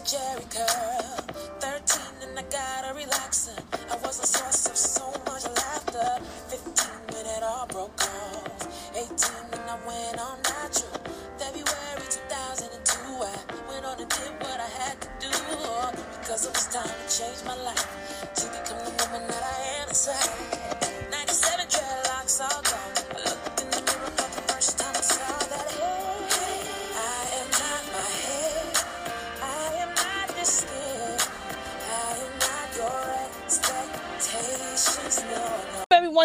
a 0.00 0.02
Jheri 0.02 0.46
curl. 0.50 1.34
13 1.60 2.28
and 2.28 2.38
I 2.38 2.42
got 2.42 2.84
a 2.90 2.94
relaxer. 2.94 3.58
I 3.90 3.96
was 4.04 4.20
a 4.22 4.26
source 4.26 4.66
of 4.66 4.76
so 4.76 5.10
much 5.26 5.44
laughter. 5.44 6.24
15 6.48 6.86
when 7.12 7.26
it 7.26 7.42
all 7.42 7.66
broke 7.66 8.00
off. 8.00 8.94
18 8.96 9.10
and 9.52 9.70
I 9.70 9.76
went 9.86 10.18
on 10.20 10.38
natural. 10.42 11.00
February 11.38 12.06
2002, 12.08 12.98
I 13.20 13.68
went 13.68 13.84
on 13.84 14.00
and 14.00 14.08
did 14.08 14.32
what 14.40 14.60
I 14.60 14.70
had 14.80 15.00
to 15.02 15.08
do. 15.20 15.28
Because 16.20 16.46
it 16.46 16.52
was 16.54 16.66
time 16.68 16.88
to 16.88 17.18
change 17.18 17.44
my 17.44 17.56
life. 17.62 18.19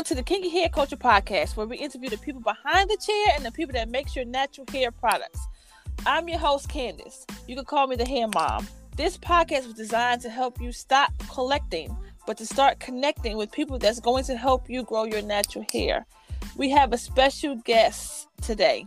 To 0.05 0.14
the 0.14 0.22
Kinky 0.22 0.50
Hair 0.50 0.70
Culture 0.70 0.95
Podcast, 0.95 1.58
where 1.58 1.66
we 1.66 1.77
interview 1.77 2.12
the 2.12 2.18
people 2.20 2.40
behind 2.40 2.91
the 2.91 2.98
chair 2.98 3.34
and 3.36 3.44
the 3.44 3.52
people 3.52 3.73
that 3.73 3.90
make 3.90 4.16
your 4.16 4.23
natural 4.23 4.68
hair 4.72 4.91
products. 4.91 5.40
I'm 6.05 6.30
your 6.30 6.38
host, 6.38 6.70
Candace. 6.70 7.26
You 7.48 7.55
can 7.55 7.66
call 7.66 7.88
me 7.88 7.96
the 7.96 8.05
Hair 8.05 8.27
Mom. 8.27 8.68
This 8.96 9.18
podcast 9.18 9.66
was 9.66 9.73
designed 9.73 10.22
to 10.22 10.30
help 10.30 10.62
you 10.62 10.72
stop 10.72 11.12
collecting, 11.34 11.98
but 12.27 12.38
to 12.38 12.46
start 12.46 12.80
connecting 12.80 13.36
with 13.36 13.52
people 13.52 13.80
that's 13.80 13.99
going 13.99 14.26
to 14.26 14.38
help 14.38 14.70
you 14.70 14.84
grow 14.84 15.05
your 15.05 15.23
natural 15.23 15.66
hair. 15.73 16.05
We 16.55 16.70
have 16.70 16.94
a 16.94 16.99
special 16.99 17.55
guest 17.55 18.27
today. 18.44 18.85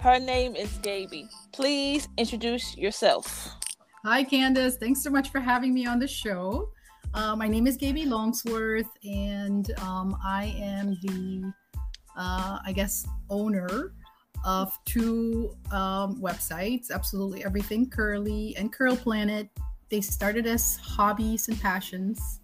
Her 0.00 0.18
name 0.18 0.54
is 0.54 0.70
Gaby. 0.82 1.30
Please 1.52 2.08
introduce 2.18 2.76
yourself. 2.76 3.48
Hi, 4.04 4.22
Candace. 4.22 4.76
Thanks 4.76 5.02
so 5.02 5.08
much 5.08 5.30
for 5.30 5.40
having 5.40 5.72
me 5.72 5.86
on 5.86 5.98
the 5.98 6.06
show. 6.06 6.68
Uh, 7.16 7.34
my 7.34 7.48
name 7.48 7.66
is 7.66 7.78
Gaby 7.78 8.04
Longsworth, 8.04 8.90
and 9.02 9.72
um, 9.80 10.18
I 10.22 10.54
am 10.60 10.98
the, 11.00 11.50
uh, 12.14 12.58
I 12.62 12.72
guess, 12.72 13.06
owner 13.30 13.94
of 14.44 14.78
two 14.84 15.56
um, 15.72 16.20
websites 16.20 16.90
Absolutely 16.90 17.42
Everything 17.42 17.88
Curly 17.88 18.54
and 18.58 18.70
Curl 18.70 18.96
Planet. 18.96 19.48
They 19.88 20.02
started 20.02 20.46
as 20.46 20.76
hobbies 20.76 21.48
and 21.48 21.58
passions 21.58 22.40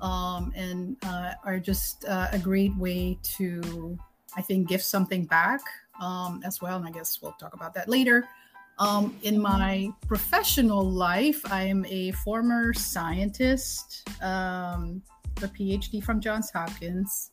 um, 0.00 0.52
and 0.54 0.96
uh, 1.02 1.32
are 1.44 1.58
just 1.58 2.04
uh, 2.04 2.28
a 2.30 2.38
great 2.38 2.76
way 2.76 3.18
to, 3.36 3.98
I 4.36 4.40
think, 4.40 4.68
give 4.68 4.82
something 4.82 5.24
back 5.24 5.62
um, 6.00 6.42
as 6.44 6.62
well. 6.62 6.76
And 6.76 6.86
I 6.86 6.92
guess 6.92 7.20
we'll 7.20 7.32
talk 7.32 7.54
about 7.54 7.74
that 7.74 7.88
later. 7.88 8.28
Um, 8.78 9.16
in 9.22 9.40
my 9.40 9.90
professional 10.06 10.84
life, 10.84 11.40
I 11.50 11.62
am 11.62 11.86
a 11.86 12.12
former 12.12 12.74
scientist, 12.74 14.06
um, 14.22 15.02
a 15.38 15.48
PhD 15.48 16.04
from 16.04 16.20
Johns 16.20 16.50
Hopkins 16.50 17.30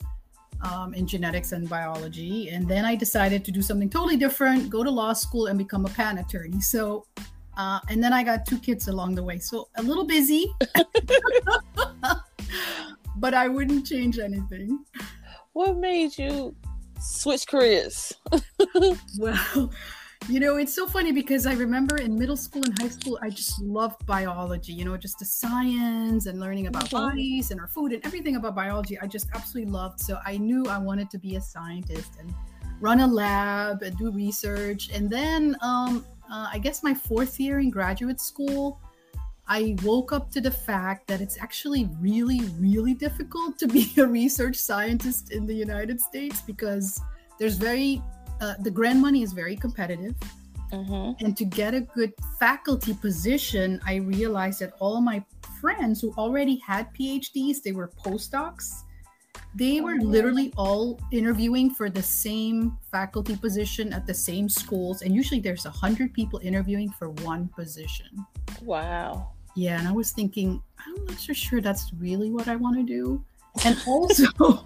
um, 0.62 0.94
in 0.94 1.06
genetics 1.06 1.52
and 1.52 1.68
biology. 1.68 2.50
And 2.50 2.68
then 2.68 2.86
I 2.86 2.96
decided 2.96 3.44
to 3.46 3.52
do 3.52 3.62
something 3.62 3.90
totally 3.90 4.16
different, 4.16 4.70
go 4.70 4.84
to 4.84 4.90
law 4.90 5.12
school 5.14 5.48
and 5.48 5.58
become 5.58 5.86
a 5.86 5.90
patent 5.90 6.26
attorney. 6.26 6.62
So, 6.62 7.06
uh, 7.58 7.80
and 7.90 8.02
then 8.02 8.14
I 8.14 8.24
got 8.24 8.46
two 8.46 8.58
kids 8.58 8.88
along 8.88 9.16
the 9.16 9.24
way. 9.24 9.40
So 9.40 9.68
a 9.76 9.84
little 9.84 10.06
busy, 10.06 10.50
but 13.18 13.34
I 13.34 13.50
wouldn't 13.50 13.86
change 13.86 14.18
anything. 14.18 14.86
What 15.52 15.78
made 15.78 16.18
you 16.18 16.56
switch 17.00 17.48
careers? 17.48 18.14
Well, 19.20 19.70
you 20.30 20.40
know, 20.40 20.56
it's 20.56 20.74
so 20.74 20.88
funny 20.88 21.12
because 21.12 21.46
I 21.46 21.54
remember 21.54 21.98
in 21.98 22.18
middle 22.18 22.38
school 22.38 22.64
and 22.64 22.80
high 22.80 22.90
school, 22.90 23.20
I 23.22 23.30
just 23.30 23.62
loved 23.62 24.06
biology, 24.06 24.72
you 24.72 24.86
know, 24.86 24.96
just 24.96 25.20
the 25.20 25.26
science 25.26 26.28
and 26.28 26.40
learning 26.40 26.68
about 26.68 26.90
bodies 26.90 27.52
and 27.52 27.60
our 27.60 27.68
food 27.68 27.92
and 27.92 28.06
everything 28.06 28.38
about 28.38 28.56
biology. 28.56 28.98
I 29.00 29.08
just 29.08 29.28
absolutely 29.34 29.72
loved. 29.72 30.00
So 30.00 30.20
I 30.26 30.38
knew 30.38 30.66
I 30.68 30.78
wanted 30.78 31.10
to 31.12 31.20
be 31.20 31.36
a 31.36 31.42
scientist 31.42 32.12
and 32.20 32.34
run 32.80 33.02
a 33.02 33.08
lab 33.08 33.82
and 33.82 33.98
do 33.98 34.12
research. 34.12 34.90
And 34.94 35.10
then 35.10 35.58
um, 35.62 36.06
uh, 36.32 36.48
I 36.52 36.58
guess 36.58 36.84
my 36.84 36.94
fourth 36.94 37.40
year 37.40 37.60
in 37.60 37.70
graduate 37.70 38.22
school, 38.22 38.80
I 39.48 39.76
woke 39.84 40.14
up 40.14 40.32
to 40.32 40.42
the 40.42 40.52
fact 40.52 41.08
that 41.08 41.20
it's 41.20 41.38
actually 41.42 41.90
really, 42.00 42.42
really 42.58 42.94
difficult 42.94 43.60
to 43.60 43.68
be 43.68 43.92
a 43.98 44.06
research 44.06 44.56
scientist 44.56 45.32
in 45.32 45.46
the 45.46 45.54
United 45.54 46.00
States 46.00 46.40
because 46.42 47.00
there's 47.40 47.58
very 47.58 48.02
uh, 48.44 48.54
the 48.66 48.72
grant 48.78 49.00
money 49.08 49.22
is 49.28 49.32
very 49.44 49.56
competitive 49.66 50.16
Mm-hmm. 50.74 51.24
and 51.24 51.38
to 51.38 51.46
get 51.46 51.72
a 51.76 51.82
good 51.98 52.14
faculty 52.40 52.94
position 53.08 53.68
i 53.86 53.96
realized 54.16 54.58
that 54.62 54.72
all 54.84 55.00
my 55.02 55.20
friends 55.62 56.02
who 56.02 56.10
already 56.24 56.56
had 56.70 56.84
phds 56.98 57.62
they 57.62 57.74
were 57.80 57.90
postdocs 58.04 58.68
they 59.54 59.82
were 59.86 59.98
Oh. 60.02 60.06
literally 60.16 60.48
all 60.58 60.98
interviewing 61.12 61.68
for 61.78 61.88
the 61.98 62.02
same 62.02 62.58
faculty 62.96 63.36
position 63.38 63.94
at 63.94 64.08
the 64.10 64.18
same 64.30 64.50
schools 64.50 65.04
and 65.04 65.14
usually 65.14 65.40
there's 65.46 65.68
a 65.68 65.76
hundred 65.84 66.10
people 66.20 66.40
interviewing 66.42 66.90
for 66.98 67.08
one 67.32 67.44
position 67.60 68.10
Wow. 68.66 69.30
yeah 69.56 69.78
and 69.78 69.88
i 69.88 69.94
was 70.02 70.10
thinking 70.12 70.50
i'm 70.82 70.96
not 71.06 71.20
so 71.20 71.34
sure 71.34 71.62
that's 71.62 71.86
really 72.06 72.32
what 72.36 72.48
i 72.48 72.56
want 72.56 72.76
to 72.82 72.86
do 73.00 73.04
and 73.66 73.78
also 73.88 74.66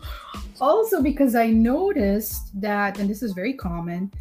also 0.59 1.01
because 1.01 1.35
i 1.35 1.47
noticed 1.47 2.59
that 2.59 2.99
and 2.99 3.09
this 3.09 3.21
is 3.21 3.33
very 3.33 3.53
common 3.53 4.11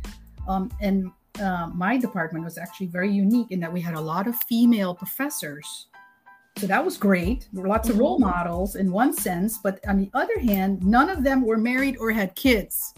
um, 0.49 0.71
and 0.81 1.10
uh, 1.41 1.69
my 1.75 1.97
department 1.99 2.44
was 2.44 2.56
actually 2.56 2.87
very 2.87 3.10
unique 3.10 3.50
in 3.50 3.60
that 3.60 3.72
we 3.72 3.81
had 3.81 3.94
a 3.94 4.00
lot 4.00 4.27
of 4.27 4.34
female 4.49 4.94
professors 4.94 5.87
so 6.59 6.66
that 6.66 6.82
was 6.84 6.97
great 6.97 7.49
there 7.53 7.62
were 7.62 7.69
lots 7.69 7.88
of 7.88 7.99
role 7.99 8.19
models 8.19 8.77
in 8.77 8.91
one 8.91 9.12
sense 9.12 9.59
but 9.59 9.78
on 9.87 9.99
the 9.99 10.10
other 10.15 10.38
hand 10.41 10.83
none 10.83 11.10
of 11.10 11.22
them 11.22 11.43
were 11.44 11.59
married 11.59 11.97
or 11.98 12.10
had 12.10 12.34
kids 12.34 12.94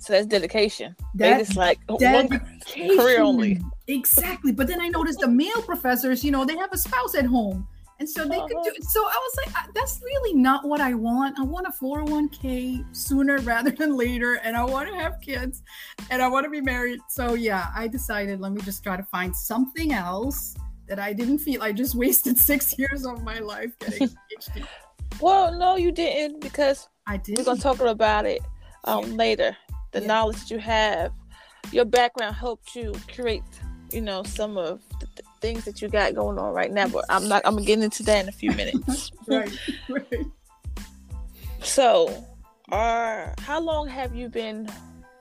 So 0.00 0.14
that's 0.14 0.26
dedication. 0.26 0.96
they 1.14 1.30
That 1.30 1.38
just 1.40 1.56
like 1.56 1.78
one 1.86 2.26
dedication. 2.28 2.96
career 2.96 3.20
only. 3.20 3.60
Exactly. 3.86 4.50
But 4.52 4.66
then 4.66 4.80
I 4.80 4.88
noticed 4.88 5.20
the 5.20 5.28
male 5.28 5.62
professors, 5.62 6.24
you 6.24 6.30
know, 6.30 6.44
they 6.46 6.56
have 6.56 6.72
a 6.72 6.78
spouse 6.78 7.14
at 7.14 7.26
home. 7.26 7.68
And 8.00 8.08
so 8.08 8.24
they 8.26 8.40
could 8.40 8.56
do 8.64 8.72
So 8.80 9.00
I 9.02 9.14
was 9.28 9.36
like, 9.44 9.54
"Uh, 9.54 9.66
that's 9.74 10.00
really 10.02 10.34
not 10.34 10.64
what 10.66 10.80
I 10.80 10.94
want. 10.94 11.38
I 11.38 11.42
want 11.44 11.66
a 11.66 11.70
401k 11.70 12.84
sooner 12.96 13.38
rather 13.42 13.70
than 13.70 13.94
later. 13.96 14.34
And 14.42 14.56
I 14.56 14.64
want 14.64 14.88
to 14.88 14.94
have 14.96 15.20
kids 15.20 15.62
and 16.10 16.22
I 16.22 16.26
want 16.28 16.44
to 16.44 16.50
be 16.50 16.62
married. 16.62 17.00
So 17.10 17.34
yeah, 17.34 17.66
I 17.76 17.88
decided 17.88 18.40
let 18.40 18.52
me 18.52 18.62
just 18.62 18.82
try 18.82 18.96
to 18.96 19.02
find 19.04 19.36
something 19.36 19.92
else 19.92 20.56
that 20.88 20.98
I 20.98 21.12
didn't 21.12 21.38
feel 21.38 21.62
I 21.62 21.72
just 21.72 21.94
wasted 22.04 22.38
six 22.38 22.74
years 22.78 23.04
of 23.04 23.22
my 23.22 23.38
life 23.38 23.78
getting 23.78 24.08
PhD. 24.32 24.64
Well, 25.20 25.52
no, 25.56 25.76
you 25.76 25.92
didn't 25.92 26.40
because 26.40 26.88
I 27.06 27.18
did. 27.18 27.36
we're 27.36 27.44
gonna 27.44 27.60
talk 27.60 27.80
about 27.80 28.24
it 28.24 28.40
um, 28.84 29.14
later. 29.16 29.54
The 29.92 30.00
Yeah. 30.00 30.06
knowledge 30.06 30.38
that 30.40 30.50
you 30.50 30.58
have, 30.58 31.12
your 31.70 31.84
background 31.84 32.34
helped 32.36 32.74
you 32.74 32.94
create, 33.14 33.42
you 33.92 34.00
know, 34.00 34.22
some 34.22 34.56
of 34.56 34.80
the 35.00 35.06
th- 35.06 35.26
things 35.40 35.64
that 35.64 35.80
you 35.82 35.88
got 35.88 36.14
going 36.14 36.38
on 36.38 36.52
right 36.52 36.72
now. 36.72 36.88
But 36.88 37.04
I'm 37.08 37.28
not. 37.28 37.42
I'm 37.44 37.54
gonna 37.54 37.66
get 37.66 37.80
into 37.80 38.02
that 38.04 38.22
in 38.22 38.28
a 38.28 38.32
few 38.32 38.52
minutes. 38.52 39.10
right, 39.26 39.58
right. 39.88 40.26
so, 41.62 42.26
uh, 42.70 43.28
how 43.40 43.60
long 43.60 43.88
have 43.88 44.14
you 44.14 44.28
been 44.28 44.68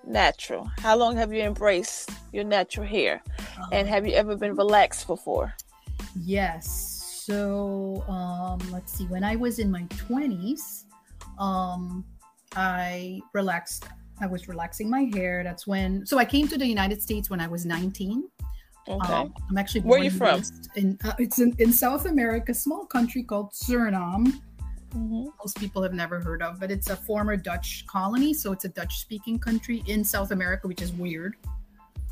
natural? 0.06 0.70
How 0.80 0.96
long 0.96 1.16
have 1.18 1.34
you 1.34 1.42
embraced 1.42 2.12
your 2.32 2.44
natural 2.44 2.86
hair? 2.86 3.22
And 3.72 3.88
have 3.88 4.08
you 4.08 4.14
ever 4.14 4.36
been 4.36 4.56
relaxed 4.56 5.08
before? 5.08 5.54
Yes. 6.20 7.24
So 7.26 8.04
um, 8.08 8.60
let's 8.72 8.92
see. 8.92 9.06
When 9.06 9.24
I 9.24 9.36
was 9.36 9.60
in 9.60 9.70
my 9.70 9.84
twenties, 9.98 10.86
um, 11.38 12.04
I 12.56 13.22
relaxed. 13.34 13.86
I 14.22 14.28
was 14.28 14.48
relaxing 14.48 14.90
my 14.90 15.10
hair. 15.14 15.44
That's 15.44 15.68
when. 15.68 16.06
So 16.06 16.18
I 16.18 16.26
came 16.26 16.48
to 16.48 16.58
the 16.58 16.66
United 16.66 17.02
States 17.02 17.30
when 17.30 17.40
I 17.40 17.48
was 17.48 17.66
nineteen. 17.66 18.24
Okay. 18.88 19.14
Um, 19.14 19.34
I'm 19.50 19.58
actually. 19.58 19.82
Where 19.82 20.00
are 20.00 20.04
you 20.04 20.12
from? 20.12 20.42
In 20.76 20.98
uh, 21.04 21.14
it's 21.20 21.40
in, 21.40 21.56
in 21.60 21.72
South 21.72 22.06
America, 22.06 22.54
small 22.54 22.86
country 22.86 23.24
called 23.24 23.52
Suriname. 23.52 24.42
Mhm. 24.96 25.32
Most 25.40 25.58
people 25.60 25.84
have 25.84 25.94
never 25.94 26.20
heard 26.20 26.42
of, 26.42 26.60
but 26.60 26.72
it's 26.72 26.90
a 26.90 26.96
former 26.96 27.38
Dutch 27.38 27.86
colony. 27.88 28.34
So 28.34 28.52
it's 28.52 28.66
a 28.66 28.70
Dutch-speaking 28.70 29.38
country 29.40 29.84
in 29.88 30.04
South 30.04 30.32
America, 30.32 30.68
which 30.68 30.82
is 30.82 30.92
weird. 30.94 31.36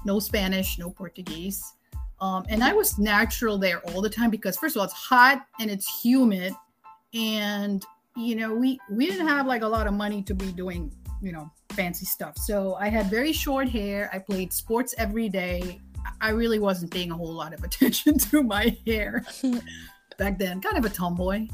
No 0.05 0.19
Spanish, 0.19 0.77
no 0.77 0.91
Portuguese. 0.91 1.73
Um, 2.19 2.45
and 2.49 2.63
I 2.63 2.73
was 2.73 2.97
natural 2.97 3.57
there 3.57 3.79
all 3.89 4.01
the 4.01 4.09
time 4.09 4.29
because 4.29 4.57
first 4.57 4.75
of 4.75 4.79
all, 4.79 4.85
it's 4.85 4.93
hot 4.93 5.45
and 5.59 5.69
it's 5.69 6.01
humid, 6.01 6.53
and 7.13 7.83
you 8.15 8.35
know 8.35 8.53
we 8.53 8.79
we 8.91 9.07
didn't 9.07 9.27
have 9.27 9.45
like 9.45 9.61
a 9.61 9.67
lot 9.67 9.87
of 9.87 9.93
money 9.93 10.21
to 10.23 10.33
be 10.33 10.51
doing 10.51 10.91
you 11.21 11.31
know 11.31 11.51
fancy 11.71 12.05
stuff. 12.05 12.37
So 12.37 12.75
I 12.75 12.89
had 12.89 13.07
very 13.09 13.33
short 13.33 13.69
hair. 13.69 14.09
I 14.13 14.19
played 14.19 14.51
sports 14.53 14.95
every 14.97 15.29
day. 15.29 15.81
I- 16.21 16.29
really 16.31 16.59
wasn't 16.59 16.91
paying 16.91 17.11
a 17.11 17.15
whole 17.15 17.33
lot 17.33 17.53
of 17.53 17.63
attention 17.63 18.17
to 18.29 18.43
my 18.43 18.77
hair 18.85 19.25
back 20.17 20.37
then. 20.39 20.61
Kind 20.61 20.77
of 20.77 20.85
a 20.85 20.89
tomboy. 20.89 21.47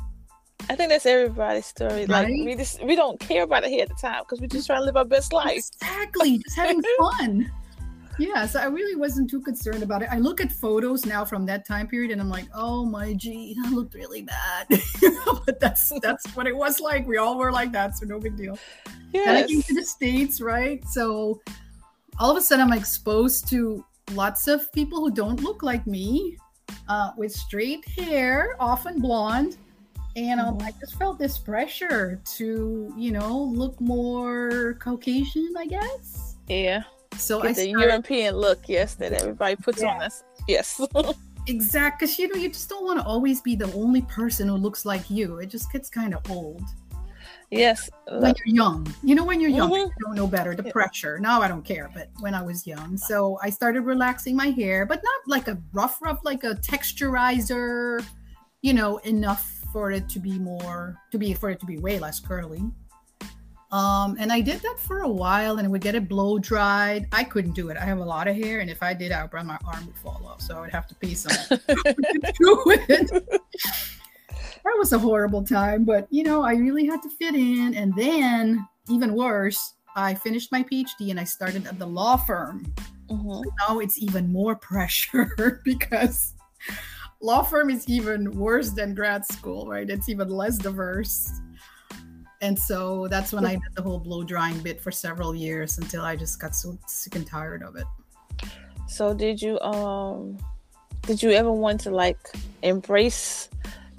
I 0.69 0.75
think 0.75 0.89
that's 0.89 1.05
everybody's 1.05 1.65
story. 1.65 2.05
Like 2.05 2.27
we 2.27 2.55
just 2.55 2.81
we 2.83 2.95
don't 2.95 3.19
care 3.19 3.43
about 3.43 3.65
it 3.65 3.69
here 3.69 3.83
at 3.83 3.89
the 3.89 3.95
time 3.95 4.23
because 4.23 4.39
we're 4.39 4.47
just 4.47 4.67
trying 4.67 4.79
to 4.79 4.85
live 4.85 4.95
our 4.95 5.03
best 5.05 5.33
life. 5.33 5.57
Exactly, 5.81 6.37
just 6.37 6.55
having 6.55 6.81
fun. 6.99 7.51
yeah, 8.17 8.45
so 8.45 8.61
I 8.61 8.65
really 8.67 8.95
wasn't 8.95 9.29
too 9.29 9.41
concerned 9.41 9.83
about 9.83 10.03
it. 10.03 10.09
I 10.09 10.19
look 10.19 10.39
at 10.39 10.53
photos 10.53 11.05
now 11.05 11.25
from 11.25 11.45
that 11.47 11.67
time 11.67 11.87
period 11.87 12.11
and 12.11 12.21
I'm 12.21 12.29
like, 12.29 12.45
oh 12.55 12.85
my 12.85 13.13
gee, 13.13 13.57
that 13.61 13.73
looked 13.73 13.93
really 13.93 14.21
bad. 14.21 14.67
but 15.45 15.59
that's 15.59 15.91
that's 15.99 16.25
what 16.33 16.47
it 16.47 16.55
was 16.55 16.79
like. 16.79 17.05
We 17.07 17.17
all 17.17 17.37
were 17.37 17.51
like 17.51 17.73
that, 17.73 17.97
so 17.97 18.05
no 18.05 18.17
big 18.19 18.37
deal. 18.37 18.57
Then 19.11 19.43
I 19.43 19.45
came 19.45 19.61
to 19.63 19.73
the 19.73 19.83
States, 19.83 20.39
right? 20.39 20.81
So 20.87 21.41
all 22.19 22.31
of 22.31 22.37
a 22.37 22.41
sudden 22.41 22.65
I'm 22.65 22.77
exposed 22.77 23.49
to 23.49 23.83
lots 24.15 24.47
of 24.47 24.71
people 24.73 24.99
who 24.99 25.11
don't 25.11 25.41
look 25.41 25.63
like 25.63 25.85
me, 25.87 26.37
uh, 26.87 27.11
with 27.17 27.31
straight 27.31 27.87
hair, 27.87 28.55
often 28.59 28.99
blonde. 28.99 29.57
And 30.15 30.39
um, 30.39 30.59
I 30.61 30.71
just 30.79 30.95
felt 30.95 31.17
this 31.17 31.37
pressure 31.39 32.21
to, 32.37 32.93
you 32.95 33.11
know, 33.11 33.37
look 33.37 33.79
more 33.81 34.77
Caucasian, 34.79 35.53
I 35.57 35.65
guess. 35.65 36.35
Yeah. 36.47 36.83
So 37.17 37.41
Get 37.41 37.45
I 37.45 37.53
the 37.53 37.69
started, 37.69 37.87
European 37.87 38.35
look, 38.35 38.59
yes, 38.67 38.95
that 38.95 39.13
everybody 39.13 39.55
puts 39.55 39.81
on 39.81 40.01
us. 40.01 40.23
Yes. 40.47 40.79
exact 41.47 41.99
because 41.99 42.17
you 42.17 42.27
know 42.29 42.35
you 42.35 42.47
just 42.47 42.69
don't 42.69 42.85
want 42.85 42.97
to 42.97 43.05
always 43.05 43.41
be 43.41 43.55
the 43.55 43.71
only 43.73 44.01
person 44.03 44.47
who 44.47 44.55
looks 44.55 44.85
like 44.85 45.09
you. 45.09 45.37
It 45.39 45.47
just 45.47 45.71
gets 45.71 45.89
kind 45.89 46.13
of 46.13 46.29
old 46.31 46.63
yes. 47.59 47.89
when 48.07 48.33
you're 48.45 48.55
young. 48.55 48.93
You 49.03 49.15
know, 49.15 49.23
when 49.23 49.39
you're 49.39 49.49
young, 49.49 49.69
Mhm. 49.71 49.87
you 49.87 50.05
don't 50.05 50.15
know 50.15 50.27
better. 50.27 50.55
The 50.55 50.63
pressure. 50.63 51.19
Now 51.19 51.41
I 51.41 51.47
don't 51.47 51.63
care, 51.63 51.89
but 51.93 52.09
when 52.19 52.33
I 52.33 52.41
was 52.41 52.65
young, 52.67 52.97
so 52.97 53.39
I 53.41 53.49
started 53.49 53.81
relaxing 53.81 54.35
my 54.35 54.47
hair, 54.47 54.85
but 54.85 55.01
not 55.03 55.21
like 55.27 55.47
a 55.47 55.57
rough, 55.71 56.01
rough, 56.01 56.19
like 56.23 56.43
a 56.43 56.55
texturizer. 56.55 58.03
You 58.61 58.73
know, 58.73 58.97
enough 58.99 59.49
for 59.73 59.91
it 59.91 60.07
to 60.09 60.19
be 60.19 60.37
more 60.39 60.97
to 61.11 61.17
be 61.17 61.33
for 61.33 61.49
it 61.49 61.59
to 61.59 61.65
be 61.65 61.77
way 61.77 61.99
less 61.99 62.19
curly. 62.19 62.63
Um, 63.71 64.17
and 64.19 64.31
I 64.31 64.39
did 64.39 64.61
that 64.61 64.77
for 64.79 64.99
a 64.99 65.09
while, 65.09 65.57
and 65.57 65.65
I 65.65 65.69
would 65.69 65.81
get 65.81 65.95
it 65.95 66.07
blow 66.07 66.37
dried. 66.37 67.07
I 67.11 67.23
couldn't 67.23 67.53
do 67.53 67.69
it. 67.69 67.77
I 67.77 67.85
have 67.85 67.97
a 67.97 68.05
lot 68.05 68.27
of 68.27 68.35
hair, 68.35 68.59
and 68.59 68.69
if 68.69 68.83
I 68.83 68.93
did, 68.93 69.11
I 69.11 69.23
would, 69.23 69.31
my 69.31 69.57
arm 69.65 69.87
would 69.87 69.97
fall 69.97 70.21
off. 70.27 70.41
So 70.41 70.55
I 70.55 70.61
would 70.61 70.69
have 70.69 70.85
to 70.89 70.95
pay 70.95 71.15
someone 71.15 71.59
to 71.67 72.33
do 72.39 72.63
it. 72.87 73.41
That 74.63 74.75
was 74.77 74.93
a 74.93 74.99
horrible 74.99 75.43
time, 75.43 75.83
but 75.83 76.07
you 76.09 76.23
know, 76.23 76.43
I 76.43 76.53
really 76.53 76.85
had 76.85 77.01
to 77.03 77.09
fit 77.09 77.35
in. 77.35 77.75
And 77.75 77.93
then, 77.95 78.65
even 78.89 79.13
worse, 79.13 79.75
I 79.95 80.13
finished 80.13 80.51
my 80.51 80.63
PhD 80.63 81.11
and 81.11 81.19
I 81.19 81.23
started 81.23 81.67
at 81.67 81.79
the 81.79 81.85
law 81.85 82.17
firm. 82.17 82.65
Mhm. 83.09 83.43
Now 83.67 83.79
it's 83.79 83.97
even 84.01 84.31
more 84.31 84.55
pressure 84.69 85.61
because 85.63 86.33
law 87.21 87.43
firm 87.43 87.69
is 87.69 87.87
even 87.87 88.31
worse 88.31 88.71
than 88.71 88.95
grad 88.95 89.25
school, 89.25 89.67
right? 89.67 89.89
It's 89.89 90.09
even 90.09 90.29
less 90.29 90.57
diverse. 90.57 91.29
And 92.41 92.59
so 92.59 93.07
that's 93.07 93.31
when 93.31 93.45
I 93.45 93.53
did 93.53 93.73
the 93.73 93.81
whole 93.81 93.99
blow 93.99 94.23
drying 94.23 94.59
bit 94.59 94.81
for 94.81 94.91
several 94.91 95.33
years 95.33 95.77
until 95.77 96.03
I 96.03 96.17
just 96.17 96.41
got 96.41 96.53
so 96.53 96.77
sick 96.87 97.15
and 97.15 97.25
tired 97.25 97.63
of 97.63 97.77
it. 97.77 97.85
So 98.89 99.13
did 99.13 99.41
you 99.41 99.59
um 99.61 100.37
did 101.03 101.23
you 101.23 101.31
ever 101.31 101.51
want 101.51 101.79
to 101.81 101.91
like 101.91 102.19
embrace 102.61 103.49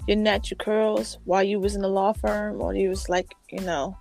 your 0.07 0.17
natural 0.17 0.57
curls 0.57 1.17
while 1.25 1.43
you 1.43 1.59
was 1.59 1.75
in 1.75 1.81
the 1.81 1.87
law 1.87 2.13
firm 2.13 2.61
or 2.61 2.73
you 2.75 2.89
was 2.89 3.09
like, 3.09 3.33
you 3.49 3.61
know, 3.61 3.97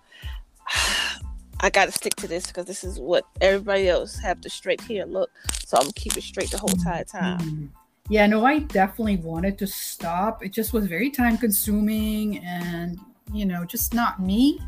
I 1.61 1.71
got 1.71 1.87
to 1.87 1.93
stick 1.93 2.15
to 2.17 2.29
this 2.29 2.47
because 2.47 2.67
this 2.67 2.85
is 2.85 3.01
what 3.01 3.25
everybody 3.41 3.89
else 3.89 4.19
have 4.19 4.43
the 4.43 4.51
straight 4.51 4.81
hair 4.83 5.07
look. 5.07 5.31
So 5.65 5.79
I'm 5.79 5.85
gonna 5.85 5.93
keep 5.95 6.17
it 6.17 6.23
straight 6.23 6.51
the 6.51 6.59
whole 6.59 6.71
entire 6.71 7.05
time. 7.05 7.73
Yeah, 8.11 8.27
no, 8.27 8.45
I 8.45 8.59
definitely 8.59 9.17
wanted 9.17 9.57
to 9.59 9.67
stop. 9.67 10.45
It 10.45 10.53
just 10.53 10.75
was 10.75 10.87
very 10.87 11.11
time 11.11 11.39
consuming 11.39 12.45
and, 12.45 12.99
you 13.33 13.47
know, 13.47 13.65
just 13.65 13.95
not 13.95 14.21
me. 14.21 14.61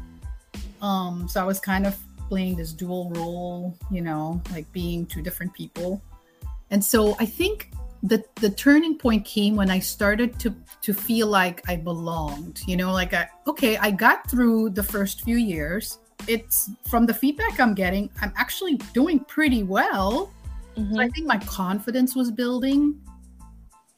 Um, 0.81 1.29
so 1.29 1.43
I 1.43 1.45
was 1.45 1.61
kind 1.61 1.87
of 1.87 1.99
playing 2.31 2.57
this 2.57 2.73
dual 2.73 3.11
role, 3.11 3.77
you 3.91 4.01
know, 4.01 4.41
like 4.53 4.71
being 4.73 5.05
two 5.05 5.21
different 5.21 5.53
people. 5.53 6.01
And 6.71 6.83
so 6.83 7.15
I 7.21 7.27
think 7.27 7.71
the 8.03 8.25
the 8.37 8.51
turning 8.51 8.99
point 8.99 9.25
came 9.25 9.57
when 9.57 9.71
I 9.71 9.79
started 9.79 10.39
to 10.41 10.55
to 10.83 10.95
feel 10.95 11.27
like 11.27 11.63
I 11.69 11.77
belonged, 11.77 12.61
you 12.67 12.77
know, 12.77 12.93
like 12.93 13.15
I 13.15 13.29
okay, 13.47 13.77
I 13.79 13.91
got 13.91 14.31
through 14.31 14.71
the 14.71 14.83
first 14.83 15.23
few 15.23 15.37
years. 15.37 15.99
It's 16.29 16.71
from 16.89 17.07
the 17.07 17.15
feedback 17.15 17.61
I'm 17.61 17.75
getting, 17.75 18.11
I'm 18.21 18.33
actually 18.37 18.77
doing 18.95 19.21
pretty 19.21 19.63
well. 19.63 20.33
Mhm. 20.77 20.95
So 20.95 21.01
I 21.01 21.09
think 21.09 21.27
my 21.27 21.39
confidence 21.39 22.15
was 22.17 22.31
building. 22.31 23.01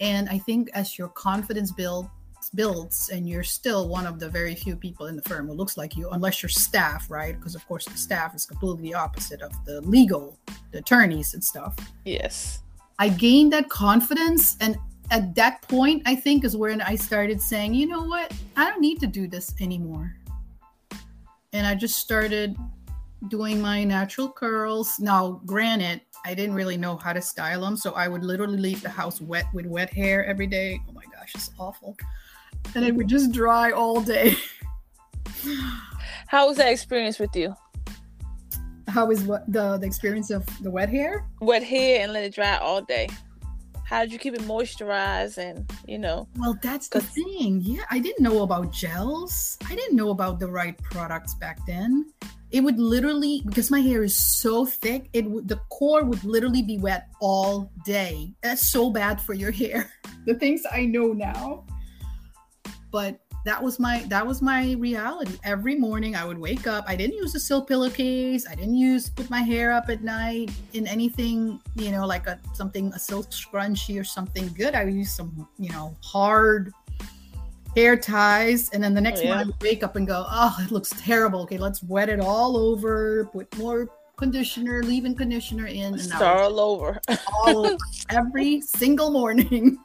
And 0.00 0.28
I 0.28 0.38
think 0.38 0.70
as 0.74 0.96
your 0.98 1.08
confidence 1.08 1.72
builds 1.72 2.08
builds 2.54 3.10
and 3.10 3.28
you're 3.28 3.42
still 3.42 3.88
one 3.88 4.06
of 4.06 4.18
the 4.18 4.28
very 4.28 4.54
few 4.54 4.76
people 4.76 5.06
in 5.06 5.16
the 5.16 5.22
firm 5.22 5.48
who 5.48 5.52
looks 5.52 5.76
like 5.76 5.96
you, 5.96 6.08
unless 6.10 6.42
you're 6.42 6.48
staff, 6.48 7.10
right? 7.10 7.36
Because 7.36 7.54
of 7.54 7.66
course 7.66 7.84
the 7.84 7.98
staff 7.98 8.34
is 8.34 8.46
completely 8.46 8.84
the 8.84 8.94
opposite 8.94 9.42
of 9.42 9.52
the 9.64 9.80
legal, 9.82 10.38
the 10.70 10.78
attorneys 10.78 11.34
and 11.34 11.44
stuff. 11.44 11.76
Yes. 12.04 12.60
I 12.98 13.08
gained 13.08 13.52
that 13.52 13.68
confidence 13.68 14.56
and 14.60 14.76
at 15.10 15.34
that 15.36 15.62
point 15.62 16.02
I 16.04 16.14
think 16.14 16.44
is 16.44 16.56
when 16.56 16.80
I 16.80 16.96
started 16.96 17.40
saying, 17.40 17.74
you 17.74 17.86
know 17.86 18.02
what? 18.02 18.32
I 18.56 18.68
don't 18.68 18.80
need 18.80 19.00
to 19.00 19.06
do 19.06 19.28
this 19.28 19.54
anymore. 19.60 20.14
And 21.52 21.66
I 21.66 21.74
just 21.74 21.98
started 21.98 22.56
doing 23.28 23.60
my 23.60 23.84
natural 23.84 24.30
curls. 24.30 25.00
Now, 25.00 25.40
granted, 25.46 26.00
I 26.24 26.34
didn't 26.34 26.54
really 26.54 26.76
know 26.76 26.96
how 26.96 27.12
to 27.12 27.22
style 27.22 27.62
them, 27.62 27.76
so 27.76 27.92
I 27.92 28.08
would 28.08 28.22
literally 28.22 28.58
leave 28.58 28.82
the 28.82 28.90
house 28.90 29.20
wet 29.20 29.46
with 29.54 29.66
wet 29.66 29.92
hair 29.92 30.24
every 30.26 30.46
day. 30.46 30.80
Oh 30.88 30.92
my 30.92 31.04
gosh, 31.04 31.32
it's 31.34 31.50
awful. 31.58 31.96
And 32.74 32.84
it 32.84 32.94
would 32.94 33.08
just 33.08 33.32
dry 33.32 33.70
all 33.70 34.00
day. 34.00 34.36
How 36.26 36.48
was 36.48 36.58
that 36.58 36.70
experience 36.70 37.18
with 37.18 37.34
you? 37.34 37.54
How 38.88 39.10
is 39.10 39.22
what 39.22 39.50
the 39.52 39.76
the 39.76 39.86
experience 39.86 40.30
of 40.30 40.44
the 40.62 40.70
wet 40.70 40.88
hair? 40.88 41.26
Wet 41.40 41.62
hair 41.62 42.02
and 42.02 42.12
let 42.12 42.24
it 42.24 42.34
dry 42.34 42.56
all 42.56 42.82
day. 42.82 43.08
How 43.84 44.02
did 44.02 44.12
you 44.12 44.18
keep 44.18 44.34
it 44.34 44.42
moisturized 44.42 45.38
and 45.38 45.70
you 45.86 45.98
know? 45.98 46.28
Well, 46.36 46.58
that's 46.62 46.88
the 46.88 47.00
thing. 47.00 47.60
Yeah, 47.62 47.84
I 47.90 47.98
didn't 47.98 48.22
know 48.22 48.42
about 48.42 48.72
gels. 48.72 49.56
I 49.68 49.74
didn't 49.74 49.96
know 49.96 50.10
about 50.10 50.40
the 50.40 50.48
right 50.48 50.76
products 50.82 51.34
back 51.34 51.58
then. 51.66 52.12
It 52.50 52.60
would 52.60 52.78
literally 52.78 53.42
because 53.46 53.70
my 53.70 53.80
hair 53.80 54.02
is 54.02 54.16
so 54.16 54.64
thick, 54.64 55.08
it 55.12 55.24
would 55.26 55.48
the 55.48 55.60
core 55.70 56.04
would 56.04 56.24
literally 56.24 56.62
be 56.62 56.78
wet 56.78 57.08
all 57.20 57.70
day. 57.84 58.34
That's 58.42 58.68
so 58.70 58.90
bad 58.90 59.20
for 59.20 59.34
your 59.34 59.50
hair. 59.62 59.90
The 60.24 60.34
things 60.34 60.62
I 60.70 60.86
know 60.86 61.12
now. 61.12 61.64
But 62.90 63.20
that 63.44 63.62
was 63.62 63.78
my 63.78 64.04
that 64.08 64.26
was 64.26 64.42
my 64.42 64.72
reality. 64.72 65.38
Every 65.44 65.76
morning 65.76 66.14
I 66.16 66.24
would 66.24 66.38
wake 66.38 66.66
up. 66.66 66.84
I 66.86 66.96
didn't 66.96 67.16
use 67.16 67.34
a 67.34 67.40
silk 67.40 67.68
pillowcase. 67.68 68.46
I 68.46 68.54
didn't 68.54 68.76
use 68.76 69.08
put 69.10 69.30
my 69.30 69.40
hair 69.40 69.72
up 69.72 69.88
at 69.88 70.02
night 70.02 70.50
in 70.72 70.86
anything, 70.86 71.60
you 71.76 71.90
know, 71.92 72.06
like 72.06 72.26
a 72.26 72.38
something 72.52 72.92
a 72.94 72.98
silk 72.98 73.30
scrunchie 73.30 73.98
or 73.98 74.04
something 74.04 74.48
good. 74.48 74.74
I 74.74 74.84
would 74.84 74.94
use 74.94 75.12
some, 75.12 75.48
you 75.58 75.70
know, 75.70 75.96
hard 76.02 76.72
hair 77.76 77.96
ties, 77.96 78.70
and 78.70 78.82
then 78.82 78.92
the 78.94 79.00
next 79.00 79.20
Oh, 79.20 79.22
yeah. 79.22 79.28
morning 79.30 79.44
I 79.44 79.46
would 79.50 79.62
wake 79.62 79.82
up 79.82 79.96
and 79.96 80.06
go, 80.06 80.26
"Oh, 80.28 80.56
it 80.60 80.70
looks 80.70 80.92
terrible. 80.98 81.42
Okay, 81.42 81.58
let's 81.58 81.82
wet 81.82 82.08
it 82.08 82.20
all 82.20 82.56
over. 82.56 83.26
Put 83.32 83.56
more 83.56 83.88
conditioner, 84.16 84.82
leave-in 84.82 85.14
conditioner 85.14 85.66
in, 85.66 85.94
and 85.94 86.00
Start 86.00 86.40
all 86.40 86.58
over. 86.60 87.00
all 87.44 87.66
over 87.66 87.76
every 88.10 88.60
single 88.62 89.10
morning." 89.10 89.78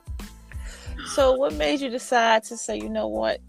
So, 1.06 1.34
what 1.34 1.54
made 1.54 1.82
you 1.82 1.90
decide 1.90 2.44
to 2.46 2.58
say, 2.58 2.78
you 2.78 2.90
know 2.90 3.08
what? 3.08 3.42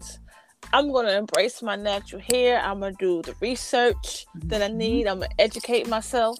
I'm 0.73 0.91
going 0.91 1.05
to 1.05 1.17
embrace 1.17 1.61
my 1.61 1.75
natural 1.75 2.21
hair. 2.21 2.59
I'm 2.59 2.79
going 2.79 2.95
to 2.95 3.05
do 3.05 3.21
the 3.21 3.35
research 3.39 4.25
that 4.35 4.61
I 4.61 4.67
need. 4.67 5.07
I'm 5.07 5.19
going 5.19 5.29
to 5.29 5.41
educate 5.41 5.87
myself. 5.87 6.37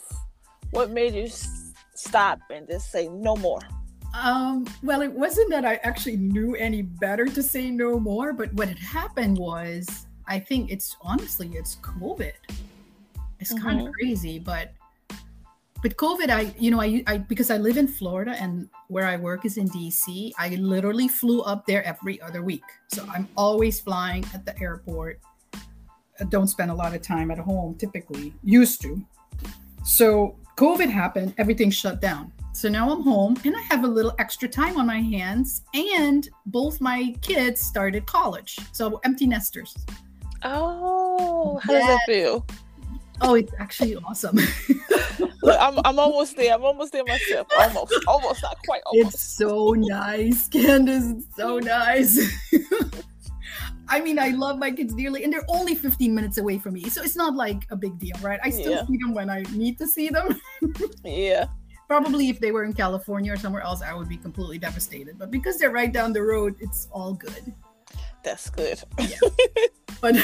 What 0.71 0.89
made 0.89 1.13
you 1.13 1.23
s- 1.23 1.73
stop 1.95 2.39
and 2.49 2.67
just 2.67 2.91
say 2.91 3.07
no 3.07 3.35
more? 3.37 3.61
Um, 4.13 4.65
well, 4.83 5.01
it 5.01 5.11
wasn't 5.11 5.49
that 5.51 5.65
I 5.65 5.75
actually 5.83 6.17
knew 6.17 6.55
any 6.55 6.81
better 6.81 7.25
to 7.25 7.43
say 7.43 7.69
no 7.69 7.99
more, 7.99 8.33
but 8.33 8.53
what 8.53 8.67
had 8.67 8.79
happened 8.79 9.37
was 9.37 10.07
I 10.27 10.39
think 10.39 10.71
it's 10.71 10.95
honestly 11.01 11.51
it's 11.53 11.75
COVID. 11.77 12.33
It's 13.39 13.53
kind 13.53 13.85
of 13.85 13.93
crazy, 13.93 14.39
but 14.39 14.73
with 15.85 15.97
COVID, 15.97 16.31
I 16.31 16.51
you 16.57 16.71
know 16.71 16.81
I 16.81 17.03
I 17.05 17.19
because 17.19 17.51
I 17.51 17.57
live 17.57 17.77
in 17.77 17.87
Florida 17.87 18.33
and 18.39 18.67
where 18.87 19.05
I 19.05 19.17
work 19.17 19.45
is 19.45 19.57
in 19.57 19.69
DC. 19.69 20.31
I 20.35 20.55
literally 20.55 21.07
flew 21.07 21.41
up 21.41 21.67
there 21.67 21.83
every 21.85 22.19
other 22.23 22.41
week, 22.41 22.63
so 22.87 23.05
I'm 23.13 23.27
always 23.37 23.79
flying 23.79 24.25
at 24.33 24.47
the 24.47 24.59
airport. 24.59 25.19
I 26.19 26.23
don't 26.29 26.47
spend 26.47 26.71
a 26.71 26.73
lot 26.73 26.95
of 26.95 27.03
time 27.03 27.29
at 27.29 27.37
home 27.37 27.75
typically. 27.75 28.33
Used 28.43 28.81
to. 28.81 28.99
So 29.83 30.39
COVID 30.57 30.89
happened, 30.89 31.35
everything 31.37 31.69
shut 31.69 32.01
down. 32.01 32.33
So 32.53 32.67
now 32.67 32.89
I'm 32.91 33.03
home 33.03 33.37
and 33.45 33.55
I 33.55 33.61
have 33.69 33.83
a 33.83 33.91
little 33.97 34.15
extra 34.17 34.49
time 34.49 34.77
on 34.77 34.87
my 34.87 35.01
hands, 35.01 35.61
and 35.75 36.27
both 36.47 36.81
my 36.81 37.13
kids 37.21 37.61
started 37.61 38.07
college. 38.07 38.57
So 38.71 38.99
empty 39.03 39.27
nesters. 39.27 39.75
Oh, 40.41 41.59
how 41.61 41.73
does 41.73 41.85
that 41.85 42.01
feel? 42.07 42.43
Oh, 43.21 43.35
it's 43.35 43.53
actually 43.59 43.95
awesome. 43.95 44.37
Look, 45.41 45.57
I'm, 45.59 45.79
I'm 45.85 45.99
almost 45.99 46.35
there. 46.35 46.53
I'm 46.53 46.63
almost 46.63 46.91
there 46.91 47.03
myself. 47.05 47.47
Almost. 47.57 47.93
Almost. 48.07 48.43
Not 48.43 48.57
quite. 48.65 48.81
Almost. 48.87 49.13
it's 49.15 49.23
so 49.37 49.71
nice, 49.77 50.47
Candace. 50.47 51.05
It's 51.11 51.35
so 51.35 51.59
nice. 51.59 52.19
I 53.87 54.01
mean, 54.01 54.17
I 54.17 54.29
love 54.29 54.57
my 54.57 54.71
kids 54.71 54.95
dearly, 54.95 55.23
and 55.23 55.31
they're 55.31 55.45
only 55.47 55.75
15 55.75 56.13
minutes 56.15 56.39
away 56.39 56.57
from 56.57 56.73
me. 56.73 56.89
So 56.89 57.03
it's 57.03 57.15
not 57.15 57.35
like 57.35 57.67
a 57.69 57.75
big 57.75 57.99
deal, 57.99 58.15
right? 58.23 58.39
I 58.43 58.49
still 58.49 58.71
Yeah. 58.71 58.85
see 58.87 58.97
them 58.97 59.13
when 59.13 59.29
I 59.29 59.43
need 59.53 59.77
to 59.77 59.87
see 59.87 60.09
them. 60.09 60.39
Yeah. 61.03 61.45
Probably 61.87 62.29
if 62.29 62.39
they 62.39 62.51
were 62.51 62.63
in 62.63 62.73
California 62.73 63.31
or 63.31 63.37
somewhere 63.37 63.61
else, 63.61 63.83
I 63.83 63.93
would 63.93 64.09
be 64.09 64.17
completely 64.17 64.57
devastated. 64.57 65.19
But 65.19 65.29
because 65.29 65.59
they're 65.59 65.69
right 65.71 65.93
down 65.93 66.13
the 66.13 66.23
road, 66.23 66.55
it's 66.59 66.87
all 66.91 67.13
good. 67.13 67.53
That's 68.23 68.49
good. 68.49 68.81
But 70.01 70.15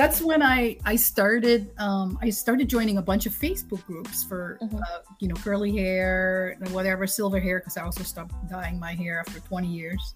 that's 0.00 0.22
when 0.22 0.40
I 0.42 0.78
I 0.86 0.96
started 0.96 1.60
um, 1.78 2.18
I 2.22 2.30
started 2.30 2.68
joining 2.68 2.96
a 2.96 3.02
bunch 3.02 3.26
of 3.26 3.34
Facebook 3.34 3.84
groups 3.84 4.24
for 4.24 4.58
Mhm. 4.62 4.80
uh, 4.80 5.00
you 5.20 5.28
know 5.28 5.34
curly 5.44 5.72
hair 5.76 6.56
and 6.60 6.72
whatever 6.72 7.06
silver 7.06 7.38
hair 7.38 7.58
because 7.60 7.76
I 7.76 7.82
also 7.82 8.02
stopped 8.02 8.32
dyeing 8.48 8.78
my 8.80 8.94
hair 8.94 9.20
after 9.20 9.40
20 9.40 9.68
years. 9.68 10.14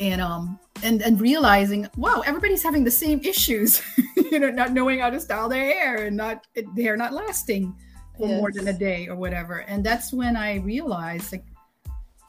And 0.00 0.20
um 0.22 0.58
and 0.86 1.02
and 1.02 1.20
realizing 1.20 1.80
wow 1.96 2.22
everybody's 2.24 2.62
having 2.62 2.84
the 2.84 2.96
same 3.04 3.18
issues 3.32 3.82
you 4.32 4.38
know 4.38 4.48
not 4.60 4.72
knowing 4.72 5.00
how 5.00 5.10
to 5.10 5.18
style 5.20 5.48
their 5.50 5.66
hair 5.74 6.06
and 6.06 6.16
not 6.16 6.46
it, 6.54 6.64
the 6.76 6.82
hair 6.86 6.96
not 6.96 7.12
lasting 7.12 7.74
for 8.16 8.28
more 8.28 8.50
than 8.56 8.68
a 8.68 8.72
day 8.88 9.00
or 9.10 9.16
whatever 9.16 9.56
and 9.70 9.84
that's 9.88 10.12
when 10.20 10.34
I 10.36 10.50
realized 10.74 11.32
like 11.34 11.44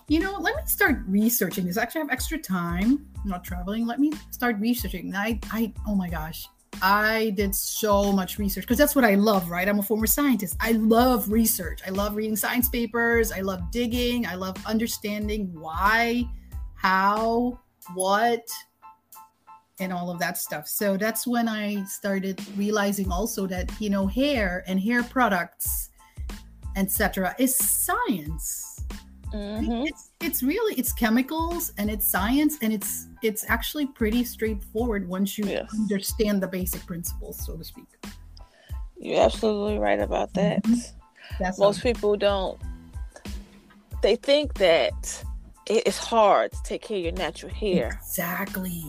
you 0.09 0.19
know, 0.19 0.37
let 0.39 0.55
me 0.55 0.63
start 0.65 0.97
researching 1.07 1.65
this. 1.65 1.77
Actually, 1.77 2.01
I 2.01 2.03
have 2.05 2.11
extra 2.11 2.37
time. 2.39 3.05
I'm 3.21 3.29
not 3.29 3.43
traveling. 3.43 3.85
Let 3.85 3.99
me 3.99 4.11
start 4.31 4.57
researching. 4.59 5.15
I, 5.15 5.39
I, 5.51 5.71
oh 5.87 5.93
my 5.93 6.09
gosh, 6.09 6.47
I 6.81 7.31
did 7.35 7.53
so 7.53 8.11
much 8.11 8.39
research 8.39 8.63
because 8.63 8.79
that's 8.79 8.95
what 8.95 9.05
I 9.05 9.13
love, 9.13 9.49
right? 9.51 9.69
I'm 9.69 9.77
a 9.77 9.83
former 9.83 10.07
scientist. 10.07 10.57
I 10.59 10.71
love 10.73 11.31
research. 11.31 11.81
I 11.85 11.91
love 11.91 12.15
reading 12.15 12.35
science 12.35 12.67
papers. 12.69 13.31
I 13.31 13.41
love 13.41 13.69
digging. 13.71 14.25
I 14.25 14.33
love 14.33 14.57
understanding 14.65 15.53
why, 15.53 16.25
how, 16.73 17.59
what, 17.93 18.47
and 19.79 19.93
all 19.93 20.09
of 20.09 20.17
that 20.19 20.39
stuff. 20.39 20.67
So 20.67 20.97
that's 20.97 21.27
when 21.27 21.47
I 21.47 21.83
started 21.83 22.41
realizing 22.57 23.11
also 23.11 23.45
that, 23.45 23.71
you 23.79 23.91
know, 23.91 24.07
hair 24.07 24.63
and 24.65 24.79
hair 24.79 25.03
products, 25.03 25.91
etc., 26.75 27.35
is 27.37 27.55
science 27.55 28.68
Mhm. 29.33 29.87
it's 29.87 30.11
it's 30.21 30.41
really 30.43 30.73
it's 30.75 30.91
chemicals 30.93 31.71
and 31.77 31.89
it's 31.89 32.05
science 32.05 32.57
and 32.61 32.73
it's 32.73 33.07
it's 33.21 33.45
actually 33.49 33.85
pretty 33.85 34.23
straightforward 34.23 35.07
once 35.07 35.37
you 35.37 35.45
Yes. 35.45 35.69
understand 35.73 36.41
the 36.41 36.47
basic 36.47 36.85
principles 36.85 37.43
so 37.45 37.55
to 37.57 37.63
speak 37.63 37.85
You're 38.97 39.21
absolutely 39.21 39.77
right 39.79 39.99
about 39.99 40.33
that. 40.33 40.63
Mhm. 40.63 40.91
that's 41.39 41.57
Most 41.59 41.81
people 41.83 42.17
don't. 42.17 42.59
They 44.01 44.15
think 44.17 44.55
that 44.55 45.23
it 45.67 45.87
is 45.87 45.97
hard 45.97 46.51
to 46.51 46.57
take 46.63 46.81
care 46.81 46.97
of 46.97 47.03
your 47.03 47.11
natural 47.13 47.53
hair, 47.53 47.99
exactly 48.01 48.83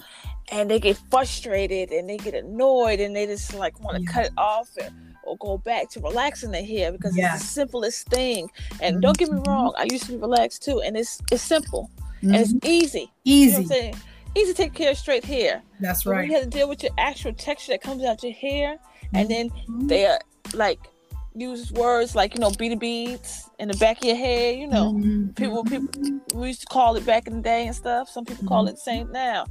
and 0.52 0.68
they 0.68 0.80
get 0.80 0.96
frustrated 1.10 1.90
and 1.92 2.08
they 2.10 2.16
get 2.16 2.34
annoyed 2.34 2.98
and 2.98 3.14
they 3.14 3.24
just 3.26 3.54
like 3.54 3.78
want 3.80 3.96
to 3.98 4.02
Yeah. 4.02 4.10
cut 4.12 4.24
it 4.26 4.32
off 4.36 4.68
and, 4.82 5.09
or 5.24 5.36
go 5.38 5.58
back 5.58 5.88
to 5.90 6.00
relaxing 6.00 6.50
their 6.50 6.64
hair 6.64 6.92
because 6.92 7.16
Yeah. 7.16 7.34
it's 7.34 7.42
the 7.44 7.48
simplest 7.48 8.08
thing. 8.08 8.50
And 8.80 9.00
don't 9.02 9.16
get 9.16 9.30
me 9.30 9.40
wrong, 9.46 9.74
I 9.76 9.86
used 9.90 10.04
to 10.06 10.12
be 10.12 10.18
relaxed 10.18 10.62
too, 10.62 10.80
and 10.80 10.96
it's 10.96 11.20
it's 11.30 11.42
simple 11.42 11.90
and 12.22 12.36
it's 12.36 12.52
Mhm. 12.52 12.64
easy. 12.64 13.10
You 13.24 13.50
know 13.52 13.58
easy? 13.60 13.92
Easy 14.36 14.52
to 14.52 14.56
take 14.56 14.74
care 14.74 14.90
of 14.92 14.98
straight 14.98 15.24
hair. 15.24 15.62
that's 15.80 16.04
But 16.04 16.10
right 16.10 16.28
you 16.28 16.34
have 16.34 16.44
to 16.44 16.50
deal 16.50 16.68
with 16.68 16.82
your 16.84 16.92
actual 16.98 17.32
texture 17.32 17.72
that 17.72 17.82
comes 17.82 18.04
out 18.04 18.22
your 18.22 18.32
hair, 18.32 18.78
and 19.14 19.28
then 19.28 19.50
Mhm. 19.50 19.88
they 19.88 20.06
are 20.06 20.20
like 20.54 20.78
use 21.34 21.70
words 21.72 22.14
like 22.16 22.34
you 22.34 22.40
know 22.40 22.50
beady 22.50 22.74
beads 22.74 23.48
in 23.58 23.68
the 23.68 23.76
back 23.78 23.98
of 23.98 24.04
your 24.04 24.16
hair. 24.16 24.52
You 24.52 24.66
know, 24.66 24.92
Mhm. 24.92 25.34
people 25.36 25.64
people 25.64 25.88
we 26.34 26.48
used 26.48 26.60
to 26.60 26.66
call 26.66 26.96
it 26.96 27.04
back 27.06 27.26
in 27.26 27.36
the 27.36 27.42
day 27.42 27.66
and 27.66 27.74
stuff. 27.74 28.08
Some 28.08 28.24
people 28.24 28.46
call 28.46 28.66
it 28.68 28.72
the 28.72 28.78
same 28.78 29.10
now. 29.12 29.46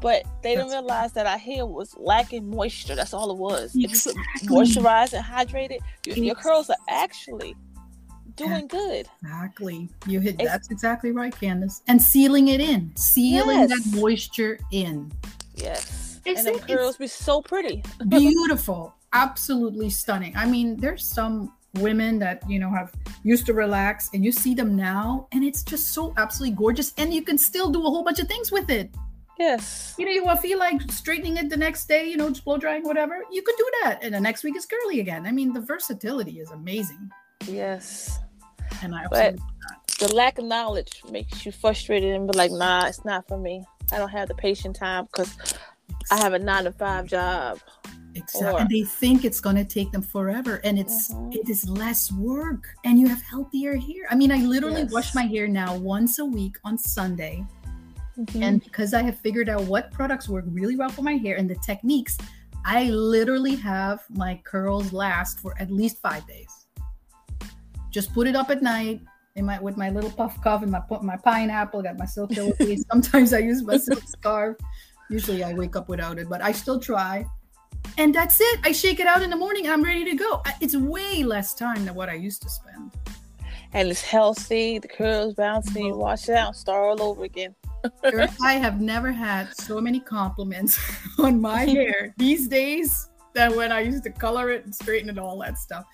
But 0.00 0.24
they 0.42 0.50
didn't 0.54 0.68
That's- 0.68 0.82
realize 0.82 1.12
that 1.12 1.26
our 1.26 1.38
hair 1.38 1.66
was 1.66 1.94
lacking 1.98 2.48
moisture. 2.48 2.94
That's 2.94 3.12
all 3.12 3.30
it 3.30 3.36
was. 3.36 3.74
If 3.74 3.80
you 3.82 3.88
Exactly. 3.88 4.22
put 4.40 4.48
moisturize 4.48 5.12
and 5.12 5.22
hydrate 5.22 5.70
it, 5.72 5.80
your, 6.06 6.16
your 6.16 6.34
curls 6.34 6.70
are 6.70 6.76
actually 6.88 7.54
doing 8.36 8.66
good. 8.68 9.06
exactly 9.22 9.88
you 10.06 10.18
hit 10.20 10.34
It's- 10.36 10.48
that's 10.48 10.70
exactly 10.70 11.10
right 11.12 11.34
candace 11.38 11.82
and 11.88 12.00
sealing 12.00 12.48
it 12.48 12.58
in 12.60 12.90
sealing 12.96 13.66
that 13.66 13.82
moisture 13.92 14.58
in 14.72 15.12
Yes. 15.56 16.20
It's- 16.24 16.46
and 16.46 16.56
it's- 16.56 16.64
curls 16.66 16.96
be 16.96 17.06
so 17.06 17.42
pretty. 17.42 17.82
beautiful 18.08 18.94
absolutely 19.12 19.90
stunning 19.90 20.32
i 20.36 20.46
mean 20.46 20.76
there's 20.78 21.04
some 21.04 21.52
women 21.74 22.18
that 22.20 22.42
you 22.48 22.58
know 22.58 22.70
have 22.70 22.92
used 23.24 23.44
to 23.46 23.52
relax 23.52 24.08
and 24.14 24.24
you 24.24 24.32
see 24.32 24.54
them 24.54 24.74
now 24.74 25.26
and 25.32 25.44
it's 25.44 25.62
just 25.62 25.88
so 25.88 26.14
absolutely 26.16 26.56
gorgeous 26.56 26.94
and 26.96 27.12
you 27.12 27.20
can 27.22 27.36
still 27.36 27.68
do 27.70 27.80
a 27.80 27.90
whole 27.90 28.04
bunch 28.04 28.20
of 28.20 28.28
things 28.28 28.50
with 28.50 28.70
it 28.70 28.88
Yes. 29.40 29.94
you 29.98 30.04
know 30.04 30.12
you 30.12 30.22
want 30.24 30.36
to 30.40 30.42
feel 30.46 30.58
like 30.58 30.80
straightening 30.92 31.36
it 31.38 31.48
the 31.48 31.56
next 31.56 31.88
day 31.88 32.06
you 32.10 32.16
know 32.16 32.28
just 32.28 32.44
blow 32.44 32.58
drying 32.58 32.84
whatever 32.84 33.16
you 33.32 33.42
could 33.42 33.56
do 33.56 33.68
that 33.82 34.00
and 34.02 34.14
the 34.14 34.20
next 34.20 34.44
week 34.44 34.54
it's 34.54 34.66
curly 34.66 35.00
again 35.00 35.26
i 35.26 35.32
mean 35.32 35.52
the 35.52 35.60
versatility 35.62 36.40
is 36.40 36.50
amazing 36.50 37.10
Yes. 37.48 38.18
and 38.82 38.94
i 38.94 39.06
But- 39.10 39.36
the 39.98 40.14
lack 40.14 40.38
of 40.38 40.44
knowledge 40.46 41.02
makes 41.10 41.44
you 41.44 41.52
frustrated 41.52 42.14
and 42.14 42.26
be 42.26 42.36
like, 42.36 42.50
nah, 42.50 42.86
it's 42.86 43.04
not 43.04 43.28
for 43.28 43.36
me. 43.36 43.62
I 43.92 43.98
don't 43.98 44.08
have 44.08 44.28
the 44.28 44.34
patient 44.34 44.74
time 44.74 45.04
because 45.04 45.30
I 46.10 46.16
have 46.20 46.32
a 46.32 46.38
nine 46.38 46.64
to 46.64 46.72
five 46.72 47.04
job. 47.06 47.58
Exactly. 48.14 48.48
Or- 48.50 48.60
And 48.60 48.70
they 48.70 48.84
think 48.84 49.26
it's 49.26 49.40
going 49.40 49.56
to 49.56 49.64
take 49.64 49.92
them 49.92 50.00
forever 50.00 50.58
and 50.64 50.78
it's 50.78 51.12
Mhm. 51.12 51.34
it 51.34 51.50
is 51.50 51.68
less 51.68 52.10
work 52.12 52.64
and 52.86 52.98
you 52.98 53.08
have 53.08 53.20
healthier 53.20 53.76
hair. 53.76 54.06
I 54.10 54.14
mean, 54.14 54.32
I 54.32 54.38
literally 54.38 54.82
Yes. 54.84 54.90
wash 54.92 55.14
my 55.14 55.24
hair 55.26 55.46
now 55.46 55.76
once 55.76 56.18
a 56.18 56.24
week 56.24 56.56
on 56.64 56.78
Sunday 56.78 57.44
Mm-hmm. 58.18 58.42
and 58.42 58.64
because 58.64 58.92
I 58.92 59.02
have 59.02 59.18
figured 59.18 59.48
out 59.48 59.62
what 59.62 59.92
products 59.92 60.28
work 60.28 60.44
really 60.48 60.76
well 60.76 60.90
for 60.90 61.02
my 61.02 61.14
hair 61.14 61.36
and 61.36 61.48
the 61.48 61.54
techniques, 61.56 62.18
I 62.66 62.90
literally 62.90 63.54
have 63.56 64.04
my 64.10 64.40
curls 64.44 64.92
last 64.92 65.40
for 65.40 65.54
at 65.58 65.70
least 65.70 65.98
5 66.02 66.26
days. 66.26 66.66
Just 67.90 68.12
put 68.12 68.26
it 68.26 68.36
up 68.36 68.50
at 68.50 68.62
night 68.62 69.00
in 69.36 69.44
my 69.46 69.58
with 69.60 69.76
my 69.76 69.90
little 69.90 70.10
puff 70.10 70.40
cuff 70.42 70.62
and 70.62 70.70
my 70.70 70.82
my 71.02 71.16
pineapple, 71.16 71.82
got 71.82 71.98
my 71.98 72.04
silk 72.04 72.30
pillowcase. 72.36 72.84
Sometimes 72.90 73.32
I 73.32 73.38
use 73.38 73.62
my 73.62 73.76
silk 73.76 74.02
scarf. 74.06 74.56
Usually 75.08 75.42
I 75.42 75.54
wake 75.54 75.74
up 75.76 75.88
without 75.88 76.18
it, 76.18 76.28
but 76.28 76.42
I 76.42 76.52
still 76.52 76.78
try. 76.78 77.24
And 77.96 78.14
that's 78.14 78.40
it. 78.40 78.60
I 78.62 78.72
shake 78.72 79.00
it 79.00 79.06
out 79.06 79.22
in 79.22 79.30
the 79.30 79.36
morning 79.36 79.64
and 79.64 79.72
I'm 79.72 79.82
ready 79.82 80.04
to 80.04 80.14
go. 80.16 80.42
It's 80.60 80.76
way 80.76 81.24
less 81.24 81.54
time 81.54 81.84
than 81.84 81.94
what 81.94 82.08
I 82.08 82.14
used 82.14 82.42
to 82.42 82.50
spend. 82.50 82.92
and 83.72 83.88
it's 83.88 84.02
healthy. 84.02 84.78
The 84.78 84.88
curls 84.88 85.34
bouncy. 85.34 85.86
You 85.86 85.96
wash 85.96 86.28
it 86.28 86.36
out, 86.36 86.56
start 86.56 87.00
all 87.00 87.08
over 87.08 87.24
again. 87.24 87.54
I 88.42 88.54
have 88.54 88.80
never 88.80 89.10
had 89.12 89.54
so 89.56 89.80
many 89.80 90.00
compliments 90.00 90.78
on 91.18 91.40
my 91.40 91.64
hair 91.76 92.14
these 92.16 92.48
days 92.48 93.08
than 93.34 93.54
when 93.56 93.70
I 93.70 93.80
used 93.80 94.02
to 94.04 94.10
color 94.10 94.50
it 94.50 94.64
and 94.64 94.74
straighten 94.74 95.08
it, 95.08 95.18
all 95.18 95.38
that 95.38 95.56
stuff. 95.58 95.84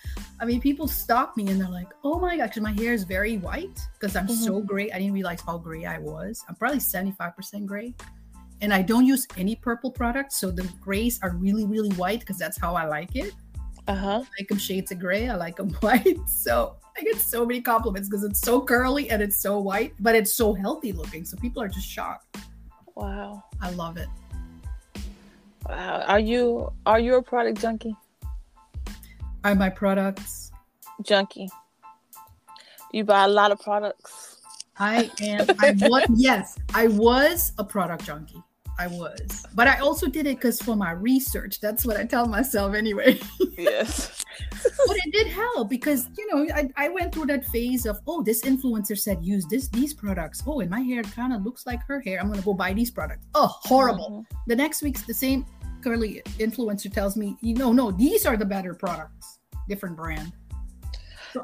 I 0.40 0.44
mean, 0.44 0.60
people 0.60 0.88
stop 0.88 1.36
me 1.36 1.46
and 1.48 1.60
they're 1.60 1.68
like, 1.68 1.88
"Oh 2.02 2.18
my 2.18 2.36
gosh, 2.36 2.56
my 2.56 2.72
hair 2.72 2.92
is 2.92 3.04
very 3.04 3.36
white 3.36 3.78
because 3.98 4.16
I'm 4.16 4.28
so 4.28 4.60
gray. 4.60 4.90
I 4.90 4.98
didn't 4.98 5.12
realize 5.12 5.40
how 5.42 5.58
gray 5.58 5.84
I 5.84 5.98
was. 5.98 6.42
I'm 6.48 6.54
probably 6.54 6.78
75% 6.78 7.66
gray." 7.66 7.94
And 8.62 8.72
I 8.72 8.80
don't 8.80 9.04
use 9.04 9.26
any 9.36 9.54
purple 9.54 9.90
products, 9.90 10.36
so 10.36 10.50
the 10.50 10.62
grays 10.80 11.20
are 11.22 11.36
really, 11.36 11.66
really 11.66 11.90
white 11.90 12.20
because 12.20 12.38
that's 12.38 12.58
how 12.58 12.74
I 12.74 12.86
like 12.86 13.14
it. 13.14 13.34
Uh 13.86 13.94
huh. 13.94 14.22
I 14.24 14.40
like 14.40 14.48
them 14.48 14.58
shades 14.58 14.90
of 14.92 14.98
gray. 14.98 15.28
I 15.28 15.36
like 15.36 15.56
them 15.56 15.70
white. 15.80 16.18
So 16.26 16.76
I 16.98 17.02
get 17.02 17.18
so 17.18 17.44
many 17.44 17.60
compliments 17.60 18.08
because 18.08 18.24
it's 18.24 18.40
so 18.40 18.60
curly 18.60 19.10
and 19.10 19.22
it's 19.22 19.36
so 19.36 19.58
white, 19.58 19.94
but 20.00 20.14
it's 20.14 20.32
so 20.32 20.54
healthy 20.54 20.92
looking. 20.92 21.24
So 21.24 21.36
people 21.36 21.62
are 21.62 21.68
just 21.68 21.86
shocked. 21.86 22.38
Wow. 22.94 23.44
I 23.60 23.70
love 23.70 23.98
it. 23.98 24.08
Wow. 25.68 26.04
Are 26.06 26.20
you 26.20 26.72
are 26.86 26.98
you 26.98 27.16
a 27.16 27.22
product 27.22 27.60
junkie? 27.60 27.94
Are 29.44 29.54
my 29.54 29.68
products? 29.68 30.52
Junkie. 31.02 31.48
You 32.92 33.04
buy 33.04 33.24
a 33.24 33.28
lot 33.28 33.52
of 33.52 33.60
products. 33.60 34.40
I 34.78 35.10
am. 35.20 35.46
I 35.58 35.72
was. 35.72 36.06
yes, 36.14 36.56
I 36.74 36.88
was 36.88 37.52
a 37.58 37.64
product 37.64 38.04
junkie. 38.04 38.42
I 38.78 38.86
was, 38.88 39.46
but 39.54 39.66
I 39.68 39.78
also 39.78 40.06
did 40.06 40.26
it 40.26 40.36
because 40.36 40.60
for 40.60 40.76
my 40.76 40.90
research. 40.92 41.60
That's 41.60 41.86
what 41.86 41.96
I 41.96 42.04
tell 42.04 42.26
myself 42.26 42.74
anyway. 42.74 43.18
Yes. 43.58 44.22
but 44.86 44.96
it 44.98 45.12
did 45.14 45.28
help 45.28 45.70
because 45.70 46.08
you 46.18 46.26
know 46.28 46.46
I, 46.54 46.68
I 46.76 46.88
went 46.90 47.14
through 47.14 47.24
that 47.26 47.46
phase 47.46 47.86
of 47.86 47.98
oh 48.06 48.22
this 48.22 48.42
influencer 48.42 48.98
said 48.98 49.24
use 49.24 49.46
this 49.46 49.68
these 49.68 49.94
products 49.94 50.42
oh 50.46 50.60
and 50.60 50.68
my 50.70 50.80
hair 50.80 51.02
kind 51.02 51.32
of 51.32 51.42
looks 51.42 51.64
like 51.66 51.80
her 51.88 51.98
hair 52.00 52.20
i'm 52.20 52.28
gonna 52.28 52.42
go 52.42 52.52
buy 52.52 52.74
these 52.74 52.90
products 52.90 53.24
oh 53.34 53.46
horrible 53.62 54.10
Mhm. 54.10 54.36
the 54.46 54.56
next 54.56 54.82
week's 54.82 55.02
the 55.04 55.14
same 55.14 55.46
curly 55.82 56.20
influencer 56.38 56.92
tells 56.92 57.16
me 57.16 57.34
you 57.40 57.54
know 57.54 57.72
no 57.72 57.90
these 57.90 58.26
are 58.26 58.36
the 58.36 58.44
better 58.44 58.74
products 58.74 59.38
different 59.70 59.96
brand 59.96 60.32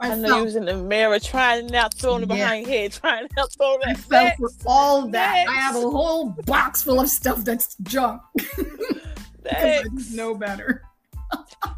i, 0.00 0.12
I 0.12 0.14
know 0.16 0.28
felt, 0.28 0.44
was 0.44 0.56
in 0.56 0.64
the 0.64 0.76
mirror 0.76 1.18
trying 1.18 1.66
it 1.66 1.74
out, 1.74 1.94
throwing 1.94 2.22
it 2.22 2.28
Yeah. 2.28 2.36
behind 2.36 2.66
your 2.66 2.74
head, 2.76 2.92
trying 2.92 3.28
to 3.28 3.46
throw 3.56 3.74
I 3.84 3.94
that. 3.94 3.98
felt 3.98 4.32
for 4.36 4.50
all 4.66 5.08
that 5.08 5.46
i 5.48 5.52
have 5.52 5.76
a 5.76 5.80
whole 5.80 6.30
box 6.46 6.82
full 6.82 7.00
of 7.00 7.08
stuff 7.08 7.44
that's 7.44 7.76
junk 7.82 8.20
I 9.50 9.82
next. 9.84 10.16
better 10.38 10.82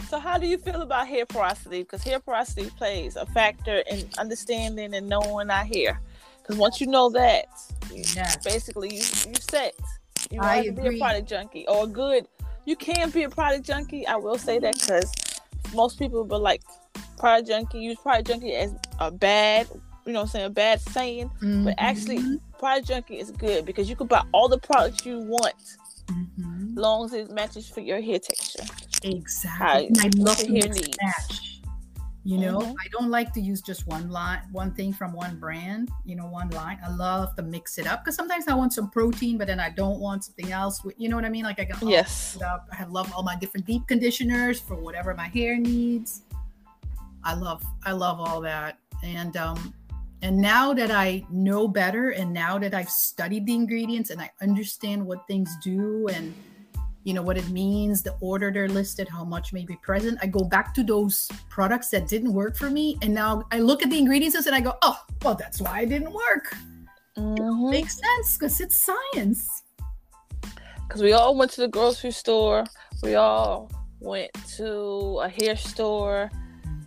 So 0.09 0.19
how 0.19 0.39
do 0.39 0.47
you 0.47 0.59
feel 0.59 0.83
about 0.83 1.07
hair 1.09 1.25
porosity? 1.27 1.81
Because 1.83 2.03
hair 2.03 2.19
porosity 2.21 2.71
plays 2.77 3.17
a 3.17 3.25
factor 3.27 3.79
in 3.91 4.09
understanding 4.19 4.95
and 4.95 5.09
knowing 5.09 5.51
our 5.51 5.65
hair. 5.65 6.01
Because 6.43 6.57
once 6.57 6.81
you 6.81 6.87
know 6.89 7.09
that, 7.11 7.47
Yes. 7.91 8.37
basically 8.45 8.89
you 8.97 9.03
you 9.29 9.35
set. 9.41 9.75
You 10.31 10.41
I 10.41 10.57
don't 10.57 10.67
have 10.77 10.85
to 10.85 10.91
be 10.91 10.97
a 10.97 10.99
product 11.01 11.29
junkie 11.29 11.67
or 11.69 11.85
a 11.85 11.87
good. 11.87 12.27
You 12.65 12.77
can 12.77 13.11
be 13.11 13.23
a 13.25 13.31
product 13.31 13.65
junkie. 13.65 14.07
I 14.07 14.17
will 14.17 14.39
say 14.39 14.59
that 14.59 14.75
because 14.79 15.11
most 15.73 15.99
people 15.99 16.25
be 16.25 16.37
like, 16.37 16.63
product 17.19 17.49
junkie 17.49 17.79
use 17.79 17.99
product 17.99 18.29
junkie 18.29 18.55
as 18.55 18.75
a 18.99 19.11
bad, 19.11 19.69
you 20.05 20.13
know, 20.13 20.21
what 20.21 20.25
I'm 20.25 20.29
saying 20.31 20.47
a 20.47 20.51
bad 20.51 20.81
saying, 20.81 21.31
but 21.41 21.75
actually, 21.79 22.19
Mhm. 22.19 22.41
product 22.59 22.89
junkie 22.89 23.19
is 23.19 23.31
good 23.31 23.65
because 23.65 23.89
you 23.89 23.97
can 23.97 24.07
buy 24.07 24.23
all 24.33 24.49
the 24.49 24.59
products 24.59 25.07
you 25.07 25.21
want, 25.21 25.55
Mhm. 26.07 26.77
long 26.77 27.07
as 27.07 27.13
it 27.13 27.31
matches 27.31 27.69
for 27.69 27.81
your 27.81 28.01
hair 28.01 28.19
texture. 28.19 28.65
Exactly. 29.03 29.91
I 30.01 30.11
love 30.17 30.39
what 30.39 30.47
hair 30.47 30.69
needs. 30.69 30.99
match. 31.03 31.54
You 32.27 32.39
know, 32.39 32.59
Mhm. 32.59 32.75
I 32.83 32.89
don't 32.91 33.11
like 33.11 33.35
to 33.35 33.41
use 33.41 33.61
just 33.61 33.87
one 33.87 34.09
line, 34.11 34.41
one 34.51 34.73
thing 34.73 34.95
from 34.95 35.13
one 35.13 35.39
brand. 35.39 35.91
You 36.07 36.17
know, 36.17 36.27
one 36.27 36.49
line. 36.51 36.79
I 36.83 36.89
love 36.89 37.37
to 37.37 37.43
mix 37.43 37.77
it 37.77 37.87
up 37.87 38.03
because 38.03 38.17
sometimes 38.17 38.49
I 38.49 38.55
want 38.55 38.73
some 38.73 38.89
protein, 38.91 39.37
but 39.37 39.47
then 39.47 39.61
I 39.61 39.69
don't 39.69 40.01
want 40.01 40.25
something 40.25 40.51
else. 40.51 40.83
with- 40.83 40.95
You 40.99 41.11
know 41.11 41.17
what 41.17 41.27
I 41.27 41.29
mean? 41.29 41.45
Like 41.45 41.61
I 41.61 41.65
got 41.65 41.83
all 41.83 41.91
Yes. 41.91 42.39
I 42.43 42.85
love 42.85 43.13
all 43.15 43.23
my 43.23 43.37
different 43.37 43.67
deep 43.67 43.87
conditioners 43.87 44.59
for 44.59 44.75
whatever 44.75 45.15
my 45.15 45.29
hair 45.29 45.59
needs. 45.59 46.23
I 47.23 47.35
love, 47.35 47.63
I 47.85 47.93
love 47.93 48.19
all 48.21 48.41
that. 48.41 48.79
And 49.03 49.37
um, 49.37 49.75
and 50.23 50.39
now 50.39 50.73
that 50.73 50.91
I 50.91 51.27
know 51.29 51.69
better, 51.69 52.11
and 52.11 52.33
now 52.33 52.59
that 52.59 52.73
I've 52.73 52.89
studied 52.89 53.45
the 53.45 53.55
ingredients 53.55 54.09
and 54.09 54.23
I 54.23 54.31
understand 54.41 55.05
what 55.05 55.27
things 55.27 55.55
do 55.63 56.09
and 56.09 56.33
you 57.05 57.13
know 57.15 57.23
what 57.23 57.37
it 57.37 57.49
means 57.51 58.03
the 58.03 58.17
order 58.21 58.51
they're 58.51 58.69
listed 58.69 59.07
how 59.09 59.25
much 59.25 59.53
may 59.53 59.65
be 59.65 59.77
present. 59.83 60.19
I 60.23 60.27
go 60.27 60.43
back 60.43 60.73
to 60.75 60.83
those 60.83 61.29
products 61.51 61.89
that 61.91 62.09
didn't 62.09 62.33
work 62.33 62.57
for 62.57 62.71
me 62.71 62.99
and 63.03 63.13
now 63.15 63.45
i 63.53 63.59
look 63.61 63.83
at 63.83 63.91
the 63.91 63.99
ingredients 63.99 64.47
and 64.47 64.55
i 64.57 64.61
go 64.61 64.73
oh 64.83 64.99
well 65.23 65.35
that's 65.35 65.61
why 65.61 65.83
it 65.83 65.89
didn't 65.91 66.13
work. 66.13 66.47
Mhm. 67.17 67.71
makes 67.71 67.95
sense 67.99 68.37
because 68.37 68.61
it's 68.61 68.77
science. 68.89 69.63
Because 70.89 71.01
we 71.03 71.13
all 71.13 71.37
went 71.37 71.51
to 71.53 71.61
the 71.61 71.69
grocery 71.69 72.11
store. 72.11 72.65
We 73.03 73.15
all 73.15 73.71
went 74.01 74.33
to 74.57 75.21
a 75.23 75.29
hair 75.29 75.57
store. 75.57 76.31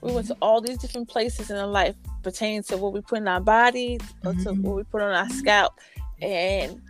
We 0.01 0.11
went 0.13 0.27
to 0.27 0.37
all 0.41 0.59
these 0.61 0.77
different 0.77 1.07
places 1.09 1.49
in 1.49 1.57
our 1.57 1.65
life 1.67 1.95
pertaining 2.23 2.63
to 2.63 2.77
what 2.77 2.91
we 2.93 3.01
put 3.01 3.19
in 3.19 3.27
our 3.27 3.39
bodies 3.41 4.01
or 4.25 4.33
to 4.33 4.49
Mhm. 4.51 4.61
what 4.63 4.75
we 4.75 4.83
put 4.83 5.01
on 5.01 5.13
our 5.13 5.29
scalp. 5.29 5.73
And 6.21 6.81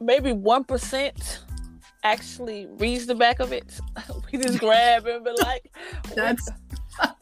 maybe 0.00 0.32
1% 0.32 1.40
actually 2.04 2.66
reads 2.78 3.06
the 3.06 3.14
back 3.14 3.40
of 3.40 3.52
it 3.52 3.80
we 4.32 4.38
just 4.38 4.58
grab 4.58 5.06
and 5.06 5.24
be 5.24 5.30
like 5.42 5.70
That's- 6.14 6.48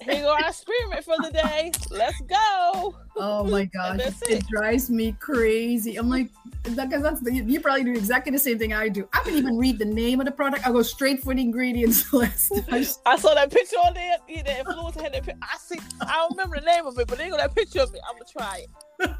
here 0.00 0.22
go 0.22 0.32
our 0.32 0.48
experiment 0.48 1.04
for 1.04 1.16
the 1.22 1.30
day 1.30 1.70
let's 1.90 2.18
go 2.22 2.94
oh 3.16 3.44
my 3.44 3.68
that's 3.74 4.22
it. 4.22 4.30
it. 4.30 4.46
drives 4.46 4.88
me 4.88 5.12
crazy 5.20 5.96
i'm 5.96 6.08
like 6.08 6.30
because 6.62 7.02
that's 7.02 7.20
the, 7.20 7.34
you 7.34 7.60
probably 7.60 7.84
do 7.84 7.92
exactly 7.92 8.32
the 8.32 8.38
same 8.38 8.58
thing 8.58 8.72
i 8.72 8.88
do 8.88 9.06
i 9.12 9.22
don't 9.24 9.34
even 9.34 9.58
read 9.58 9.78
the 9.78 9.84
name 9.84 10.18
of 10.18 10.24
the 10.24 10.32
product 10.32 10.66
i 10.66 10.72
go 10.72 10.80
straight 10.80 11.22
for 11.22 11.34
the 11.34 11.42
ingredients 11.42 12.10
list 12.12 12.52
I 12.70 12.78
just- 12.78 13.00
I 13.04 13.16
saw 13.16 13.34
that 13.34 13.50
picture 13.52 13.76
on 13.76 13.92
there. 13.92 14.16
Yeah, 14.28 14.42
the 14.44 14.50
influencer 14.64 15.02
had 15.02 15.12
that 15.12 15.24
picture. 15.24 15.40
I 15.42 15.56
see. 15.58 15.78
I 16.00 16.14
don't 16.14 16.30
remember 16.36 16.58
the 16.58 16.66
name 16.66 16.86
of 16.86 16.98
it, 16.98 17.06
but 17.06 17.18
they 17.18 17.28
got 17.28 17.38
that 17.38 17.54
picture 17.54 17.80
of 17.80 17.94
it. 17.94 18.00
I'm 18.08 18.14
gonna 18.14 18.24
try 18.32 18.64
it. 19.00 19.10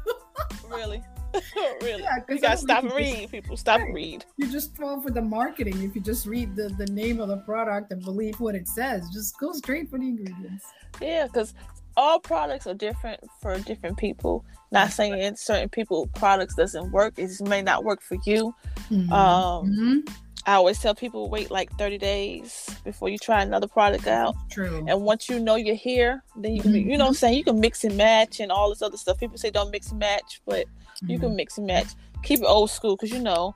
really, 0.69 1.01
really. 1.81 2.03
Yeah, 2.03 2.17
you 2.29 2.39
gotta 2.39 2.57
stop 2.57 2.83
you 2.83 2.89
and 2.89 2.99
just- 2.99 3.19
read, 3.19 3.31
people. 3.31 3.57
Stop 3.57 3.79
and 3.79 3.87
Right. 3.87 3.95
read. 3.95 4.25
you 4.37 4.51
just 4.51 4.75
fall 4.75 5.01
for 5.01 5.11
the 5.11 5.21
marketing 5.21 5.81
if 5.83 5.95
you 5.95 6.01
just 6.01 6.25
read 6.25 6.55
the, 6.55 6.69
the 6.77 6.85
name 6.87 7.19
of 7.19 7.27
the 7.29 7.37
product 7.37 7.91
and 7.91 8.01
believe 8.03 8.39
what 8.39 8.55
it 8.55 8.67
says 8.67 9.07
just 9.13 9.37
go 9.39 9.51
straight 9.53 9.89
for 9.89 9.97
the 9.99 10.05
ingredients 10.07 10.65
Yeah, 11.01 11.25
because 11.27 11.53
all 11.95 12.19
products 12.19 12.67
are 12.67 12.73
different 12.75 13.19
for 13.41 13.57
different 13.59 13.97
people. 13.97 14.45
Not 14.71 14.91
saying 14.91 15.35
certain 15.35 15.69
people 15.69 16.07
products 16.15 16.53
doesn't 16.55 16.91
work. 16.91 17.13
It 17.17 17.27
just 17.27 17.41
may 17.43 17.61
not 17.63 17.83
work 17.83 18.01
for 18.03 18.17
you. 18.25 18.53
Um, 18.91 19.07
Mhm. 19.11 20.13
I 20.45 20.53
always 20.53 20.79
tell 20.79 20.95
people 20.95 21.29
wait 21.29 21.51
like 21.51 21.69
30 21.77 21.97
days 21.97 22.69
before 22.85 23.09
you 23.09 23.17
try 23.17 23.41
another 23.41 23.67
product 23.67 24.07
out. 24.07 24.35
true 24.49 24.85
And 24.87 25.01
once 25.01 25.27
you 25.27 25.39
know 25.39 25.55
you're 25.55 25.75
here, 25.75 26.23
then 26.37 26.55
you 26.55 26.61
can, 26.61 26.73
you 26.73 26.97
know 26.97 27.05
what 27.05 27.09
I'm 27.09 27.13
saying? 27.15 27.37
You 27.37 27.43
can 27.43 27.59
mix 27.59 27.83
and 27.83 27.97
match 27.97 28.39
and 28.39 28.51
all 28.51 28.69
this 28.69 28.81
other 28.81 28.95
stuff. 28.95 29.17
People 29.19 29.37
say 29.37 29.49
don't 29.49 29.71
mix 29.71 29.89
and 29.89 29.99
match, 29.99 30.41
but 30.45 30.65
you 31.01 31.17
Mm-hmm. 31.17 31.27
can 31.27 31.35
mix 31.35 31.57
and 31.57 31.67
match. 31.67 31.87
Keep 32.23 32.39
it 32.41 32.45
old 32.45 32.69
school 32.69 32.95
because 32.95 33.11
you 33.11 33.19
know 33.21 33.55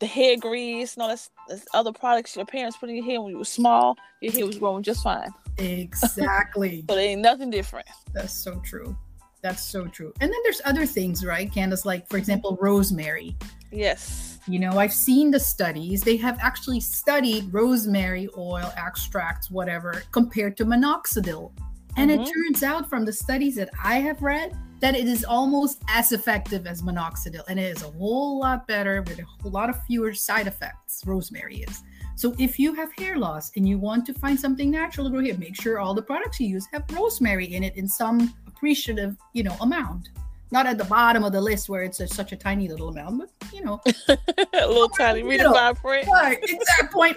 the 0.00 0.06
hair 0.06 0.36
grease 0.36 0.94
and 0.94 1.02
all 1.04 1.08
this, 1.08 1.30
this 1.48 1.64
other 1.74 1.92
products 1.92 2.34
your 2.36 2.44
parents 2.44 2.76
put 2.76 2.88
in 2.90 2.96
your 2.96 3.04
hair 3.04 3.20
when 3.20 3.30
you 3.30 3.38
were 3.38 3.44
small, 3.44 3.96
your 4.20 4.32
hair 4.32 4.44
was 4.46 4.58
growing 4.58 4.82
just 4.82 5.02
fine. 5.02 5.30
exactly 5.58 6.84
So 6.88 6.94
there 6.96 7.04
ain't 7.04 7.20
nothing 7.22 7.50
different. 7.50 7.86
that's 8.12 8.32
so 8.32 8.56
true 8.60 8.96
that's 9.42 9.64
so 9.64 9.86
true 9.86 10.12
and 10.20 10.30
then 10.32 10.38
there's 10.44 10.60
other 10.64 10.86
things 10.86 11.24
right 11.24 11.50
candace 11.52 11.84
like 11.84 12.08
for 12.08 12.16
example 12.16 12.56
rosemary 12.60 13.36
Yes. 13.72 14.38
you 14.46 14.58
know 14.60 14.78
i've 14.78 14.92
seen 14.92 15.30
the 15.32 15.40
studies 15.40 16.00
they 16.02 16.16
have 16.16 16.38
actually 16.40 16.78
studied 16.78 17.52
rosemary 17.52 18.28
oil 18.38 18.72
extracts 18.76 19.50
whatever 19.50 20.02
compared 20.12 20.56
to 20.58 20.64
minoxidil 20.64 21.50
and 21.96 22.10
it 22.10 22.20
Mhm. 22.20 22.32
turns 22.32 22.62
out 22.62 22.88
from 22.88 23.04
the 23.04 23.12
studies 23.12 23.56
that 23.56 23.70
i 23.82 23.98
have 23.98 24.22
read 24.22 24.56
that 24.82 24.96
it 24.96 25.06
is 25.06 25.24
almost 25.24 25.80
as 25.88 26.10
effective 26.10 26.66
as 26.66 26.82
minoxidil 26.82 27.44
and 27.48 27.58
it 27.58 27.76
is 27.76 27.82
a 27.84 27.90
whole 27.92 28.40
lot 28.40 28.66
better 28.66 29.00
with 29.02 29.18
a 29.20 29.22
whole 29.22 29.52
lot 29.52 29.70
of 29.70 29.80
fewer 29.84 30.12
side 30.12 30.48
effects 30.48 31.02
rosemary 31.06 31.58
is. 31.58 31.84
So 32.16 32.34
if 32.38 32.58
you 32.58 32.74
have 32.74 32.90
hair 32.98 33.16
loss 33.16 33.52
and 33.56 33.66
you 33.66 33.78
want 33.78 34.04
to 34.06 34.12
find 34.12 34.38
something 34.38 34.70
natural 34.70 35.06
to 35.06 35.10
grow 35.12 35.24
hair 35.24 35.38
make 35.38 35.58
sure 35.60 35.78
all 35.78 35.94
the 35.94 36.02
products 36.02 36.40
you 36.40 36.48
use 36.48 36.66
have 36.72 36.84
rosemary 36.92 37.54
in 37.54 37.62
it 37.62 37.76
in 37.76 37.88
some 37.88 38.34
appreciative 38.48 39.16
you 39.32 39.44
know 39.44 39.56
amount 39.60 40.08
not 40.52 40.66
at 40.66 40.78
the 40.78 40.84
bottom 40.84 41.24
of 41.24 41.32
the 41.32 41.40
list 41.40 41.68
where 41.68 41.82
it's 41.82 41.98
a, 42.00 42.06
such 42.06 42.32
a 42.32 42.36
tiny 42.36 42.68
little 42.68 42.90
amount 42.90 43.18
but 43.18 43.52
you 43.52 43.64
know 43.64 43.80
a 44.08 44.66
little 44.66 44.88
tiny. 44.88 45.22
Read 45.22 45.40
fine 45.40 45.74
print. 45.74 46.06
Right, 46.08 46.38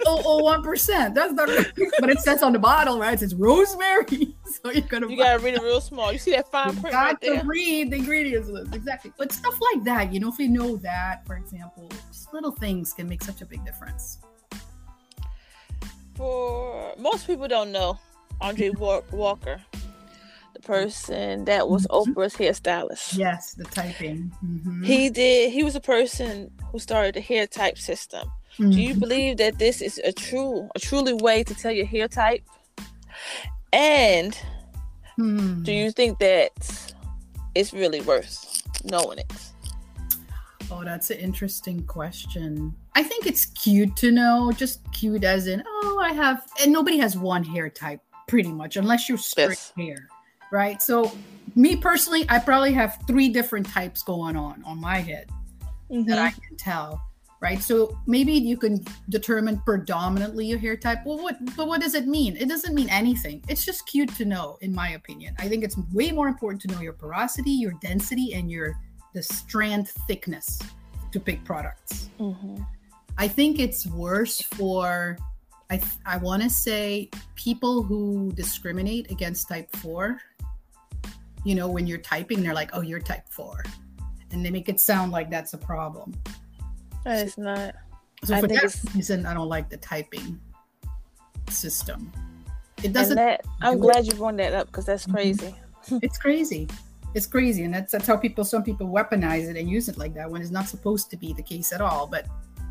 oh 0.06 0.22
oh 0.24 0.42
one 0.42 0.62
percent. 0.62 1.14
That's 1.14 1.32
not, 1.32 1.48
but 2.00 2.10
it 2.10 2.20
says 2.20 2.42
on 2.42 2.52
the 2.52 2.58
bottle, 2.58 2.98
right? 2.98 3.14
It 3.14 3.20
says 3.20 3.34
rosemary. 3.34 4.34
So 4.62 4.70
you're 4.70 4.82
gonna 4.82 5.08
You 5.10 5.18
gotta 5.18 5.40
read 5.40 5.54
it 5.54 5.62
real 5.62 5.80
small. 5.80 6.12
You 6.12 6.18
see 6.18 6.30
that 6.30 6.50
fine 6.50 6.70
print 6.76 6.92
got 6.92 7.04
right 7.04 7.20
to 7.20 7.30
there? 7.30 7.44
read 7.44 7.90
the 7.90 7.96
ingredients 7.96 8.48
list 8.48 8.74
exactly. 8.74 9.12
But 9.18 9.32
stuff 9.32 9.58
like 9.74 9.84
that, 9.84 10.12
you 10.12 10.20
know, 10.20 10.28
if 10.28 10.38
we 10.38 10.46
know 10.46 10.76
that, 10.76 11.26
for 11.26 11.36
example, 11.36 11.90
just 12.08 12.32
little 12.32 12.52
things 12.52 12.92
can 12.92 13.08
make 13.08 13.22
such 13.22 13.42
a 13.42 13.46
big 13.46 13.64
difference. 13.64 14.18
For 16.14 16.94
most 16.96 17.26
people 17.26 17.48
don't 17.48 17.72
know 17.72 17.98
Andre 18.40 18.70
Walker, 18.70 19.60
person 20.66 21.44
that 21.46 21.68
was 21.68 21.86
Mhm. 21.86 22.14
Oprah's 22.14 22.34
hairstylist. 22.34 23.16
Yes, 23.16 23.54
the 23.54 23.64
typing. 23.64 24.32
Mhm. 24.44 24.84
He 24.84 25.10
did. 25.10 25.52
He 25.52 25.62
was 25.62 25.76
a 25.76 25.80
person 25.80 26.50
who 26.70 26.78
started 26.78 27.14
the 27.14 27.20
hair 27.20 27.46
type 27.46 27.78
system. 27.78 28.30
Do 28.58 28.80
you 28.80 28.94
Mhm. 28.94 29.00
believe 29.00 29.36
that 29.36 29.58
this 29.58 29.80
is 29.82 29.98
a 29.98 30.12
true, 30.12 30.68
a 30.74 30.78
truly 30.78 31.12
way 31.12 31.44
to 31.44 31.54
tell 31.54 31.72
your 31.72 31.86
hair 31.86 32.08
type? 32.08 32.42
And 33.72 34.36
Hmm. 35.16 35.62
do 35.62 35.72
you 35.72 35.90
think 35.92 36.18
that 36.18 36.50
it's 37.54 37.72
really 37.72 38.00
worth 38.00 38.62
knowing 38.84 39.18
it? 39.18 39.32
Oh, 40.70 40.82
that's 40.84 41.10
an 41.10 41.18
interesting 41.18 41.84
question. 41.86 42.74
I 42.94 43.02
think 43.02 43.26
it's 43.26 43.44
cute 43.46 43.94
to 43.96 44.10
know, 44.10 44.50
just 44.52 44.80
cute 44.92 45.22
as 45.24 45.46
in, 45.46 45.62
oh, 45.66 45.98
I 46.02 46.12
have, 46.12 46.44
and 46.60 46.72
nobody 46.72 46.98
has 46.98 47.16
one 47.16 47.44
hair 47.44 47.68
type 47.70 48.00
pretty 48.26 48.50
much, 48.50 48.76
unless 48.76 49.08
you're 49.08 49.18
straight 49.18 49.50
Yes. 49.50 49.72
hair, 49.76 50.08
right? 50.52 50.82
So, 50.82 51.12
me 51.54 51.76
personally, 51.76 52.26
I 52.28 52.38
probably 52.38 52.72
have 52.72 52.98
three 53.06 53.28
different 53.28 53.66
types 53.66 54.02
going 54.02 54.36
on 54.36 54.62
on 54.64 54.78
my 54.78 54.98
head 54.98 55.30
that 55.90 56.18
I 56.18 56.30
can 56.30 56.56
tell, 56.56 57.00
right? 57.40 57.62
So 57.62 57.96
maybe 58.06 58.32
you 58.32 58.56
can 58.56 58.84
determine 59.08 59.58
predominantly 59.64 60.46
your 60.46 60.58
hair 60.58 60.76
type. 60.76 60.98
Well, 61.04 61.18
what, 61.18 61.36
but 61.56 61.68
what 61.68 61.80
does 61.80 61.94
it 61.94 62.06
mean? 62.06 62.36
It 62.36 62.48
doesn't 62.48 62.74
mean 62.74 62.88
anything. 62.90 63.42
It's 63.48 63.64
just 63.64 63.86
cute 63.86 64.14
to 64.16 64.24
know, 64.24 64.58
in 64.60 64.74
my 64.74 64.90
opinion. 64.90 65.34
I 65.38 65.48
think 65.48 65.64
it's 65.64 65.76
way 65.92 66.10
more 66.10 66.28
important 66.28 66.62
to 66.62 66.68
know 66.68 66.80
your 66.80 66.92
porosity, 66.92 67.52
your 67.52 67.72
density, 67.80 68.34
and 68.34 68.50
your 68.50 68.76
the 69.14 69.22
strand 69.22 69.88
thickness 69.88 70.60
to 71.12 71.20
pick 71.20 71.42
products. 71.44 72.10
hmm 72.18 72.56
I 73.18 73.28
think 73.28 73.58
it's 73.58 73.86
worse 73.86 74.42
for 74.42 75.16
I 75.70 75.80
I 76.04 76.18
want 76.18 76.42
to 76.42 76.50
say 76.50 77.08
people 77.34 77.82
who 77.82 78.30
discriminate 78.32 79.10
against 79.10 79.48
type 79.48 79.74
4. 79.76 80.20
You 81.46 81.54
know, 81.54 81.68
when 81.68 81.86
you're 81.86 81.98
typing 82.12 82.42
they're 82.42 82.54
like, 82.54 82.70
"Oh, 82.72 82.80
you're 82.80 82.98
type 82.98 83.28
4." 83.30 83.62
And 84.32 84.44
they 84.44 84.50
make 84.50 84.68
it 84.68 84.80
sound 84.80 85.12
like 85.12 85.30
that's 85.30 85.54
a 85.54 85.58
problem. 85.58 86.12
That 87.04 87.24
is 87.24 87.38
not. 87.38 87.74
So 88.24 88.34
I 88.34 88.40
for 88.40 88.48
think 88.48 88.60
that 88.62 88.66
it's- 88.74 88.94
reason 88.96 89.24
I 89.26 89.32
don't 89.32 89.48
like 89.48 89.68
the 89.70 89.76
typing 89.76 90.40
system. 91.48 92.10
It 92.82 92.92
doesn't 92.92 93.16
that 93.16 93.42
I'm 93.62 93.74
do 93.74 93.88
it. 93.88 93.92
glad 93.92 94.06
you 94.06 94.14
brought 94.14 94.36
that 94.38 94.52
up 94.54 94.66
because 94.66 94.86
that's 94.86 95.06
Mhm. 95.06 95.12
crazy. 95.12 95.54
it's 96.02 96.18
crazy. 96.18 96.68
It's 97.14 97.26
crazy 97.26 97.62
and 97.62 97.72
that's 97.72 97.92
that's 97.92 98.06
how 98.06 98.16
people 98.16 98.44
some 98.44 98.62
people 98.64 98.88
weaponize 98.88 99.48
it 99.48 99.56
and 99.56 99.70
use 99.70 99.88
it 99.88 99.96
like 99.96 100.14
that 100.14 100.28
when 100.30 100.42
it's 100.42 100.50
not 100.50 100.68
supposed 100.68 101.10
to 101.10 101.16
be 101.16 101.32
the 101.32 101.42
case 101.42 101.72
at 101.72 101.80
all. 101.80 102.06
But 102.08 102.26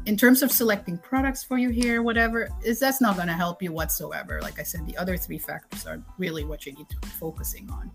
in 0.06 0.18
terms 0.18 0.44
of 0.44 0.52
selecting 0.52 0.98
products 1.00 1.44
for 1.44 1.58
your 1.58 1.72
hair, 1.72 2.04
whatever, 2.04 2.50
is 2.64 2.80
that's 2.80 3.02
not 3.02 3.16
going 3.16 3.28
to 3.30 3.34
help 3.34 3.64
you 3.64 3.72
whatsoever. 3.72 4.40
Like 4.42 4.60
I 4.60 4.64
said, 4.64 4.86
the 4.86 4.96
other 4.98 5.18
three 5.18 5.40
factors 5.40 5.88
are 5.88 6.00
really 6.20 6.44
what 6.44 6.66
you 6.68 6.74
need 6.74 6.90
to 6.90 6.98
be 6.98 7.08
focusing 7.08 7.68
on. 7.72 7.90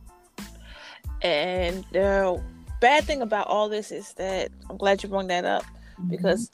And 1.22 1.84
the 1.92 2.42
bad 2.80 3.04
thing 3.04 3.22
about 3.22 3.46
all 3.46 3.68
this 3.68 3.92
is 3.92 4.14
that 4.14 4.50
I'm 4.68 4.76
glad 4.76 5.02
you 5.02 5.08
brought 5.08 5.28
that 5.28 5.44
up 5.44 5.64
because 6.08 6.50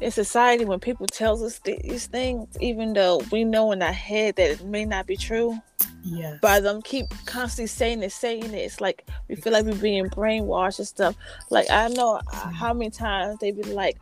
in 0.00 0.10
society, 0.10 0.64
when 0.64 0.78
people 0.78 1.06
tells 1.06 1.42
us 1.42 1.58
these 1.60 2.06
things, 2.06 2.56
even 2.60 2.92
though 2.92 3.20
we 3.32 3.44
know 3.44 3.72
in 3.72 3.82
our 3.82 3.92
head 3.92 4.36
that 4.36 4.50
it 4.50 4.64
may 4.64 4.84
not 4.84 5.06
be 5.06 5.16
true, 5.16 5.58
Yes. 6.04 6.38
by 6.40 6.60
them 6.60 6.80
keep 6.82 7.06
constantly 7.26 7.66
saying 7.66 8.00
this, 8.00 8.14
saying 8.14 8.44
it. 8.44 8.58
It's 8.58 8.80
like 8.80 9.06
we 9.28 9.34
feel 9.34 9.52
like 9.52 9.64
we're 9.64 9.74
being 9.74 10.08
brainwashed 10.08 10.78
and 10.78 10.88
stuff. 10.88 11.16
Like 11.50 11.68
I 11.70 11.88
know 11.88 12.20
uh, 12.32 12.50
how 12.50 12.72
many 12.72 12.90
times 12.90 13.38
they've 13.40 13.56
been 13.56 13.74
like, 13.74 13.98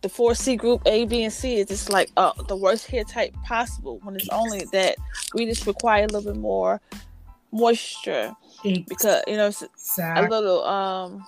the 0.00 0.08
four 0.08 0.34
C 0.34 0.56
group 0.56 0.82
A, 0.86 1.06
B, 1.06 1.24
and 1.24 1.32
C 1.32 1.56
is 1.56 1.68
just 1.68 1.90
like 1.90 2.10
uh, 2.16 2.32
the 2.48 2.56
worst 2.56 2.86
hair 2.86 3.04
type 3.04 3.34
possible. 3.44 4.00
When 4.02 4.16
it's 4.16 4.28
only 4.30 4.64
that 4.72 4.96
we 5.34 5.46
just 5.46 5.66
require 5.66 6.04
a 6.04 6.06
little 6.06 6.32
bit 6.32 6.40
more 6.40 6.80
moisture 7.54 8.34
because 8.62 9.22
you 9.26 9.36
know 9.36 9.46
it's 9.46 9.62
a 9.98 10.22
little 10.28 10.64
um 10.64 11.24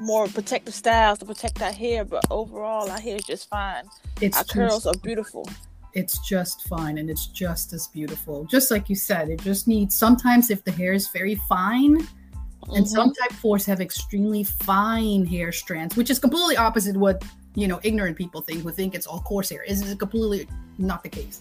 more 0.00 0.28
protective 0.28 0.74
styles 0.74 1.18
to 1.18 1.24
protect 1.24 1.60
our 1.62 1.72
hair. 1.72 2.04
But 2.04 2.24
overall, 2.30 2.90
our 2.90 3.00
hair 3.00 3.16
is 3.16 3.24
just 3.24 3.48
fine. 3.48 3.84
it's 4.20 4.36
Our 4.36 4.44
just, 4.44 4.54
curls 4.54 4.86
are 4.86 4.94
beautiful. 5.02 5.48
it's 5.94 6.18
just 6.28 6.68
fine 6.68 6.98
and 6.98 7.08
it's 7.08 7.26
just 7.28 7.72
as 7.72 7.88
beautiful. 7.88 8.44
Just 8.44 8.70
like 8.70 8.88
you 8.90 8.96
said, 8.96 9.30
it 9.30 9.40
just 9.40 9.66
needs 9.66 9.96
sometimes 9.96 10.50
if 10.50 10.62
the 10.64 10.70
hair 10.72 10.92
is 10.92 11.08
very 11.08 11.36
fine, 11.48 12.06
and 12.74 12.84
Mhm. 12.84 12.88
some 12.88 13.12
type 13.14 13.32
fours 13.32 13.64
have 13.66 13.80
extremely 13.80 14.44
fine 14.44 15.24
hair 15.24 15.50
strands, 15.52 15.96
which 15.96 16.10
is 16.10 16.18
completely 16.18 16.56
opposite 16.56 16.96
what 16.96 17.24
you 17.54 17.66
know 17.66 17.80
ignorant 17.82 18.16
people 18.16 18.40
think 18.42 18.62
who 18.62 18.70
think 18.70 18.94
it's 18.94 19.06
all 19.06 19.20
coarse 19.20 19.48
hair. 19.48 19.62
Is 19.62 19.94
completely 19.98 20.46
not 20.78 21.02
the 21.02 21.08
case. 21.08 21.40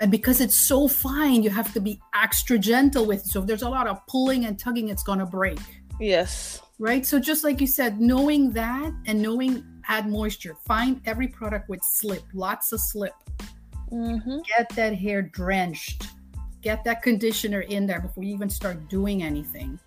And 0.00 0.10
because 0.10 0.40
it's 0.40 0.54
so 0.54 0.86
fine, 0.86 1.42
you 1.42 1.50
have 1.50 1.72
to 1.74 1.80
be 1.80 2.00
extra 2.14 2.58
gentle 2.58 3.04
with 3.04 3.20
it. 3.20 3.26
So 3.26 3.40
if 3.40 3.46
there's 3.46 3.62
a 3.62 3.68
lot 3.68 3.86
of 3.86 4.06
pulling 4.06 4.44
and 4.44 4.58
tugging, 4.58 4.88
it's 4.88 5.02
gonna 5.02 5.26
break. 5.26 5.58
Yes. 6.00 6.62
Right. 6.78 7.04
So 7.04 7.18
just 7.18 7.42
like 7.42 7.60
you 7.60 7.66
said, 7.66 8.00
knowing 8.00 8.52
that 8.52 8.92
and 9.06 9.20
knowing 9.20 9.64
add 9.88 10.08
moisture, 10.08 10.56
find 10.66 11.00
every 11.06 11.26
product 11.26 11.68
with 11.68 11.82
slip, 11.82 12.22
lots 12.32 12.72
of 12.72 12.80
slip. 12.80 13.14
hmm 13.88 14.38
Get 14.56 14.68
that 14.76 14.94
hair 14.94 15.22
drenched. 15.22 16.06
Get 16.60 16.84
that 16.84 17.02
conditioner 17.02 17.60
in 17.62 17.86
there 17.86 18.00
before 18.00 18.22
you 18.22 18.34
even 18.34 18.50
start 18.50 18.88
doing 18.88 19.22
anything. 19.22 19.78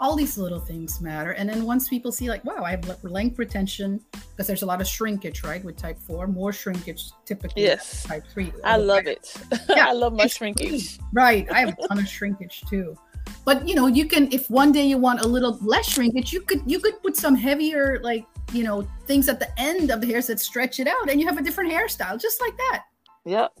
All 0.00 0.14
these 0.14 0.38
little 0.38 0.60
things 0.60 1.00
matter. 1.00 1.32
And 1.32 1.48
then 1.48 1.64
once 1.64 1.88
people 1.88 2.12
see, 2.12 2.28
like, 2.28 2.44
wow, 2.44 2.62
I 2.62 2.70
have 2.70 3.02
length 3.02 3.38
retention, 3.38 4.00
because 4.12 4.46
there's 4.46 4.62
a 4.62 4.66
lot 4.66 4.80
of 4.80 4.86
shrinkage, 4.86 5.42
right? 5.42 5.64
With 5.64 5.76
type 5.76 5.98
four, 5.98 6.26
more 6.28 6.52
shrinkage 6.52 7.10
typically. 7.24 7.62
Yes. 7.62 8.04
Type 8.04 8.24
three. 8.32 8.52
I 8.62 8.76
love 8.76 9.06
it. 9.06 9.34
Yeah, 9.68 9.88
I 9.88 9.92
love 9.92 10.12
my 10.12 10.26
shrinkage. 10.26 10.98
Right. 11.12 11.50
I 11.50 11.60
have 11.60 11.70
a 11.70 11.76
ton 11.88 11.98
of 11.98 12.08
shrinkage 12.08 12.62
too. 12.68 12.96
But 13.44 13.66
you 13.66 13.74
know, 13.74 13.86
you 13.86 14.06
can 14.06 14.30
if 14.32 14.48
one 14.48 14.72
day 14.72 14.86
you 14.86 14.98
want 14.98 15.20
a 15.20 15.26
little 15.26 15.58
less 15.62 15.88
shrinkage, 15.88 16.32
you 16.32 16.40
could 16.40 16.62
you 16.66 16.80
could 16.80 17.02
put 17.02 17.16
some 17.16 17.34
heavier 17.34 18.00
like, 18.02 18.24
you 18.52 18.64
know, 18.64 18.88
things 19.06 19.28
at 19.28 19.40
the 19.40 19.48
end 19.60 19.90
of 19.90 20.00
the 20.00 20.06
hairs 20.06 20.28
that 20.28 20.40
stretch 20.40 20.80
it 20.80 20.86
out 20.86 21.10
and 21.10 21.20
you 21.20 21.26
have 21.26 21.38
a 21.38 21.42
different 21.42 21.72
hairstyle 21.72 22.20
just 22.20 22.40
like 22.40 22.56
that. 22.56 22.84
Yep. 23.24 23.52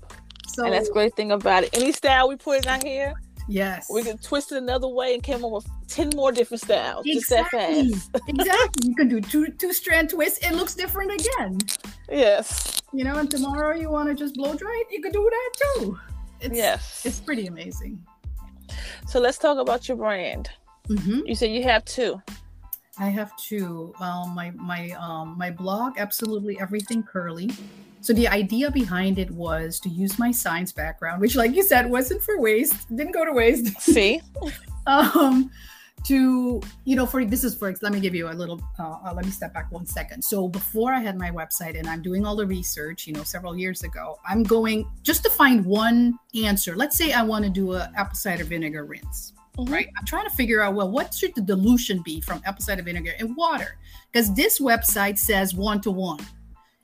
So 0.48 0.64
and 0.64 0.72
that's 0.72 0.88
great 0.88 1.14
thing 1.14 1.32
about 1.32 1.64
it. 1.64 1.70
Any 1.72 1.92
style 1.92 2.28
we 2.28 2.36
put 2.36 2.64
in 2.64 2.68
our 2.70 2.78
hair, 2.78 3.14
yes. 3.48 3.88
we 3.90 4.02
can 4.02 4.18
twist 4.18 4.52
it 4.52 4.58
another 4.58 4.88
way 4.88 5.14
and 5.14 5.22
came 5.22 5.44
up 5.44 5.50
with 5.50 5.66
ten 5.88 6.10
more 6.14 6.30
different 6.32 6.62
styles. 6.62 7.04
Just 7.06 7.28
that 7.30 7.46
Exactly. 7.52 7.94
exactly. 8.28 8.88
You 8.88 8.94
can 8.94 9.08
do 9.08 9.20
two 9.20 9.48
two 9.48 9.72
strand 9.72 10.10
twist. 10.10 10.44
It 10.44 10.54
looks 10.54 10.74
different 10.74 11.12
again. 11.20 11.58
Yes. 12.10 12.80
You 12.92 13.04
know, 13.04 13.16
and 13.18 13.30
tomorrow 13.30 13.74
you 13.76 13.90
want 13.90 14.08
to 14.08 14.14
just 14.14 14.34
blow 14.34 14.54
dry 14.54 14.82
it, 14.86 14.92
you 14.92 15.02
could 15.02 15.12
do 15.12 15.28
that 15.30 15.50
too. 15.80 15.98
It's, 16.40 16.56
yes. 16.56 17.02
It's 17.04 17.20
pretty 17.20 17.46
amazing. 17.46 18.00
so 19.06 19.18
let's 19.20 19.38
talk 19.38 19.58
about 19.58 19.88
your 19.88 19.96
brand. 19.96 20.50
hmm 20.86 21.20
You 21.26 21.34
said 21.34 21.50
you 21.50 21.62
have 21.64 21.84
two. 21.84 22.20
I 22.98 23.08
have 23.10 23.36
two. 23.36 23.92
Um, 24.00 24.34
my 24.34 24.50
my 24.52 24.90
um, 24.98 25.36
my 25.38 25.50
blog, 25.50 25.98
absolutely 25.98 26.58
everything 26.60 27.02
curly. 27.02 27.50
So 28.00 28.12
the 28.12 28.28
idea 28.28 28.70
behind 28.70 29.18
it 29.18 29.30
was 29.30 29.80
to 29.80 29.88
use 29.88 30.18
my 30.18 30.30
science 30.30 30.72
background, 30.72 31.20
which, 31.20 31.36
like 31.36 31.54
you 31.54 31.62
said, 31.62 31.90
wasn't 31.90 32.22
for 32.22 32.40
waste. 32.40 32.88
Didn't 32.94 33.12
go 33.12 33.24
to 33.24 33.32
waste. 33.32 33.80
See? 33.80 34.20
um, 34.86 35.50
to 36.04 36.60
you 36.84 36.96
know, 36.96 37.06
for 37.06 37.24
this 37.24 37.42
is 37.42 37.54
for. 37.54 37.74
Let 37.82 37.92
me 37.92 38.00
give 38.00 38.14
you 38.14 38.30
a 38.30 38.32
little. 38.32 38.60
Uh, 38.78 38.96
uh, 39.04 39.12
let 39.14 39.24
me 39.24 39.30
step 39.32 39.52
back 39.52 39.70
one 39.72 39.84
second. 39.84 40.22
So 40.22 40.48
before 40.48 40.94
I 40.94 41.00
had 41.00 41.18
my 41.18 41.30
website 41.30 41.78
and 41.78 41.88
I'm 41.88 42.02
doing 42.02 42.24
all 42.24 42.36
the 42.36 42.46
research, 42.46 43.06
you 43.06 43.12
know, 43.12 43.24
several 43.24 43.58
years 43.58 43.82
ago, 43.82 44.18
I'm 44.26 44.42
going 44.44 44.88
just 45.02 45.24
to 45.24 45.30
find 45.30 45.64
one 45.64 46.16
answer. 46.40 46.76
Let's 46.76 46.96
say 46.96 47.12
I 47.12 47.22
want 47.22 47.44
to 47.44 47.50
do 47.50 47.74
a 47.74 47.90
apple 47.96 48.14
cider 48.16 48.44
vinegar 48.44 48.84
rinse 48.84 49.32
Mhm. 49.58 49.70
right? 49.72 49.88
I'm 49.98 50.04
trying 50.04 50.28
to 50.28 50.34
figure 50.36 50.62
out 50.62 50.74
well, 50.74 50.90
what 50.90 51.12
should 51.12 51.34
the 51.34 51.40
dilution 51.42 52.00
be 52.04 52.20
from 52.20 52.40
apple 52.46 52.62
cider 52.62 52.82
vinegar 52.82 53.14
and 53.18 53.36
water? 53.36 53.76
Because 54.12 54.32
this 54.34 54.60
website 54.60 55.18
says 55.18 55.52
one 55.54 55.80
to 55.80 55.90
one. 55.90 56.20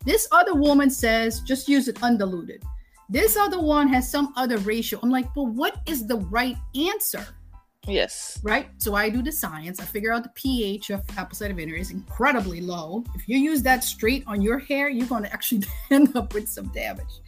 This 0.04 0.28
other 0.32 0.54
woman 0.54 0.90
says 0.90 1.40
just 1.40 1.68
use 1.68 1.88
it 1.88 2.02
undiluted. 2.02 2.62
This 3.08 3.36
other 3.36 3.60
one 3.60 3.88
has 3.88 4.10
some 4.10 4.32
other 4.36 4.58
ratio. 4.58 4.98
I'm 5.02 5.10
like, 5.10 5.32
but 5.34 5.44
what 5.44 5.80
is 5.86 6.06
the 6.06 6.18
right 6.18 6.56
answer? 6.74 7.26
Yes. 7.86 8.40
Right? 8.42 8.70
So 8.78 8.94
I 8.94 9.10
do 9.10 9.22
the 9.22 9.32
science. 9.32 9.78
I 9.78 9.84
figure 9.84 10.12
out 10.12 10.22
the 10.22 10.30
pH 10.30 10.90
of 10.90 11.02
apple 11.18 11.36
cider 11.36 11.52
vinegar 11.54 11.76
is 11.76 11.90
incredibly 11.90 12.60
low. 12.60 13.04
If 13.14 13.28
you 13.28 13.38
use 13.38 13.62
that 13.62 13.84
straight 13.84 14.24
on 14.26 14.40
your 14.40 14.58
hair, 14.58 14.88
you're 14.88 15.06
going 15.06 15.24
to 15.24 15.32
actually 15.32 15.64
end 15.90 16.16
up 16.16 16.32
with 16.32 16.48
some 16.48 16.68
damage. 16.68 17.20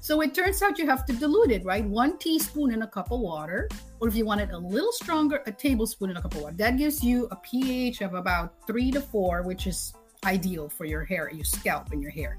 So 0.00 0.20
it 0.20 0.34
turns 0.34 0.60
out 0.62 0.78
you 0.78 0.88
have 0.88 1.06
to 1.06 1.12
dilute 1.12 1.52
it, 1.52 1.64
right? 1.64 1.84
One 1.84 2.18
teaspoon 2.18 2.72
in 2.72 2.82
a 2.82 2.88
cup 2.88 3.12
of 3.12 3.20
water, 3.20 3.68
or 4.00 4.08
if 4.08 4.16
you 4.16 4.26
want 4.26 4.40
it 4.40 4.50
a 4.50 4.58
little 4.58 4.90
stronger, 4.90 5.42
a 5.46 5.52
tablespoon 5.52 6.10
in 6.10 6.16
a 6.16 6.22
cup 6.22 6.34
of 6.34 6.42
water. 6.42 6.56
That 6.56 6.76
gives 6.76 7.04
you 7.04 7.28
a 7.30 7.36
pH 7.36 8.00
of 8.00 8.14
about 8.14 8.54
three 8.66 8.90
to 8.90 9.00
four, 9.00 9.42
which 9.42 9.68
is 9.68 9.94
ideal 10.24 10.68
for 10.68 10.84
your 10.84 11.04
hair, 11.04 11.30
your 11.32 11.44
scalp, 11.44 11.92
and 11.92 12.02
your 12.02 12.10
hair. 12.10 12.38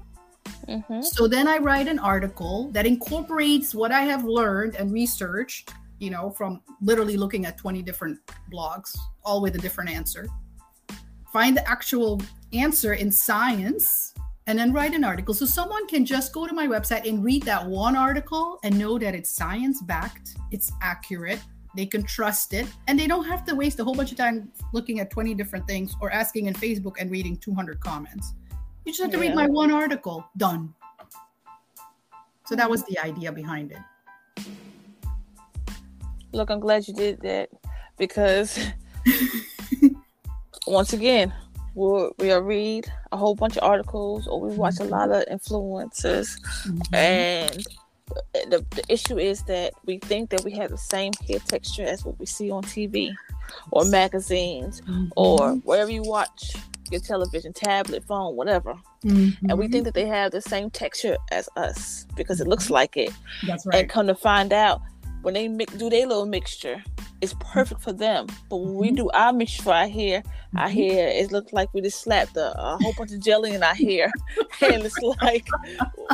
hmm 0.66 1.02
So 1.02 1.28
then 1.28 1.46
I 1.46 1.58
write 1.58 1.88
an 1.88 1.98
article 1.98 2.70
that 2.72 2.86
incorporates 2.86 3.74
what 3.74 3.92
I 3.92 4.02
have 4.02 4.24
learned 4.24 4.76
and 4.76 4.92
researched, 4.92 5.72
you 5.98 6.10
know, 6.10 6.30
from 6.30 6.60
literally 6.80 7.16
looking 7.16 7.46
at 7.46 7.58
20 7.58 7.82
different 7.82 8.18
blogs, 8.52 8.96
all 9.24 9.40
with 9.40 9.54
a 9.54 9.58
different 9.58 9.90
answer. 9.90 10.26
Find 11.32 11.56
the 11.56 11.68
actual 11.68 12.20
answer 12.52 12.94
in 12.94 13.10
science 13.10 14.14
and 14.46 14.58
then 14.58 14.72
write 14.72 14.94
an 14.94 15.04
article. 15.04 15.34
So 15.34 15.46
someone 15.46 15.86
can 15.86 16.04
just 16.04 16.32
go 16.32 16.46
to 16.46 16.52
my 16.52 16.66
website 16.66 17.08
and 17.08 17.24
read 17.24 17.42
that 17.44 17.66
one 17.66 17.96
article 17.96 18.58
and 18.62 18.78
know 18.78 18.98
that 18.98 19.14
it's 19.14 19.30
science 19.30 19.82
backed, 19.82 20.36
it's 20.50 20.70
accurate, 20.82 21.40
they 21.76 21.86
can 21.86 22.02
trust 22.02 22.54
it, 22.54 22.66
and 22.86 22.98
they 22.98 23.06
don't 23.06 23.24
have 23.24 23.44
to 23.46 23.54
waste 23.54 23.80
a 23.80 23.84
whole 23.84 23.94
bunch 23.94 24.12
of 24.12 24.18
time 24.18 24.50
looking 24.72 25.00
at 25.00 25.10
20 25.10 25.34
different 25.34 25.66
things 25.66 25.94
or 26.00 26.10
asking 26.10 26.46
in 26.46 26.54
Facebook 26.54 26.94
and 26.98 27.10
reading 27.10 27.36
200 27.36 27.80
comments. 27.80 28.34
You 28.84 28.92
just 28.92 29.02
have 29.02 29.12
to 29.12 29.18
read 29.18 29.34
my 29.34 29.46
one 29.46 29.70
article. 29.70 30.24
Done. 30.36 30.74
So 32.46 32.54
that 32.54 32.68
was 32.68 32.84
the 32.84 32.98
idea 32.98 33.32
behind 33.32 33.72
it. 33.72 34.44
Look, 36.32 36.50
I'm 36.50 36.60
glad 36.60 36.86
you 36.86 36.94
did 36.94 37.20
that 37.22 37.48
because 37.96 38.58
once 40.66 40.92
again, 40.92 41.32
we'll, 41.74 42.12
we'll 42.18 42.42
read 42.42 42.86
a 43.12 43.16
whole 43.16 43.34
bunch 43.34 43.56
of 43.56 43.62
articles 43.62 44.26
or 44.26 44.40
we 44.40 44.54
watch 44.54 44.74
a 44.74 44.82
mm-hmm. 44.82 44.90
lot 44.90 45.10
of 45.10 45.24
influencers 45.26 46.38
mm-hmm. 46.66 46.94
and 46.94 47.64
the, 48.06 48.64
the 48.70 48.84
issue 48.88 49.18
is 49.18 49.42
that 49.44 49.72
we 49.86 49.98
think 49.98 50.30
that 50.30 50.44
we 50.44 50.52
have 50.52 50.70
the 50.70 50.78
same 50.78 51.12
hair 51.26 51.38
texture 51.40 51.84
as 51.84 52.04
what 52.04 52.18
we 52.18 52.26
see 52.26 52.50
on 52.50 52.62
TV 52.62 53.12
or 53.70 53.84
magazines 53.84 54.80
mm-hmm. 54.82 55.06
or 55.16 55.54
wherever 55.56 55.90
you 55.90 56.02
watch 56.02 56.54
your 56.90 57.00
television, 57.00 57.52
tablet, 57.52 58.04
phone, 58.04 58.36
whatever. 58.36 58.74
And 59.48 59.58
we 59.58 59.68
think 59.68 59.74
mm-hmm. 59.74 59.84
that 59.84 59.94
they 59.94 60.06
have 60.06 60.32
the 60.32 60.40
same 60.40 60.70
texture 60.70 61.16
as 61.32 61.48
us 61.56 62.06
because 62.14 62.40
it 62.40 62.46
looks 62.46 62.70
like 62.70 62.96
it. 62.96 63.10
that's 63.46 63.64
And 63.64 63.74
right. 63.74 63.88
come 63.88 64.06
to 64.06 64.14
find 64.14 64.52
out, 64.52 64.82
when 65.24 65.34
they 65.34 65.48
mix, 65.48 65.72
do 65.74 65.90
their 65.90 66.06
little 66.06 66.26
mixture, 66.26 66.82
it's 67.20 67.34
perfect 67.40 67.80
for 67.80 67.92
them. 67.92 68.26
But 68.50 68.58
when 68.58 68.74
we 68.74 68.90
Mhm. 68.90 68.96
do 68.96 69.10
our 69.10 69.32
mixture 69.32 69.62
for 69.62 69.72
our 69.72 69.88
hair, 69.88 70.22
our 70.56 70.68
hair, 70.68 71.08
it 71.08 71.32
looks 71.32 71.52
like 71.52 71.72
we 71.72 71.80
just 71.80 72.00
slapped 72.02 72.36
a, 72.36 72.52
a 72.60 72.76
whole 72.76 72.92
bunch 72.92 73.12
of 73.12 73.20
jelly 73.20 73.54
in 73.54 73.62
our 73.62 73.74
hair. 73.74 74.12
and 74.62 74.84
it's 74.84 75.00
like, 75.22 75.48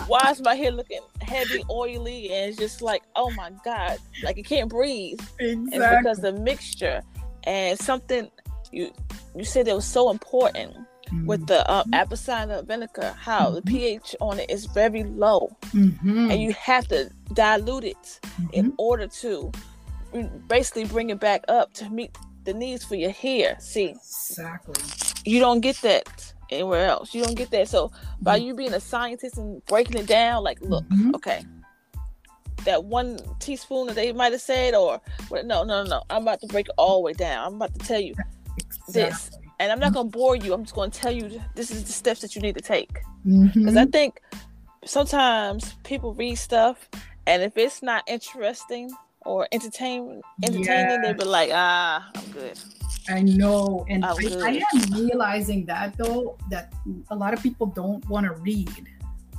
why 0.07 0.31
is 0.31 0.41
my 0.41 0.55
hair 0.55 0.71
looking 0.71 1.01
heavy, 1.23 1.63
oily? 1.71 2.33
And 2.33 2.51
it's 2.51 2.59
just 2.59 2.81
like, 2.83 3.03
oh 3.17 3.31
my 3.33 3.51
God, 3.65 3.99
like 4.23 4.39
it 4.39 4.47
can't 4.47 4.71
breathe. 4.71 5.21
And 5.41 5.67
it's 5.67 5.75
Exactly. 5.75 5.97
because 5.99 6.19
the 6.21 6.33
mixture 6.33 7.03
and 7.45 7.79
something 7.79 8.31
you 8.73 8.93
you 9.35 9.45
said 9.45 9.67
that 9.67 9.75
was 9.75 9.85
so 9.85 10.11
important 10.11 10.77
with 11.25 11.47
the 11.47 11.69
uh, 11.71 11.85
apple 11.93 12.17
cider 12.17 12.63
vinegar, 12.63 13.15
how 13.19 13.51
the 13.51 13.63
Mhm. 13.63 13.67
pH 13.67 14.17
on 14.21 14.39
it 14.39 14.51
is 14.51 14.67
very 14.67 15.03
low, 15.05 15.51
Mhm. 15.73 16.31
and 16.33 16.43
you 16.43 16.53
have 16.55 16.87
to 16.89 17.11
dilute 17.35 17.85
it 17.85 18.21
in 18.53 18.73
Mhm. 18.73 18.75
order 18.79 19.07
to 19.07 19.51
basically 20.49 20.85
bring 20.85 21.11
it 21.11 21.21
back 21.21 21.45
up 21.49 21.73
to 21.75 21.89
meet 21.91 22.17
the 22.45 22.53
needs 22.55 22.85
for 22.85 22.97
your 22.97 23.11
hair. 23.13 23.57
See, 23.61 23.87
exactly. 23.91 24.75
you 25.25 25.39
don't 25.41 25.61
get 25.61 25.77
that 25.83 26.33
anywhere 26.51 26.87
else. 26.87 27.15
You 27.15 27.23
don't 27.23 27.37
get 27.37 27.51
that. 27.51 27.69
So 27.69 27.93
by 28.21 28.39
Mhm. 28.39 28.45
you 28.45 28.55
being 28.55 28.75
a 28.75 28.81
scientist 28.81 29.37
and 29.39 29.65
breaking 29.67 29.99
it 29.99 30.07
down, 30.07 30.43
like, 30.43 30.61
look, 30.63 30.85
Mhm. 30.89 31.15
okay, 31.15 31.45
that 32.65 32.85
one 32.85 33.19
teaspoon 33.39 33.87
that 33.87 33.95
they 33.97 34.13
might 34.13 34.33
have 34.33 34.41
said, 34.43 34.75
or 34.75 35.01
what? 35.29 35.47
No, 35.47 35.63
no, 35.65 35.83
no, 35.85 35.89
no. 35.91 36.03
I'm 36.11 36.23
about 36.23 36.41
to 36.41 36.47
break 36.47 36.67
it 36.69 36.75
all 36.77 36.97
the 36.97 37.01
way 37.03 37.13
down. 37.13 37.47
I'm 37.47 37.55
about 37.55 37.73
to 37.79 37.87
tell 37.87 38.01
you 38.01 38.15
this, 38.89 39.29
Exactly. 39.29 39.40
And 39.61 39.71
I'm 39.71 39.79
not 39.79 39.93
gonna 39.93 40.09
bore 40.09 40.35
you. 40.35 40.53
I'm 40.55 40.65
just 40.65 40.75
gonna 40.75 40.91
tell 40.91 41.13
you 41.13 41.41
this 41.55 41.71
is 41.71 41.85
the 41.85 41.93
steps 41.93 42.21
that 42.23 42.35
you 42.35 42.43
need 42.43 42.55
to 42.57 42.63
take. 42.63 42.91
Because 43.25 43.77
I 43.77 43.85
Mhm. 43.85 43.93
think 43.93 44.23
sometimes 44.85 45.77
people 45.85 46.15
read 46.15 46.37
stuff, 46.37 46.89
and 47.27 47.43
if 47.43 47.57
it's 47.57 47.83
not 47.83 48.03
interesting, 48.09 48.91
or 49.27 49.47
entertain 49.53 50.23
entertaining, 50.43 51.03
they'd 51.03 51.17
be 51.19 51.25
like, 51.25 51.51
ah, 51.53 52.11
I'm 52.17 52.31
good. 52.33 52.59
I 53.09 53.21
know, 53.21 53.85
and 53.91 54.03
I. 54.05 54.15
I 54.43 54.63
am 54.73 54.93
realizing 54.95 55.67
that 55.67 55.97
though 55.99 56.39
that 56.49 56.73
a 57.11 57.15
lot 57.15 57.35
of 57.35 57.43
people 57.43 57.67
don't 57.67 58.03
want 58.09 58.25
to 58.27 58.33
read. 58.33 58.89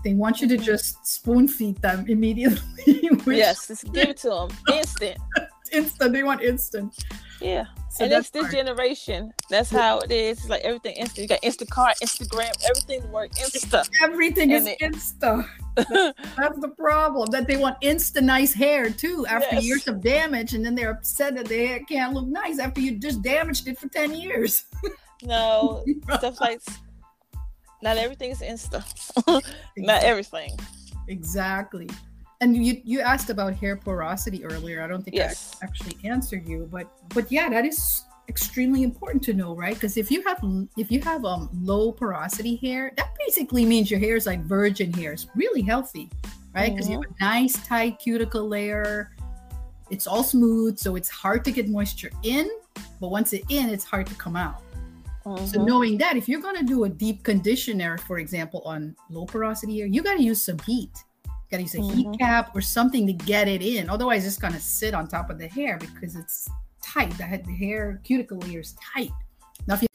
They 0.04 0.14
want 0.14 0.40
you 0.42 0.48
to 0.50 0.58
just 0.58 1.06
spoon 1.06 1.48
feed 1.48 1.78
them 1.82 2.06
immediately. 2.16 3.10
which 3.26 3.38
Yes, 3.38 3.68
just 3.68 3.92
give 3.92 4.10
it 4.10 4.18
to 4.18 4.30
them 4.30 4.50
instant. 4.68 5.18
Instant. 5.72 6.14
They 6.14 6.24
want 6.24 6.42
instant. 6.42 6.94
Yeah. 7.40 7.66
So 7.90 8.04
and 8.06 8.12
that's 8.14 8.28
it's 8.28 8.30
this 8.32 8.44
fine. 8.44 8.52
generation. 8.52 9.34
That's 9.50 9.70
how 9.70 10.00
it 10.00 10.12
is. 10.12 10.40
It's 10.40 10.50
like 10.50 10.62
everything 10.62 10.96
instant. 10.96 11.24
You 11.24 11.28
got 11.28 11.42
Instacart, 11.42 11.96
Instagram, 12.02 12.52
everything 12.70 13.12
work 13.12 13.32
Insta. 13.34 13.90
Everything 14.02 14.52
is 14.52 14.66
and 14.66 14.76
it- 14.80 14.94
insta. 14.94 15.46
That's 15.76 16.60
the 16.60 16.74
problem. 16.78 17.30
That 17.32 17.48
they 17.48 17.58
want 17.58 17.80
insta 17.82 18.22
nice 18.22 18.54
hair 18.54 18.90
too 18.90 19.26
after 19.28 19.56
Yes. 19.56 19.64
years 19.66 19.88
of 19.88 20.02
damage, 20.02 20.54
and 20.54 20.66
then 20.66 20.76
they're 20.76 20.92
upset 20.92 21.36
that 21.36 21.48
their 21.48 21.66
hair 21.68 21.80
can't 21.88 22.14
look 22.14 22.28
nice 22.28 22.60
after 22.60 22.80
you 22.82 22.98
just 23.00 23.22
damaged 23.22 23.68
it 23.68 23.78
for 23.80 23.88
ten 23.90 24.14
years. 24.14 24.66
no, 25.24 25.84
stuff 26.18 26.40
like 26.42 26.62
not 27.82 27.98
everything 27.98 28.32
is 28.32 28.40
Insta. 28.42 28.84
not 29.78 30.04
everything. 30.04 30.58
Exactly. 31.08 31.90
And 32.42 32.58
you 32.58 32.82
you 32.84 33.02
asked 33.02 33.30
about 33.30 33.54
hair 33.54 33.76
porosity 33.78 34.44
earlier. 34.44 34.84
I 34.84 34.88
don't 34.88 35.04
think 35.04 35.16
Yes. 35.16 35.56
I 35.62 35.66
actually 35.66 35.98
answered 36.04 36.48
you, 36.48 36.68
but 36.72 36.88
but 37.10 37.32
yeah, 37.32 37.50
that 37.50 37.66
is 37.66 38.04
extremely 38.28 38.82
important 38.84 39.22
to 39.24 39.34
know, 39.34 39.56
right? 39.56 39.76
Because 39.76 39.96
if 39.96 40.10
you 40.10 40.24
have 40.24 40.44
if 40.76 40.92
you 40.92 41.00
have 41.02 41.24
um 41.24 41.50
low 41.54 41.92
porosity 41.92 42.56
hair, 42.56 42.92
that 42.98 43.10
basically 43.26 43.64
means 43.66 43.92
your 43.92 44.00
hair 44.00 44.16
is 44.16 44.26
like 44.26 44.42
virgin 44.42 44.92
hair. 44.92 45.14
It's 45.14 45.28
really 45.36 45.62
healthy, 45.62 46.10
right? 46.56 46.72
Because 46.72 46.90
you 46.90 46.96
have 46.96 47.06
a 47.06 47.24
nice 47.24 47.54
tight 47.68 48.00
cuticle 48.00 48.48
layer. 48.48 49.12
It's 49.92 50.08
all 50.08 50.24
smooth, 50.24 50.80
so 50.80 50.96
it's 50.96 51.10
hard 51.10 51.46
to 51.46 51.52
get 51.52 51.70
moisture 51.70 52.12
in, 52.24 52.50
but 53.00 53.10
once 53.10 53.34
it's 53.34 53.46
in, 53.50 53.70
it's 53.70 53.84
hard 53.84 54.08
to 54.08 54.16
come 54.16 54.36
out. 54.36 54.62
So 55.46 55.60
Mhm. 55.60 55.66
knowing 55.66 55.98
that, 56.00 56.16
if 56.18 56.28
you're 56.28 56.42
gonna 56.42 56.64
do 56.64 56.86
a 56.86 56.90
deep 56.90 57.24
conditioner, 57.24 57.98
for 58.00 58.18
example, 58.18 58.62
on 58.66 58.96
low 59.10 59.26
porosity 59.26 59.78
hair, 59.80 59.88
you 59.88 60.02
gotta 60.02 60.24
use 60.24 60.42
some 60.42 60.58
heat. 60.60 60.92
Gotta 61.52 61.64
use 61.64 61.76
a 61.76 61.80
Mhm. 61.80 61.94
heat 61.94 62.20
cap 62.20 62.56
or 62.56 62.62
something 62.62 63.06
to 63.08 63.14
get 63.14 63.48
it 63.50 63.62
in. 63.62 63.90
Otherwise, 63.90 64.26
it's 64.26 64.38
gonna 64.38 64.60
sit 64.60 64.94
on 64.94 65.08
top 65.08 65.30
of 65.30 65.38
the 65.38 65.48
hair 65.48 65.78
because 65.78 66.16
it's 66.16 66.48
tight. 66.82 67.12
The, 67.18 67.42
the 67.46 67.54
hair 67.54 68.00
cuticle 68.04 68.38
layer 68.40 68.62
is 68.62 68.74
tight. 68.94 69.12
Now, 69.68 69.74
if 69.76 69.82
you 69.84 69.88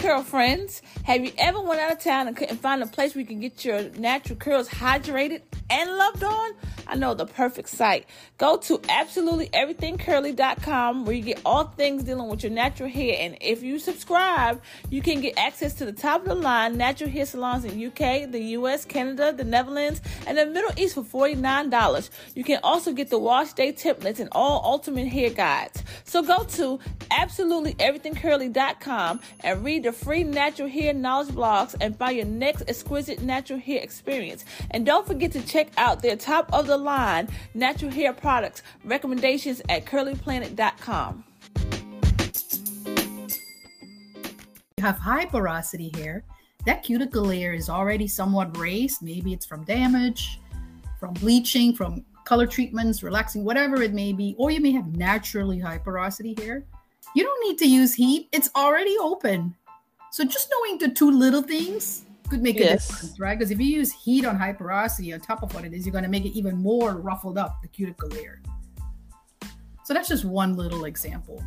Hey, 0.00 0.08
curl 0.08 0.22
friends. 0.22 0.82
Have 1.04 1.24
you 1.24 1.32
ever 1.36 1.60
went 1.60 1.80
out 1.80 1.92
of 1.92 2.00
town 2.00 2.26
and 2.26 2.34
couldn't 2.34 2.56
find 2.56 2.82
a 2.82 2.86
place 2.86 3.14
where 3.14 3.20
you 3.20 3.26
can 3.26 3.40
get 3.40 3.66
your 3.66 3.90
natural 3.90 4.38
curls 4.38 4.66
hydrated 4.68 5.42
and 5.68 5.90
loved 5.96 6.24
on? 6.24 6.52
I 6.86 6.94
know 6.96 7.12
the 7.14 7.26
perfect 7.26 7.68
site. 7.68 8.06
Go 8.38 8.56
to 8.56 8.80
absolutely-everything-curly.com 8.88 11.04
where 11.04 11.14
you 11.14 11.22
get 11.22 11.42
all 11.44 11.64
things 11.64 12.02
dealing 12.02 12.28
with 12.28 12.42
your 12.42 12.50
natural 12.50 12.88
hair. 12.88 13.14
And 13.20 13.36
if 13.40 13.62
you 13.62 13.78
subscribe, 13.78 14.60
you 14.88 15.00
can 15.02 15.20
get 15.20 15.38
access 15.38 15.74
to 15.74 15.84
the 15.84 15.92
top 15.92 16.22
of 16.22 16.28
the 16.28 16.34
line 16.34 16.76
natural 16.76 17.08
hair 17.10 17.26
salons 17.26 17.64
in 17.64 17.86
UK, 17.86 18.28
the 18.30 18.42
US, 18.56 18.84
Canada, 18.84 19.32
the 19.32 19.44
Netherlands, 19.44 20.00
and 20.26 20.36
the 20.36 20.46
Middle 20.46 20.72
East 20.76 20.96
for 20.96 21.04
$49. 21.04 22.10
You 22.34 22.42
can 22.42 22.58
also 22.64 22.92
get 22.92 23.10
the 23.10 23.18
wash 23.18 23.52
day 23.52 23.72
templates 23.72 24.18
and 24.18 24.28
all 24.32 24.60
ultimate 24.64 25.06
hair 25.08 25.30
guides. 25.30 25.84
So 26.04 26.22
go 26.22 26.42
to 26.44 26.80
absolutely-everything-curly.com 27.12 29.20
and 29.44 29.64
read 29.64 29.84
the 29.84 29.89
free 29.92 30.24
natural 30.24 30.68
hair 30.68 30.92
knowledge 30.92 31.28
blogs 31.28 31.74
and 31.80 31.96
find 31.96 32.16
your 32.16 32.26
next 32.26 32.62
exquisite 32.68 33.22
natural 33.22 33.58
hair 33.58 33.82
experience. 33.82 34.44
And 34.70 34.84
don't 34.84 35.06
forget 35.06 35.32
to 35.32 35.42
check 35.46 35.68
out 35.76 36.02
their 36.02 36.16
top 36.16 36.52
of 36.52 36.66
the 36.66 36.76
line 36.76 37.28
natural 37.54 37.90
hair 37.90 38.12
products 38.12 38.62
recommendations 38.84 39.62
at 39.68 39.84
curlyplanet.com. 39.84 41.24
You 44.76 44.84
have 44.84 44.98
high 44.98 45.26
porosity 45.26 45.90
hair, 45.94 46.24
that 46.66 46.82
cuticle 46.82 47.24
layer 47.24 47.52
is 47.52 47.70
already 47.70 48.06
somewhat 48.06 48.56
raised. 48.56 49.02
Maybe 49.02 49.32
it's 49.32 49.46
from 49.46 49.64
damage, 49.64 50.40
from 50.98 51.14
bleaching, 51.14 51.74
from 51.74 52.04
color 52.24 52.46
treatments, 52.46 53.02
relaxing, 53.02 53.44
whatever 53.44 53.82
it 53.82 53.94
may 53.94 54.12
be, 54.12 54.34
or 54.38 54.50
you 54.50 54.60
may 54.60 54.72
have 54.72 54.94
naturally 54.94 55.58
high 55.58 55.78
porosity 55.78 56.34
hair. 56.38 56.64
You 57.14 57.24
don't 57.24 57.48
need 57.48 57.58
to 57.58 57.66
use 57.66 57.94
heat, 57.94 58.28
it's 58.32 58.50
already 58.54 58.96
open. 59.00 59.54
So 60.10 60.24
just 60.24 60.50
knowing 60.50 60.78
the 60.78 60.88
two 60.88 61.10
little 61.10 61.42
things 61.42 62.04
could 62.28 62.42
make 62.42 62.56
a 62.56 62.60
Yes. 62.64 62.88
difference, 62.88 63.20
right? 63.20 63.38
Because 63.38 63.50
if 63.50 63.58
you 63.60 63.66
use 63.66 63.92
heat 63.92 64.24
on 64.24 64.36
high 64.36 64.52
porosity 64.52 65.12
on 65.12 65.20
top 65.20 65.42
of 65.42 65.52
what 65.54 65.64
it 65.64 65.72
is, 65.72 65.84
you're 65.86 65.92
going 65.92 66.04
to 66.04 66.10
make 66.10 66.24
it 66.24 66.30
even 66.36 66.56
more 66.56 66.94
ruffled 66.96 67.38
up, 67.38 67.60
the 67.62 67.68
cuticle 67.68 68.08
layer. 68.10 68.40
So 69.84 69.94
that's 69.94 70.08
just 70.08 70.24
one 70.24 70.56
little 70.56 70.84
example. 70.84 71.42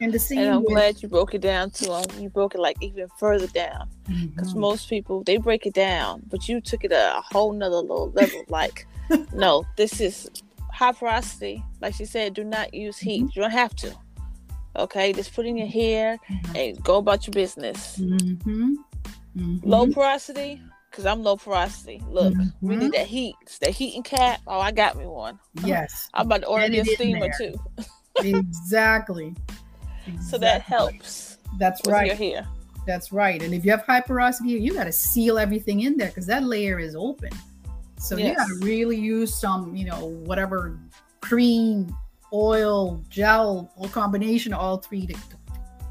And 0.00 0.12
the 0.12 0.18
same 0.18 0.38
And 0.40 0.50
I'm 0.50 0.62
with- 0.62 0.68
glad 0.74 1.02
you 1.02 1.08
broke 1.08 1.34
it 1.34 1.40
down 1.40 1.70
to 1.72 1.92
um, 1.92 2.04
you 2.18 2.28
broke 2.28 2.54
it 2.54 2.60
like 2.60 2.76
even 2.82 3.08
further 3.18 3.46
down 3.46 3.88
because 4.06 4.52
Mhm. 4.52 4.56
most 4.60 4.88
people 4.90 5.22
they 5.24 5.38
break 5.38 5.64
it 5.66 5.72
down, 5.72 6.22
but 6.28 6.48
you 6.48 6.60
took 6.60 6.84
it 6.84 6.92
a 6.92 7.22
whole 7.32 7.52
nother 7.52 7.76
little 7.76 8.10
level. 8.10 8.42
Like, 8.48 8.86
no, 9.32 9.64
this 9.76 10.00
is 10.00 10.28
high 10.72 10.92
porosity. 10.92 11.64
Like 11.80 11.94
she 11.94 12.04
said, 12.04 12.34
do 12.34 12.44
not 12.44 12.74
use 12.74 12.98
heat. 12.98 13.20
Mm-hmm. 13.22 13.30
You 13.34 13.42
don't 13.42 13.50
have 13.52 13.74
to. 13.76 13.94
Okay, 14.76 15.12
just 15.12 15.34
put 15.34 15.46
in 15.46 15.56
your 15.56 15.66
hair 15.66 16.18
and 16.54 16.82
go 16.82 16.96
about 16.98 17.26
your 17.26 17.32
business. 17.32 17.98
Mm-hmm. 17.98 18.74
Low 19.62 19.86
porosity, 19.88 20.60
because 20.90 21.06
I'm 21.06 21.22
low 21.22 21.36
porosity. 21.36 22.02
Look, 22.08 22.34
we 22.60 22.76
Mhm. 22.76 22.78
need 22.78 22.92
that 22.92 23.06
heat. 23.06 23.34
It's 23.42 23.58
that 23.58 23.70
heat 23.70 23.94
and 23.96 24.04
cap. 24.04 24.40
Oh, 24.46 24.58
I 24.60 24.72
got 24.72 24.96
me 24.96 25.06
one. 25.06 25.38
Yes, 25.64 26.08
I'm 26.14 26.26
about 26.26 26.42
to 26.42 26.46
order 26.46 26.68
me 26.68 26.78
a 26.80 26.84
steamer 26.84 27.28
too. 27.38 27.54
exactly. 28.18 29.34
So 30.20 30.38
that 30.38 30.62
helps 30.62 31.36
That's 31.58 31.84
right. 31.84 32.06
your 32.06 32.14
hair. 32.14 32.46
That's 32.86 33.10
right. 33.10 33.42
And 33.42 33.52
if 33.52 33.64
you 33.64 33.72
have 33.72 33.82
high 33.82 34.00
porosity, 34.00 34.50
you 34.50 34.72
got 34.72 34.84
to 34.84 34.92
seal 34.92 35.36
everything 35.36 35.80
in 35.80 35.96
there 35.96 36.06
because 36.06 36.26
that 36.26 36.44
layer 36.44 36.78
is 36.78 36.94
open. 36.94 37.30
So 37.98 38.16
you 38.16 38.32
got 38.36 38.46
to 38.46 38.54
really 38.62 38.96
use 38.96 39.34
some, 39.34 39.74
you 39.74 39.84
know, 39.84 40.06
whatever 40.24 40.78
cream, 41.22 41.92
oil, 42.36 43.02
gel, 43.08 43.72
or 43.76 43.88
combination 43.88 44.52
of 44.52 44.60
all 44.60 44.76
three 44.78 45.06
to, 45.06 45.12
to 45.14 45.20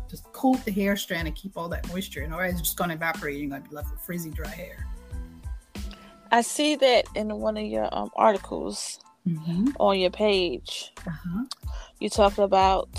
just 0.09 0.23
coat 0.33 0.63
the 0.65 0.71
hair 0.71 0.95
strand 0.95 1.27
and 1.27 1.35
keep 1.35 1.57
all 1.57 1.67
that 1.69 1.87
moisture. 1.87 2.21
And 2.21 2.33
otherwise, 2.33 2.53
it's 2.53 2.61
just 2.61 2.77
going 2.77 2.89
to 2.89 2.95
evaporate. 2.95 3.39
You're 3.39 3.49
going 3.49 3.63
to 3.63 3.69
be 3.69 3.75
left 3.75 3.91
with 3.91 3.99
frizzy, 4.01 4.29
dry 4.29 4.47
hair. 4.49 4.87
I 6.31 6.41
see 6.41 6.75
that 6.75 7.05
in 7.15 7.33
one 7.39 7.57
of 7.57 7.65
your 7.65 7.87
um, 7.95 8.09
articles 8.15 8.99
Mm-hmm. 9.27 9.69
on 9.79 9.97
your 9.97 10.11
page. 10.11 10.93
Uh-huh. 11.07 11.45
You 11.99 12.11
talked 12.11 12.37
about 12.37 12.89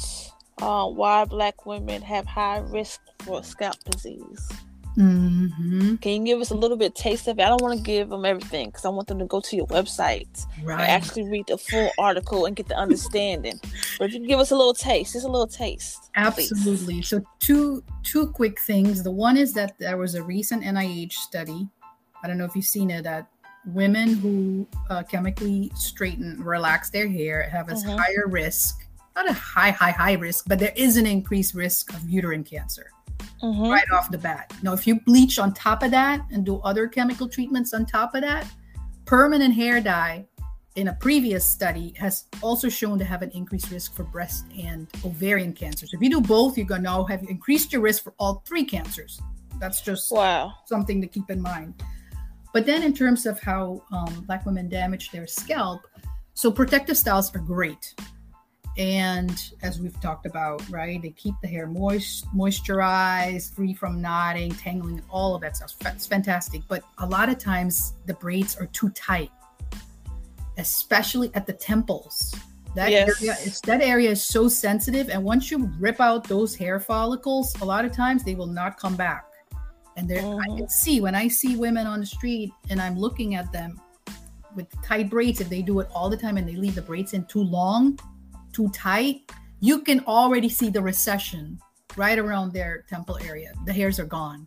uh, 0.61 0.89
why 0.89 1.25
black 1.25 1.67
women 1.67 2.03
have 2.03 2.27
high 2.27 2.59
risk 2.59 3.01
for 3.21 3.45
scalp 3.45 3.77
disease. 3.85 4.51
Mm-hmm. 4.97 5.97
Can 5.97 6.13
you 6.13 6.25
give 6.35 6.41
us 6.41 6.51
a 6.51 6.55
little 6.55 6.77
bit 6.77 6.95
taste 6.95 7.29
of 7.29 7.39
it? 7.39 7.43
I 7.43 7.49
don't 7.49 7.61
want 7.63 7.77
to 7.79 7.83
give 7.85 8.09
them 8.09 8.25
everything 8.25 8.69
because 8.71 8.85
I 8.85 8.89
want 8.89 9.09
them 9.09 9.19
to 9.19 9.27
go 9.27 9.41
to 9.41 9.57
your 9.57 9.67
website 9.67 10.47
and 10.59 10.71
actually 10.81 11.29
read 11.29 11.47
the 11.49 11.59
full 11.59 11.91
article 11.99 12.47
and 12.47 12.57
get 12.57 12.69
the 12.69 12.77
understanding. 12.77 13.61
but 13.99 14.07
if 14.07 14.15
you 14.15 14.21
can 14.21 14.29
give 14.29 14.41
us 14.41 14.51
a 14.51 14.57
little 14.57 14.75
taste, 14.75 15.13
just 15.13 15.27
a 15.27 15.29
little 15.29 15.47
taste. 15.47 16.11
please. 16.15 16.51
Absolutely. 16.53 17.03
So 17.03 17.23
two 17.41 17.83
two 18.03 18.29
quick 18.29 18.59
things. 18.61 19.03
The 19.03 19.11
one 19.11 19.37
is 19.37 19.53
that 19.55 19.79
there 19.79 19.97
was 19.99 20.15
a 20.15 20.23
recent 20.23 20.63
NIH 20.65 21.13
study. 21.13 21.69
I 22.23 22.27
don't 22.27 22.39
know 22.39 22.45
if 22.47 22.57
you've 22.57 22.65
seen 22.65 22.91
it 22.91 23.03
that 23.05 23.29
women 23.67 24.15
who 24.15 24.67
uh, 24.91 25.03
chemically 25.03 25.71
straighten, 25.75 26.43
relax 26.43 26.89
their 26.91 27.09
hair 27.09 27.43
have 27.51 27.69
a 27.69 27.73
Mhm. 27.75 27.99
higher 27.99 28.27
risk. 28.29 28.87
Not 29.17 29.29
a 29.29 29.33
high, 29.33 29.71
high, 29.71 29.91
high 29.93 30.13
risk, 30.13 30.45
but 30.47 30.59
there 30.59 30.73
is 30.77 30.97
an 30.97 31.07
increased 31.07 31.55
risk 31.55 31.93
of 31.95 32.09
uterine 32.09 32.45
cancer 32.45 32.91
Mhm. 33.43 33.71
right 33.71 33.91
off 33.93 34.11
the 34.11 34.19
bat. 34.19 34.53
Now, 34.62 34.73
if 34.73 34.87
you 34.87 35.01
bleach 35.01 35.39
on 35.39 35.53
top 35.55 35.83
of 35.83 35.91
that 35.93 36.21
and 36.31 36.45
do 36.45 36.59
other 36.59 36.89
chemical 36.89 37.29
treatments 37.29 37.73
on 37.75 37.87
top 37.87 38.15
of 38.15 38.23
that, 38.23 38.47
permanent 39.05 39.55
hair 39.55 39.81
dye 39.81 40.27
in 40.75 40.89
a 40.89 40.93
previous 40.95 41.45
study 41.47 41.95
has 41.99 42.25
also 42.43 42.69
shown 42.69 42.99
to 42.99 43.05
have 43.05 43.23
an 43.23 43.31
increased 43.31 43.71
risk 43.71 43.95
for 43.95 44.05
breast 44.05 44.45
and 44.62 44.87
ovarian 45.05 45.53
cancers. 45.53 45.95
If 45.95 46.03
you 46.03 46.11
do 46.11 46.21
both, 46.21 46.59
you're 46.59 46.67
going 46.67 46.83
to 46.83 46.91
now 46.91 47.05
have 47.05 47.23
increased 47.25 47.73
your 47.73 47.81
risk 47.81 48.03
for 48.05 48.12
all 48.19 48.43
three 48.47 48.65
cancers. 48.65 49.21
That's 49.59 49.81
just 49.81 50.12
Wow. 50.12 50.53
something 50.67 51.01
to 51.01 51.07
keep 51.07 51.31
in 51.31 51.41
mind. 51.41 51.83
But 52.53 52.67
then, 52.67 52.83
in 52.83 52.93
terms 52.95 53.27
of 53.27 53.41
how 53.41 53.83
um, 53.93 54.25
Black 54.27 54.45
women 54.45 54.69
damage 54.69 55.11
their 55.11 55.27
scalp, 55.27 55.87
so 56.35 56.51
protective 56.51 56.99
styles 56.99 57.35
are 57.35 57.39
great. 57.39 57.95
And 58.79 59.43
as 59.62 59.81
we've 59.81 59.99
talked 60.01 60.27
about, 60.27 60.69
right, 60.69 61.01
they 61.01 61.11
keep 61.11 61.35
the 61.41 61.49
hair 61.49 61.67
moist, 61.67 62.27
moisturized, 62.35 63.55
free 63.55 63.73
from 63.73 64.03
knotting, 64.03 64.51
tangling, 64.53 65.03
all 65.11 65.35
of 65.35 65.41
that 65.41 65.57
stuff. 65.57 65.75
It's 65.87 66.07
fantastic. 66.07 66.62
But 66.69 66.83
a 66.99 67.07
lot 67.07 67.29
of 67.31 67.39
times 67.39 67.95
the 68.05 68.15
braids 68.15 68.55
are 68.57 68.67
too 68.67 68.91
tight, 68.91 69.31
especially 70.59 71.31
at 71.35 71.47
the 71.47 71.53
temples. 71.55 72.35
That 72.75 72.91
Yes. 72.91 73.23
area, 73.23 73.37
it's, 73.41 73.61
that 73.62 73.81
area 73.81 74.11
is 74.11 74.23
so 74.23 74.49
sensitive. 74.49 75.09
And 75.09 75.25
once 75.25 75.51
you 75.51 75.67
rip 75.79 75.99
out 75.99 76.25
those 76.25 76.55
hair 76.55 76.79
follicles, 76.79 77.55
a 77.62 77.65
lot 77.65 77.87
of 77.87 77.93
times 77.93 78.23
they 78.25 78.35
will 78.35 78.47
not 78.47 78.79
come 78.79 78.97
back 78.97 79.25
And 79.99 80.07
there, 80.11 80.21
I 80.21 80.47
Mhm. 80.49 80.59
can 80.59 80.69
see 80.69 81.01
when 81.01 81.15
I 81.15 81.27
see 81.27 81.57
women 81.57 81.87
on 81.87 82.01
the 82.01 82.07
street 82.07 82.53
and 82.69 82.83
I'm 82.83 82.99
looking 82.99 83.35
at 83.35 83.51
them 83.51 83.81
with 84.55 84.67
tight 84.83 85.09
braids, 85.09 85.41
if 85.41 85.49
they 85.49 85.62
do 85.62 85.81
it 85.81 85.89
all 85.95 86.11
the 86.11 86.19
time 86.19 86.37
and 86.37 86.47
they 86.47 86.55
leave 86.57 86.75
the 86.75 86.83
braids 86.83 87.15
in 87.15 87.25
too 87.25 87.43
long, 87.43 87.99
too 88.57 88.69
tight, 88.71 89.31
you 89.61 89.83
can 89.83 90.01
already 90.07 90.49
see 90.49 90.71
the 90.71 90.81
recession 90.81 91.61
right 91.97 92.19
around 92.19 92.53
their 92.53 92.85
temple 92.88 93.19
area. 93.23 93.53
The 93.66 93.73
hairs 93.73 94.01
are 94.01 94.07
gone. 94.07 94.47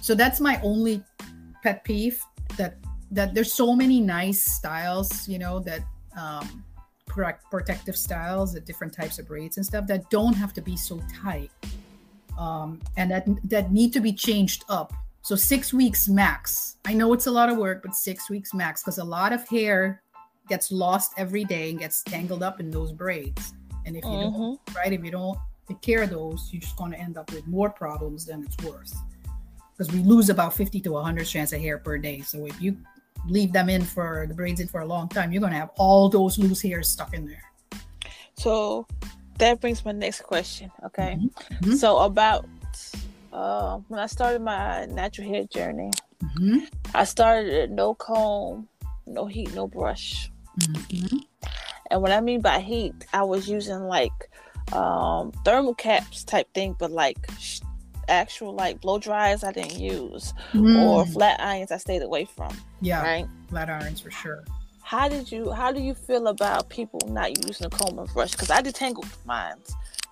So 0.00 0.14
that's 0.14 0.40
my 0.40 0.60
only 0.62 1.02
pet 1.62 1.84
peeve 1.84 2.20
that 2.56 2.76
that 3.10 3.34
there's 3.34 3.52
so 3.52 3.76
many 3.76 4.00
nice 4.00 4.44
styles, 4.44 5.28
you 5.28 5.38
know, 5.38 5.60
that 5.60 5.82
um 6.16 6.64
protect, 7.06 7.50
protective 7.50 7.96
styles, 7.96 8.54
the 8.54 8.60
different 8.60 8.92
types 8.92 9.18
of 9.18 9.28
braids 9.28 9.56
and 9.56 9.64
stuff 9.64 9.86
that 9.86 10.10
don't 10.10 10.34
have 10.34 10.52
to 10.54 10.62
be 10.62 10.76
so 10.76 11.00
tight. 11.22 11.50
Um, 12.38 12.80
and 12.96 13.10
that 13.10 13.26
that 13.48 13.70
need 13.70 13.92
to 13.92 14.00
be 14.00 14.12
changed 14.12 14.64
up. 14.68 14.92
So 15.22 15.36
six 15.36 15.72
weeks 15.72 16.08
max. 16.08 16.76
I 16.84 16.92
know 16.92 17.12
it's 17.12 17.26
a 17.26 17.30
lot 17.30 17.48
of 17.48 17.56
work, 17.56 17.82
but 17.82 17.94
six 17.94 18.28
weeks 18.28 18.52
max 18.52 18.82
because 18.82 18.98
a 18.98 19.04
lot 19.04 19.32
of 19.32 19.46
hair 19.48 20.02
gets 20.48 20.70
lost 20.70 21.12
every 21.16 21.44
day 21.44 21.70
and 21.70 21.78
gets 21.78 22.02
tangled 22.02 22.42
up 22.42 22.60
in 22.60 22.70
those 22.70 22.92
braids. 22.92 23.54
And 23.86 23.96
if 23.96 24.04
you 24.04 24.10
don't 24.10 24.34
Mhm. 24.34 24.76
right? 24.76 24.92
If 24.92 25.04
you 25.04 25.10
don't 25.10 25.38
take 25.68 25.80
care 25.80 26.02
of 26.02 26.10
those, 26.10 26.48
you're 26.52 26.60
just 26.60 26.76
going 26.76 26.92
to 26.92 26.98
end 26.98 27.16
up 27.16 27.30
with 27.32 27.46
more 27.46 27.70
problems 27.70 28.24
than 28.26 28.44
it's 28.44 28.56
worth. 28.64 28.94
Because 29.76 29.92
we 29.92 30.00
lose 30.00 30.28
about 30.30 30.54
50 30.54 30.80
to 30.82 30.92
100 30.92 31.26
strands 31.26 31.52
of 31.52 31.60
hair 31.60 31.78
per 31.78 31.98
day. 31.98 32.20
So 32.20 32.46
if 32.46 32.60
you 32.60 32.76
leave 33.28 33.52
them 33.52 33.68
in 33.68 33.82
for 33.82 34.26
the 34.28 34.34
braids 34.34 34.60
in 34.60 34.68
for 34.68 34.80
a 34.80 34.86
long 34.86 35.08
time, 35.08 35.32
you're 35.32 35.40
going 35.40 35.52
to 35.52 35.58
have 35.58 35.70
all 35.76 36.08
those 36.08 36.38
loose 36.38 36.62
hairs 36.62 36.88
stuck 36.88 37.14
in 37.14 37.26
there. 37.26 37.42
So 38.36 38.86
that 39.38 39.60
brings 39.60 39.84
my 39.84 39.92
next 39.92 40.22
question. 40.22 40.70
Okay. 40.84 41.18
Mhm. 41.62 41.76
So 41.76 41.98
about 41.98 42.46
uh, 43.32 43.78
when 43.88 43.98
I 43.98 44.06
started 44.06 44.40
my 44.42 44.86
natural 44.86 45.26
hair 45.28 45.44
journey, 45.44 45.90
Mhm. 46.22 46.68
I 46.94 47.02
started 47.02 47.72
no 47.72 47.94
comb, 47.94 48.68
no 49.06 49.26
heat, 49.26 49.52
no 49.56 49.66
brush. 49.66 50.30
Mhm. 50.58 51.20
And 51.90 52.02
what 52.02 52.12
I 52.12 52.20
mean 52.20 52.40
by 52.40 52.60
heat, 52.60 52.94
I 53.12 53.22
was 53.22 53.48
using 53.48 53.80
like 53.88 54.12
um, 54.72 55.30
thermal 55.44 55.74
caps 55.74 56.24
type 56.24 56.52
thing, 56.54 56.74
but 56.78 56.90
like 56.90 57.18
sh- 57.38 57.60
actual 58.08 58.54
like 58.54 58.80
blow 58.80 58.98
dryers 58.98 59.44
I 59.44 59.52
didn't 59.52 59.78
use 59.78 60.32
or 60.54 61.04
Mm. 61.04 61.12
flat 61.12 61.40
irons 61.40 61.70
I 61.72 61.76
stayed 61.78 62.02
away 62.02 62.24
from. 62.24 62.56
yeah, 62.80 63.02
Right. 63.02 63.26
flat 63.48 63.68
irons 63.70 64.00
for 64.00 64.10
sure. 64.10 64.44
How 64.84 65.08
did 65.08 65.32
you? 65.32 65.50
How 65.50 65.72
do 65.72 65.80
you 65.80 65.94
feel 65.94 66.26
about 66.28 66.68
people 66.68 67.00
not 67.08 67.46
using 67.46 67.66
a 67.66 67.70
comb 67.70 67.98
and 67.98 68.08
brush? 68.12 68.32
Because 68.32 68.50
I 68.50 68.60
detangled 68.60 69.08
mine. 69.24 69.54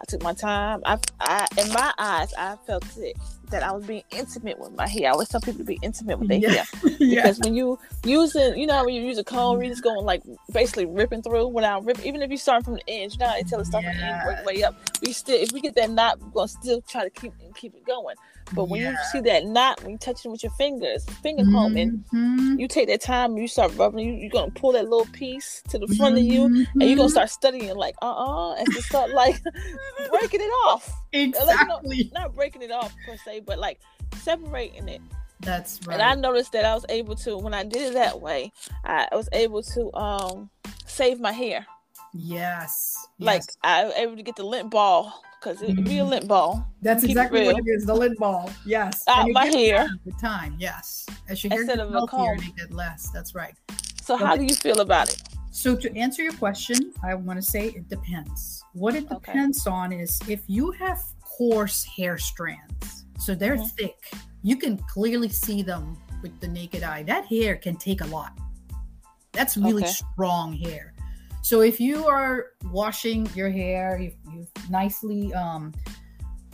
I 0.01 0.05
took 0.09 0.23
my 0.23 0.33
time. 0.33 0.83
I, 0.85 0.99
I, 1.21 1.47
in 1.59 1.73
my 1.73 1.93
eyes, 1.99 2.33
I 2.37 2.57
felt 2.67 2.85
it 2.97 3.17
that 3.51 3.63
I 3.63 3.71
was 3.71 3.85
being 3.87 4.03
intimate 4.11 4.59
with 4.59 4.73
my 4.73 4.89
hair. 4.89 5.09
I 5.09 5.13
always 5.13 5.29
tell 5.29 5.41
people 5.43 5.59
to 5.59 5.65
be 5.65 5.79
intimate 5.83 6.19
with 6.19 6.29
their 6.29 6.39
Yeah. 6.39 6.51
hair 6.51 6.65
yeah. 6.99 7.23
because 7.23 7.39
when 7.41 7.55
you 7.55 7.79
using, 8.05 8.59
you 8.59 8.67
know, 8.67 8.83
when 8.85 8.95
you 8.95 9.03
use 9.03 9.19
a 9.19 9.23
comb, 9.25 9.61
you're 9.61 9.71
just 9.71 9.85
going 9.85 10.05
like 10.05 10.23
basically 10.53 10.87
ripping 10.87 11.23
through 11.23 11.47
without 11.49 11.85
ripping. 11.85 12.07
Even 12.07 12.23
if 12.23 12.31
you 12.31 12.39
start 12.39 12.65
from 12.65 12.75
the 12.75 12.83
end, 12.89 13.13
you 13.13 13.19
know, 13.19 13.27
how 13.27 13.35
they 13.35 13.43
tell 13.43 13.61
us 13.61 13.69
start 13.69 13.85
from 13.85 13.95
the 13.95 14.03
end, 14.03 14.23
work 14.27 14.45
way 14.47 14.65
up. 14.65 14.75
We 15.03 15.13
still, 15.13 15.41
if 15.41 15.53
we 15.53 15.61
get 15.61 15.75
that 15.77 15.91
knot, 15.91 16.19
we're 16.21 16.31
gonna 16.31 16.49
still 16.49 16.81
try 16.81 17.05
to 17.05 17.11
keep 17.11 17.35
keep 17.55 17.75
it 17.77 17.85
going. 17.87 18.17
But 18.55 18.69
when 18.69 18.81
you 18.83 18.97
see 19.11 19.21
that 19.21 19.47
knot, 19.47 19.83
when 19.83 19.93
you 19.93 19.99
touch 19.99 20.25
it 20.25 20.29
with 20.29 20.43
your 20.43 20.53
fingers, 20.53 21.05
finger 21.23 21.45
comb, 21.45 21.77
and 21.77 22.05
Mhm. 22.13 22.59
you 22.61 22.69
take 22.69 22.89
that 22.89 23.01
time, 23.01 23.37
you 23.39 23.49
start 23.49 23.75
rubbing, 23.77 24.07
you, 24.07 24.13
you're 24.15 24.31
gonna 24.31 24.51
pull 24.51 24.73
that 24.73 24.85
little 24.89 25.07
piece 25.13 25.63
to 25.71 25.79
the 25.79 25.87
front 25.97 26.19
of 26.19 26.25
you, 26.25 26.45
and 26.47 26.57
you're 26.75 26.89
Mhm. 26.91 26.97
gonna 26.97 27.09
start 27.11 27.31
studying 27.31 27.75
like 27.77 27.95
uh-uh 28.03 28.55
and 28.55 28.67
just 28.73 28.89
start 28.89 29.11
like 29.11 29.41
breaking 30.11 30.41
it 30.41 30.53
off 30.67 30.89
Like, 31.15 31.29
exactly. 31.29 32.11
not 32.13 32.35
breaking 32.35 32.63
it 32.63 32.71
off 32.71 32.95
per 33.07 33.17
se 33.25 33.41
but 33.41 33.59
like 33.59 33.81
separating 34.23 34.89
it 34.89 35.01
That's 35.41 35.81
right. 35.87 35.95
and 35.95 36.03
i 36.03 36.15
noticed 36.15 36.53
that 36.53 36.65
i 36.65 36.75
was 36.75 36.85
able 36.89 37.15
to 37.17 37.37
when 37.39 37.55
i 37.55 37.63
did 37.65 37.83
it 37.83 37.95
that 37.95 38.21
way 38.21 38.53
i 38.85 39.09
was 39.13 39.29
able 39.33 39.63
to 39.63 39.93
um 39.95 40.51
save 40.87 41.21
my 41.21 41.33
hair 41.33 41.67
yes. 42.13 42.95
like 43.19 43.43
yes. 43.43 43.57
i 43.65 43.85
was 43.85 43.95
able 43.95 44.17
to 44.17 44.23
get 44.23 44.37
the 44.37 44.45
lint 44.45 44.71
ball 44.71 45.23
because 45.43 45.61
it'd 45.63 45.85
be 45.85 45.99
a 45.99 46.05
Mhm. 46.05 46.09
lint 46.11 46.29
ball 46.29 46.65
that's 46.83 47.01
keep 47.01 47.11
it 47.11 47.13
exactly 47.13 47.45
what 47.47 47.57
it 47.59 47.65
is. 47.67 47.85
The 47.85 47.95
lint 47.95 48.17
ball. 48.19 48.49
Yes. 48.65 49.03
out 49.09 49.29
my 49.33 49.47
hair 49.47 49.89
with 50.05 50.19
time. 50.21 50.57
Yes. 50.59 51.05
As 51.29 51.43
your 51.43 51.51
hair 51.51 51.61
Instead 51.63 51.79
gets 51.79 51.89
of 51.91 52.03
a 52.03 52.07
comb. 52.07 52.37
they 52.39 52.51
get 52.57 52.73
less. 52.73 53.11
That's 53.11 53.35
right. 53.35 53.55
so 54.03 54.17
how 54.17 54.37
do 54.37 54.45
you 54.45 54.55
feel 54.55 54.81
about 54.81 55.09
it 55.13 55.23
So 55.55 55.77
to 55.77 55.97
answer 55.97 56.23
your 56.23 56.33
question, 56.33 56.93
I 57.05 57.15
want 57.15 57.39
to 57.43 57.43
say 57.55 57.69
it 57.69 57.89
depends. 57.89 58.63
What 58.73 58.95
it 58.95 59.05
Okay. 59.05 59.15
depends 59.33 59.67
on 59.67 59.93
is 59.93 60.19
if 60.29 60.41
you 60.47 60.71
have 60.73 61.01
coarse 61.21 61.85
hair 61.85 62.17
strands, 62.19 63.05
so 63.19 63.35
they're 63.35 63.57
Mhm. 63.57 63.71
thick, 63.79 63.99
you 64.43 64.57
can 64.57 64.79
clearly 64.79 65.29
see 65.29 65.63
them 65.63 65.99
with 66.23 66.41
the 66.41 66.49
naked 66.49 66.83
eye. 66.83 67.03
That 67.03 67.27
hair 67.27 67.57
can 67.57 67.77
take 67.77 68.01
a 68.01 68.07
lot. 68.07 68.33
That's 69.33 69.57
really 69.57 69.83
Okay. 69.85 69.93
strong 69.93 70.55
hair. 70.55 70.95
So 71.43 71.61
if 71.61 71.81
you 71.81 72.07
are 72.07 72.53
washing 72.71 73.29
your 73.35 73.51
hair, 73.51 73.99
you've, 74.01 74.15
you've 74.33 74.71
nicely 74.71 75.35
um, 75.35 75.73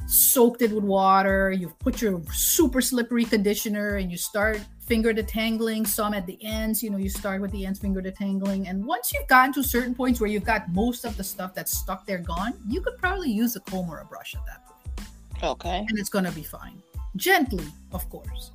soaked 0.07 0.63
it 0.63 0.73
with 0.73 0.85
water, 0.85 1.53
you've 1.53 1.79
put 1.79 2.01
your 2.01 2.23
super 2.33 2.81
slippery 2.81 3.27
conditioner, 3.27 3.97
and 3.97 4.11
you 4.11 4.17
start 4.17 4.61
finger 4.81 5.13
detangling 5.13 5.87
some 5.87 6.15
at 6.15 6.27
the 6.27 6.39
ends. 6.43 6.83
You 6.83 6.89
know, 6.89 6.97
you 6.97 7.11
start 7.11 7.43
with 7.43 7.53
the 7.53 7.67
ends 7.67 7.79
finger 7.79 8.01
detangling, 8.01 8.69
and 8.69 8.85
once 8.85 9.13
you've 9.13 9.29
gotten 9.29 9.53
to 9.55 9.63
certain 9.63 9.95
points 9.95 10.21
where 10.21 10.31
you've 10.31 10.45
got 10.45 10.73
most 10.73 11.05
of 11.05 11.19
the 11.19 11.25
stuff 11.25 11.55
that's 11.55 11.77
stuck 11.77 12.07
there 12.07 12.19
gone, 12.19 12.55
you 12.67 12.81
could 12.81 12.97
probably 12.97 13.31
use 13.31 13.57
a 13.57 13.61
comb 13.61 13.91
or 13.91 14.01
a 14.01 14.07
brush 14.07 14.35
at 14.35 14.45
that 14.47 14.67
point, 14.67 15.43
okay 15.43 15.85
and 15.87 15.99
it's 15.99 16.09
gonna 16.09 16.33
be 16.33 16.43
fine. 16.43 16.83
Gently, 17.17 17.67
of 17.93 18.09
course. 18.09 18.53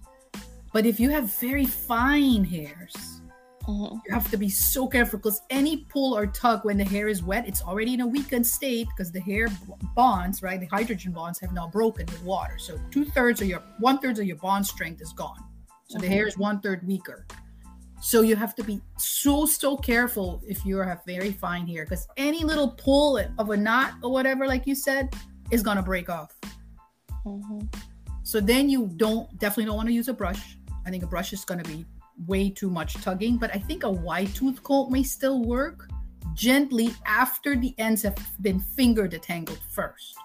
But 0.74 0.88
if 0.88 1.00
you 1.00 1.12
have 1.12 1.40
very 1.40 1.66
fine 1.66 2.44
hairs, 2.44 3.22
Mhm. 3.68 4.02
you 4.06 4.14
have 4.14 4.30
to 4.32 4.38
be 4.38 4.50
so 4.50 4.88
careful 4.88 5.20
because 5.20 5.42
any 5.50 5.78
pull 5.78 6.16
or 6.18 6.28
tug 6.28 6.66
when 6.66 6.78
the 6.78 6.84
hair 6.84 7.08
is 7.08 7.24
wet, 7.24 7.48
it's 7.48 7.62
already 7.62 7.94
in 7.94 8.02
a 8.02 8.08
weakened 8.08 8.46
state 8.46 8.88
because 8.90 9.12
the 9.12 9.22
hair 9.22 9.48
bonds, 9.96 10.44
right? 10.44 10.60
The 10.60 10.66
hydrogen 10.68 11.14
bonds 11.14 11.40
have 11.40 11.54
now 11.54 11.68
broken 11.68 12.06
with 12.08 12.22
water. 12.24 12.58
So 12.58 12.78
two 12.92 13.06
thirds 13.06 13.42
of 13.42 13.48
your 13.48 13.62
one 13.80 14.00
third 14.00 14.20
of 14.20 14.26
your 14.26 14.38
bond 14.38 14.66
strength 14.66 15.02
is 15.02 15.14
gone. 15.14 15.44
So 15.88 15.98
the 15.98 16.08
Mhm. 16.08 16.10
hair 16.10 16.28
is 16.28 16.38
one 16.38 16.60
third 16.60 16.86
weaker. 16.86 17.26
So 18.02 18.22
you 18.22 18.36
have 18.36 18.54
to 18.56 18.64
be 18.64 18.82
so 18.98 19.46
so 19.46 19.78
careful 19.78 20.42
if 20.46 20.66
you 20.66 20.78
have 20.80 21.02
very 21.06 21.32
fine 21.32 21.66
hair 21.66 21.86
because 21.86 22.06
any 22.18 22.44
little 22.44 22.72
pull 22.72 23.18
of 23.38 23.50
a 23.50 23.56
knot 23.56 23.94
or 24.04 24.12
whatever, 24.12 24.46
like 24.46 24.68
you 24.68 24.76
said, 24.76 25.16
is 25.52 25.64
gonna 25.64 25.84
break 25.84 26.10
off. 26.10 26.38
Mhm. 27.26 27.74
So 28.24 28.42
then 28.42 28.70
you 28.70 28.88
don't 28.98 29.30
definitely 29.40 29.66
don't 29.66 29.78
want 29.78 29.88
to 29.88 29.94
use 29.94 30.10
a 30.10 30.14
brush. 30.14 30.58
I 30.86 30.90
think 30.90 31.04
a 31.04 31.08
brush 31.08 31.32
is 31.32 31.46
going 31.46 31.64
to 31.64 31.70
be 31.70 31.86
way 32.28 32.50
too 32.50 32.70
much 32.70 32.96
tugging, 32.96 33.38
but 33.38 33.54
I 33.54 33.60
think 33.60 33.84
a 33.84 33.90
wide 33.92 34.34
tooth 34.36 34.62
comb 34.64 34.92
may 34.92 35.04
still 35.04 35.44
work 35.44 35.90
gently 36.34 36.94
after 37.06 37.56
the 37.56 37.76
ends 37.78 38.02
have 38.04 38.18
been 38.42 38.60
finger 38.60 39.08
detangled 39.08 39.60
first. 39.70 40.16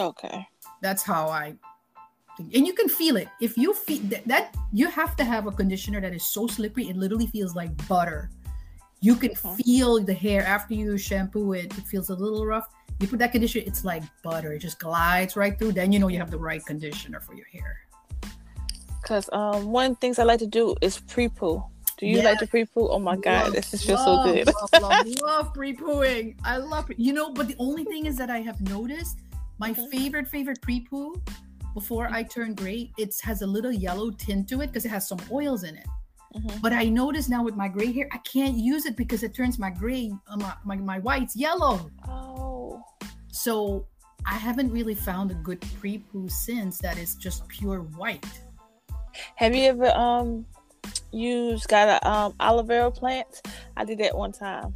okay 0.00 0.46
That's 0.80 1.02
how 1.02 1.28
I 1.28 1.54
think. 2.36 2.54
And 2.54 2.66
you 2.66 2.72
can 2.74 2.88
feel 2.88 3.16
it. 3.16 3.28
If 3.40 3.56
you 3.56 3.74
feel 3.74 4.00
that, 4.08 4.26
that 4.26 4.56
you 4.72 4.88
have 4.88 5.16
to 5.16 5.24
have 5.24 5.46
a 5.46 5.52
conditioner 5.52 6.00
that 6.00 6.14
is 6.14 6.24
so 6.24 6.46
slippery, 6.46 6.88
it 6.88 6.96
literally 6.96 7.26
feels 7.26 7.54
like 7.54 7.70
butter. 7.88 8.30
You 9.00 9.16
can 9.16 9.32
Okay. 9.32 9.62
feel 9.62 10.02
the 10.02 10.14
hair 10.14 10.42
after 10.46 10.74
you 10.74 10.96
shampoo 10.96 11.52
it, 11.54 11.66
it 11.76 11.84
feels 11.86 12.08
a 12.10 12.14
little 12.14 12.46
rough. 12.46 12.68
You 13.00 13.08
put 13.08 13.18
that 13.18 13.32
conditioner, 13.32 13.64
it's 13.66 13.84
like 13.84 14.02
butter. 14.22 14.52
It 14.52 14.60
just 14.60 14.78
glides 14.78 15.36
right 15.36 15.58
through. 15.58 15.72
Then 15.72 15.92
you 15.92 15.98
know 15.98 16.08
you 16.08 16.18
have 16.18 16.30
the 16.30 16.38
right 16.38 16.64
conditioner 16.64 17.20
for 17.20 17.34
your 17.34 17.46
hair. 17.52 17.78
Because 19.12 19.28
um, 19.34 19.66
one 19.72 19.90
of 19.90 19.92
the 19.92 20.00
things 20.00 20.18
I 20.18 20.22
like 20.22 20.38
to 20.38 20.46
do 20.46 20.74
is 20.80 20.98
pre-poo. 20.98 21.62
Do 21.98 22.06
you 22.06 22.22
like 22.22 22.38
to 22.38 22.46
pre-poo? 22.46 22.88
Oh 22.88 22.98
my 22.98 23.14
god, 23.14 23.44
Love, 23.44 23.52
this 23.52 23.70
just 23.70 23.84
feels 23.84 24.02
so 24.02 24.16
good. 24.22 24.46
love, 24.46 24.70
love, 24.80 25.06
love 25.20 25.52
pre-pooing. 25.58 26.34
I 26.46 26.56
love 26.56 26.90
it. 26.90 26.98
You 26.98 27.12
know, 27.12 27.30
but 27.30 27.46
the 27.46 27.54
only 27.58 27.84
thing 27.84 28.06
is 28.06 28.16
that 28.16 28.30
I 28.30 28.38
have 28.38 28.58
noticed 28.62 29.18
my 29.58 29.74
Mhm. 29.74 29.90
favorite 29.90 30.28
favorite 30.28 30.62
pre-poo 30.62 31.20
before 31.74 32.08
I 32.10 32.22
turn 32.22 32.54
gray, 32.54 32.90
it 32.96 33.14
has 33.22 33.42
a 33.42 33.46
little 33.46 33.70
yellow 33.70 34.10
tint 34.10 34.48
to 34.48 34.62
it 34.62 34.68
because 34.68 34.86
it 34.86 34.88
has 34.88 35.06
some 35.06 35.20
oils 35.30 35.62
in 35.64 35.76
it. 35.76 35.86
Mhm. 36.34 36.62
But 36.62 36.72
I 36.72 36.84
notice 36.84 37.28
now 37.28 37.42
with 37.44 37.54
my 37.54 37.68
gray 37.68 37.92
hair, 37.92 38.08
I 38.12 38.18
can't 38.34 38.56
use 38.56 38.86
it 38.86 38.96
because 38.96 39.22
it 39.22 39.34
turns 39.34 39.58
my 39.58 39.68
gray, 39.68 40.10
uh, 40.26 40.38
my, 40.38 40.54
my 40.64 40.76
my 40.76 40.98
whites 41.00 41.36
yellow. 41.36 41.90
Oh, 42.08 42.82
So 43.28 43.84
I 44.24 44.36
haven't 44.38 44.70
really 44.72 44.94
found 44.94 45.30
a 45.30 45.34
good 45.34 45.60
pre-poo 45.78 46.30
since 46.30 46.78
that 46.78 46.96
is 46.96 47.14
just 47.16 47.46
pure 47.48 47.80
white. 48.00 48.24
Have 49.36 49.54
you 49.54 49.64
ever 49.64 49.86
um 49.96 50.44
used 51.12 51.68
got 51.68 51.88
a 51.88 52.08
um 52.08 52.34
aloe 52.40 52.62
vera 52.62 52.90
plant? 52.90 53.42
I 53.76 53.84
did 53.84 53.98
that 53.98 54.16
one 54.16 54.32
time. 54.32 54.72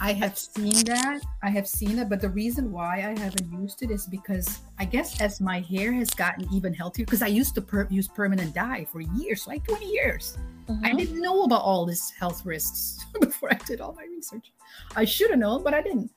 I 0.00 0.12
have 0.14 0.36
seen 0.36 0.84
that. 0.86 1.20
I 1.44 1.50
have 1.50 1.68
seen 1.68 1.98
it, 2.00 2.08
but 2.08 2.20
the 2.20 2.28
reason 2.30 2.72
why 2.72 2.96
I 2.96 3.16
haven't 3.20 3.52
used 3.52 3.82
it 3.82 3.90
is 3.92 4.06
because 4.06 4.58
I 4.78 4.84
guess 4.84 5.20
as 5.20 5.40
my 5.40 5.60
hair 5.60 5.92
has 5.92 6.10
gotten 6.10 6.52
even 6.52 6.74
healthier, 6.74 7.04
because 7.04 7.22
I 7.22 7.28
used 7.28 7.54
to 7.54 7.62
per- 7.62 7.86
use 7.88 8.08
permanent 8.08 8.52
dye 8.52 8.84
for 8.90 9.00
years, 9.00 9.46
like 9.46 9.64
20 9.64 9.86
years. 9.86 10.36
I 10.68 10.90
Mhm. 10.90 10.98
didn't 10.98 11.20
know 11.20 11.44
about 11.44 11.62
all 11.62 11.86
these 11.86 12.10
health 12.18 12.44
risks 12.44 13.04
before 13.20 13.52
I 13.52 13.58
did 13.64 13.80
all 13.80 13.92
my 13.92 14.04
research. 14.04 14.52
I 14.96 15.04
should 15.04 15.30
have 15.30 15.38
known, 15.38 15.62
but 15.62 15.72
I 15.74 15.82
didn't. 15.82 16.10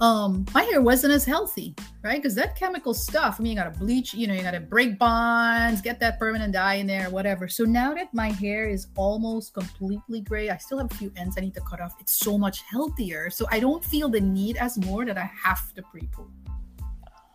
Um, 0.00 0.46
my 0.54 0.62
hair 0.62 0.80
wasn't 0.80 1.12
as 1.12 1.24
healthy, 1.24 1.74
right? 2.02 2.22
Because 2.22 2.34
that 2.36 2.56
chemical 2.56 2.94
stuff, 2.94 3.36
I 3.38 3.42
mean, 3.42 3.52
you 3.52 3.58
got 3.58 3.72
to 3.72 3.78
bleach, 3.78 4.14
you 4.14 4.28
know, 4.28 4.34
you 4.34 4.42
got 4.42 4.52
to 4.52 4.60
break 4.60 4.98
bonds, 4.98 5.80
get 5.82 5.98
that 6.00 6.20
permanent 6.20 6.52
dye 6.52 6.74
in 6.74 6.86
there, 6.86 7.10
whatever. 7.10 7.48
So 7.48 7.64
now 7.64 7.94
that 7.94 8.14
my 8.14 8.30
hair 8.30 8.68
is 8.68 8.86
almost 8.96 9.54
completely 9.54 10.20
gray, 10.20 10.50
I 10.50 10.56
still 10.56 10.78
have 10.78 10.90
a 10.92 10.94
few 10.94 11.12
ends 11.16 11.36
I 11.36 11.40
need 11.40 11.54
to 11.54 11.60
cut 11.62 11.80
off. 11.80 11.96
It's 11.98 12.12
so 12.12 12.38
much 12.38 12.62
healthier. 12.62 13.28
So 13.28 13.46
I 13.50 13.58
don't 13.58 13.84
feel 13.84 14.08
the 14.08 14.20
need 14.20 14.56
as 14.56 14.78
more 14.78 15.04
that 15.04 15.18
I 15.18 15.28
have 15.42 15.74
to 15.74 15.82
pre 15.82 16.08
poo. 16.12 16.30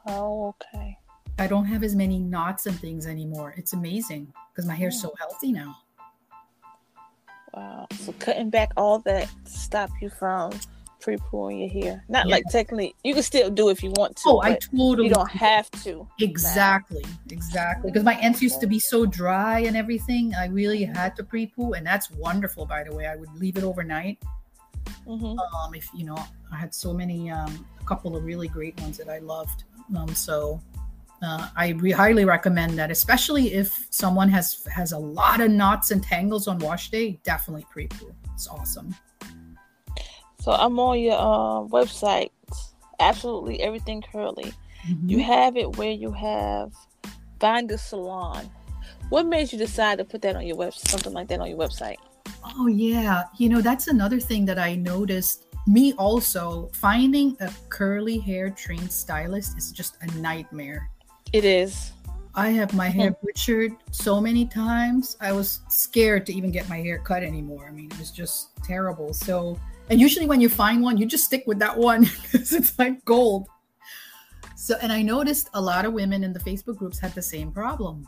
Oh, 0.08 0.56
okay. 0.74 0.98
I 1.40 1.48
don't 1.48 1.66
have 1.66 1.84
as 1.84 1.96
many 1.96 2.20
knots 2.20 2.66
and 2.66 2.80
things 2.80 3.08
anymore. 3.08 3.56
It's 3.58 3.74
amazing 3.74 4.32
because 4.52 4.66
my 4.66 4.76
hair's 4.76 5.02
so 5.02 5.14
healthy 5.20 5.52
now. 5.52 5.76
Wow. 7.54 7.88
So 8.00 8.14
cutting 8.20 8.50
back 8.50 8.72
all 8.78 9.00
that 9.00 9.30
stop 9.46 9.90
you 10.02 10.10
from 10.10 10.52
pre 11.04 11.18
pooing 11.18 11.60
your 11.60 11.70
hair. 11.70 12.04
Not 12.08 12.28
Yeah. 12.28 12.36
like 12.36 12.46
technically, 12.50 12.96
you 13.04 13.14
can 13.14 13.24
still 13.24 13.50
do 13.50 13.70
if 13.70 13.84
you 13.84 13.92
want 13.92 14.16
to. 14.18 14.24
Oh, 14.30 14.42
I 14.42 14.56
totally 14.56 15.10
you 15.10 15.14
don't 15.14 15.30
have 15.30 15.70
to. 15.84 16.08
Exactly, 16.20 17.04
exactly. 17.30 17.92
Because 17.92 18.04
my 18.04 18.16
ends 18.20 18.42
used 18.42 18.62
to 18.62 18.68
be 18.68 18.80
so 18.80 19.06
dry 19.06 19.60
and 19.60 19.76
everything. 19.76 20.34
I 20.34 20.46
really 20.48 20.84
had 20.86 21.16
to 21.18 21.24
pre 21.24 21.48
poo, 21.48 21.74
and 21.74 21.86
that's 21.86 22.10
wonderful, 22.12 22.66
by 22.66 22.84
the 22.84 22.96
way. 22.96 23.06
I 23.08 23.16
would 23.16 23.34
leave 23.36 23.58
it 23.58 23.64
overnight. 23.64 24.18
hmm 25.06 25.36
Um, 25.38 25.76
if 25.76 25.90
you 25.94 26.06
know, 26.06 26.18
I 26.52 26.56
had 26.58 26.74
so 26.74 26.94
many, 26.94 27.30
um, 27.30 27.66
a 27.82 27.86
couple 27.86 28.16
of 28.16 28.24
really 28.24 28.48
great 28.48 28.80
ones 28.82 28.98
that 28.98 29.10
I 29.10 29.20
loved. 29.20 29.64
Um, 29.98 30.16
so 30.16 30.62
uh, 31.22 31.50
I 31.56 31.70
re- 31.70 31.92
highly 31.92 32.26
recommend 32.26 32.78
that, 32.80 32.92
especially 32.92 33.54
if 33.54 33.88
someone 33.90 34.30
has 34.30 34.66
has 34.72 34.92
a 34.94 34.98
lot 34.98 35.42
of 35.42 35.52
knots 35.52 35.92
and 35.92 36.02
tangles 36.02 36.48
on 36.48 36.60
wash 36.60 36.90
day. 36.90 37.20
Definitely 37.24 37.66
pre 37.70 37.88
poo. 37.88 38.14
It's 38.34 38.48
awesome. 38.48 38.96
So 40.44 40.52
I'm 40.52 40.78
on 40.78 41.00
your 41.00 41.14
uh, 41.14 41.64
website. 41.70 42.32
Absolutely 43.00 43.62
everything 43.62 44.04
curly. 44.12 44.54
Mm-hmm. 44.86 45.08
You 45.08 45.24
have 45.24 45.56
it 45.56 45.78
where 45.78 45.92
you 45.92 46.12
have 46.12 46.74
find 47.40 47.72
a 47.72 47.78
salon. 47.78 48.50
What 49.08 49.26
made 49.26 49.54
you 49.54 49.58
decide 49.58 50.00
to 50.00 50.04
put 50.04 50.22
that 50.24 50.36
on 50.36 50.46
your 50.46 50.58
website? 50.58 50.90
Something 50.90 51.14
like 51.14 51.30
that 51.30 51.40
on 51.40 51.48
your 51.48 51.58
website? 51.58 51.96
Oh 52.58 52.68
yeah, 52.68 53.24
you 53.38 53.48
know 53.48 53.62
that's 53.62 53.88
another 53.88 54.20
thing 54.20 54.44
that 54.44 54.60
I 54.60 54.76
noticed. 54.76 55.46
Me 55.66 55.94
also 55.94 56.70
finding 56.74 57.38
a 57.40 57.50
curly 57.70 58.20
hair 58.20 58.50
trained 58.50 58.92
stylist 58.92 59.58
is 59.58 59.72
just 59.72 59.96
a 60.02 60.08
nightmare. 60.18 60.90
It 61.32 61.46
is. 61.46 61.94
I 62.36 62.50
have 62.50 62.74
my 62.74 62.90
hair 62.90 63.16
butchered 63.24 63.78
so 63.92 64.20
many 64.20 64.46
times. 64.46 65.16
I 65.22 65.32
was 65.32 65.62
scared 65.70 66.26
to 66.26 66.34
even 66.34 66.52
get 66.52 66.68
my 66.68 66.80
hair 66.82 66.98
cut 66.98 67.24
anymore. 67.24 67.66
I 67.66 67.72
mean, 67.72 67.90
it 67.92 67.98
was 67.98 68.12
just 68.12 68.50
terrible. 68.62 69.14
So, 69.14 69.58
and 69.90 70.00
usually 70.00 70.26
when 70.26 70.42
you 70.42 70.50
find 70.50 70.82
one, 70.82 70.98
you 70.98 71.06
just 71.06 71.26
stick 71.26 71.44
with 71.46 71.60
that 71.60 71.78
one 71.78 72.02
because 72.24 72.54
it's 72.54 72.78
like 72.80 73.04
gold. 73.06 73.48
So, 74.56 74.78
and 74.82 74.92
I 74.92 75.02
noticed 75.02 75.50
a 75.54 75.62
lot 75.62 75.86
of 75.86 75.94
women 75.94 76.24
in 76.24 76.32
the 76.32 76.40
Facebook 76.40 76.78
groups 76.78 76.98
had 76.98 77.14
the 77.14 77.22
same 77.22 77.52
problem 77.52 78.08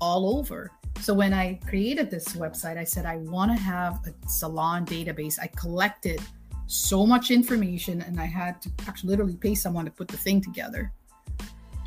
all 0.00 0.38
over. 0.38 0.70
So 1.00 1.14
when 1.14 1.32
I 1.32 1.60
created 1.66 2.10
this 2.10 2.28
website, 2.34 2.78
I 2.78 2.84
said 2.84 3.06
I 3.06 3.18
want 3.18 3.50
to 3.52 3.62
have 3.62 4.00
a 4.06 4.28
salon 4.28 4.86
database. 4.86 5.38
I 5.40 5.46
collected 5.48 6.20
so 6.66 7.06
much 7.06 7.30
information 7.30 8.02
and 8.02 8.20
I 8.20 8.24
had 8.24 8.60
to 8.62 8.70
actually 8.88 9.10
literally 9.10 9.36
pay 9.36 9.54
someone 9.54 9.84
to 9.84 9.90
put 9.90 10.08
the 10.08 10.16
thing 10.16 10.40
together. 10.40 10.92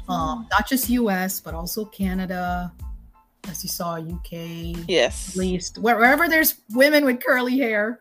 Um, 0.07 0.47
not 0.51 0.69
just 0.69 0.89
US, 0.89 1.39
but 1.41 1.53
also 1.53 1.83
Canada, 1.83 2.71
as 3.49 3.63
you 3.63 3.69
saw, 3.69 3.95
UK, 3.95 4.85
Yes. 4.87 5.31
at 5.31 5.35
least 5.35 5.79
wherever 5.79 6.29
there's 6.29 6.61
women 6.69 7.03
with 7.03 7.21
curly 7.21 7.57
hair 7.57 7.99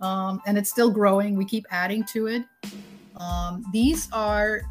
um, 0.00 0.40
and 0.46 0.58
it's 0.58 0.70
still 0.70 0.90
growing 0.90 1.36
we 1.36 1.44
keep 1.44 1.66
adding 1.70 2.04
to 2.04 2.26
it 2.26 2.44
um, 3.16 3.64
these 3.72 4.08
are 4.12 4.62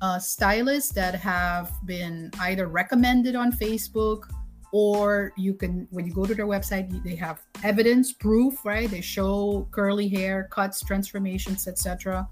uh, 0.00 0.18
stylists 0.18 0.92
that 0.92 1.14
have 1.14 1.72
been 1.86 2.30
either 2.40 2.66
recommended 2.66 3.34
on 3.36 3.52
facebook 3.52 4.24
or 4.72 5.32
you 5.36 5.52
can 5.54 5.86
when 5.90 6.06
you 6.06 6.12
go 6.12 6.24
to 6.24 6.34
their 6.34 6.46
website 6.46 7.02
they 7.04 7.14
have 7.14 7.42
evidence 7.62 8.12
proof 8.12 8.64
right 8.64 8.90
they 8.90 9.00
show 9.00 9.66
curly 9.70 10.08
hair 10.08 10.48
cuts 10.50 10.82
transformations 10.82 11.68
etc 11.68 12.28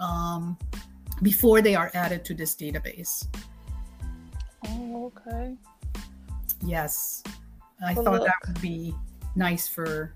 um, 0.00 0.56
before 1.22 1.60
they 1.62 1.74
are 1.74 1.90
added 1.94 2.24
to 2.24 2.34
this 2.34 2.54
database 2.54 3.26
Oh, 4.66 5.12
okay. 5.26 5.54
Yes. 6.64 7.22
I 7.84 7.94
Well, 7.94 8.04
thought 8.04 8.12
look. 8.20 8.26
that 8.26 8.34
would 8.46 8.60
be 8.60 8.94
nice 9.36 9.68
for 9.68 10.14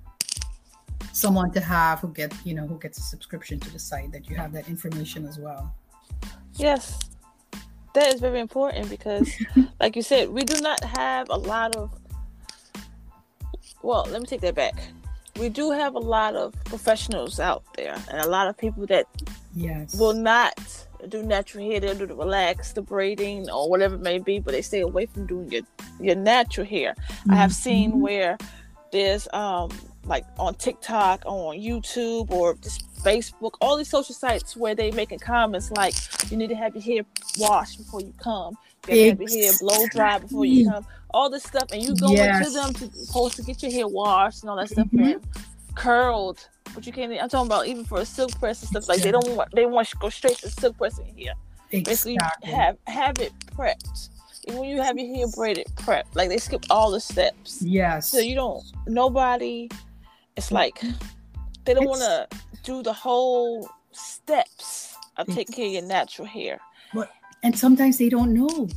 someone 1.13 1.51
to 1.53 1.61
have 1.61 2.01
who 2.01 2.09
get, 2.13 2.33
you 2.45 2.55
know, 2.55 2.67
who 2.67 2.79
gets 2.79 2.99
a 2.99 3.03
subscription 3.03 3.61
to 3.61 3.71
the 3.73 3.79
site 3.79 4.13
that 4.13 4.29
you 4.29 4.37
have 4.37 4.53
that 4.53 4.69
information 4.69 5.27
as 5.27 5.39
well. 5.39 5.75
Yes. 6.55 6.99
That 7.95 8.15
is 8.15 8.21
very 8.21 8.41
important 8.41 8.89
because, 8.89 9.31
like 9.81 9.97
you 9.97 10.03
said, 10.03 10.31
we 10.31 10.45
do 10.45 10.61
not 10.61 10.83
have 10.85 11.29
a 11.31 11.37
lot 11.37 11.77
of. 11.77 11.93
Well, 13.83 14.07
let 14.11 14.21
me 14.21 14.27
take 14.27 14.41
that 14.43 14.55
back. 14.55 14.75
We 15.39 15.49
do 15.49 15.71
have 15.71 15.95
a 15.95 15.99
lot 15.99 16.35
of 16.37 16.55
professionals 16.65 17.41
out 17.41 17.65
there 17.77 17.95
and 18.11 18.21
a 18.21 18.29
lot 18.29 18.49
of 18.49 18.57
people 18.57 18.87
that 18.87 19.07
Yes. 19.55 19.95
will 19.99 20.15
not 20.15 20.87
do 21.09 21.23
natural 21.23 21.69
hair. 21.69 21.81
They'll 21.81 21.95
do 21.99 22.07
the 22.07 22.15
relax, 22.15 22.73
the 22.73 22.81
braiding, 22.81 23.51
or 23.51 23.69
whatever 23.69 23.97
it 23.97 24.01
may 24.01 24.19
be, 24.19 24.39
but 24.39 24.53
they 24.53 24.63
stay 24.63 24.81
away 24.81 25.07
from 25.07 25.27
doing 25.27 25.51
your 25.51 25.63
your 26.01 26.15
natural 26.17 26.67
hair. 26.67 26.95
I 27.29 27.35
have 27.37 27.53
seen 27.53 27.93
Mhm. 27.93 28.01
where 28.01 28.39
there's 28.93 29.29
um 29.35 29.71
like 30.05 30.25
on 30.39 30.55
TikTok, 30.55 31.23
on 31.27 31.57
YouTube, 31.59 32.31
or 32.31 32.55
just 32.57 32.85
Facebook, 33.03 33.53
all 33.61 33.77
these 33.77 33.89
social 33.91 34.15
sites 34.15 34.57
where 34.57 34.75
they 34.75 34.91
making 34.93 35.19
comments 35.19 35.71
like 35.73 35.95
you 36.31 36.37
need 36.37 36.49
to 36.49 36.55
have 36.57 36.75
your 36.75 36.83
hair 36.83 37.03
washed 37.39 37.79
before 37.79 38.01
you 38.01 38.13
come, 38.19 38.57
you 38.89 39.09
have 39.09 39.19
to 39.19 39.25
have 39.25 39.33
your 39.33 39.43
hair 39.45 39.53
blow 39.61 39.87
dry 39.89 40.19
before 40.19 40.45
you 40.45 40.69
come, 40.71 40.87
all 41.11 41.29
this 41.31 41.43
stuff, 41.45 41.71
and 41.73 41.83
you 41.83 41.95
go 41.97 42.09
into 42.11 42.17
Yes. 42.23 42.55
them 42.55 42.73
to 42.75 42.91
supposed 42.93 43.37
to 43.37 43.43
get 43.43 43.63
your 43.63 43.73
hair 43.73 43.89
washed 43.89 44.43
and 44.43 44.51
all 44.51 44.57
that 44.57 44.69
stuff 44.71 44.87
Mhm. 44.93 45.15
and 45.15 45.27
curled. 45.75 46.49
But 46.75 46.87
you 46.87 46.93
can't. 46.93 47.13
I'm 47.13 47.29
talking 47.29 47.47
about 47.47 47.67
even 47.67 47.85
for 47.85 48.01
a 48.01 48.05
silk 48.07 48.31
press 48.39 48.63
and 48.63 48.71
stuff 48.71 48.89
like 48.89 49.03
they 49.03 49.11
don't 49.11 49.29
want. 49.37 49.51
They 49.55 49.67
want 49.67 49.89
you 49.89 49.93
to 49.93 49.99
go 49.99 50.09
straight 50.09 50.39
to 50.39 50.49
silk 50.51 50.79
pressing 50.79 51.13
here. 51.17 51.35
Basically, 51.71 52.15
Exactly. 52.15 52.51
have 52.51 52.77
have 52.87 53.19
it 53.19 53.33
prepped. 53.57 54.09
Even 54.49 54.61
when 54.61 54.71
you 54.71 54.81
have 54.81 54.99
your 54.99 55.15
hair 55.15 55.27
braided, 55.29 55.67
prep. 55.77 56.07
Like 56.15 56.29
they 56.29 56.39
skip 56.39 56.65
all 56.71 56.91
the 56.91 57.01
steps. 57.01 57.61
Yes. 57.63 58.09
So 58.11 58.19
you 58.19 58.35
don't. 58.35 58.65
Nobody. 58.87 59.69
It's 60.37 60.51
like 60.51 60.81
they 61.65 61.75
don't 61.75 61.87
want 61.87 62.01
to 62.01 62.27
do 62.63 62.83
the 62.83 62.93
whole 62.93 63.69
steps 63.93 64.97
of 65.17 65.27
taking 65.29 65.55
care 65.55 65.67
of 65.67 65.73
your 65.73 65.83
natural 65.83 66.27
hair. 66.27 66.59
and 67.43 67.59
sometimes 67.59 67.99
they 67.99 68.09
don't 68.09 68.33
know. 68.33 68.69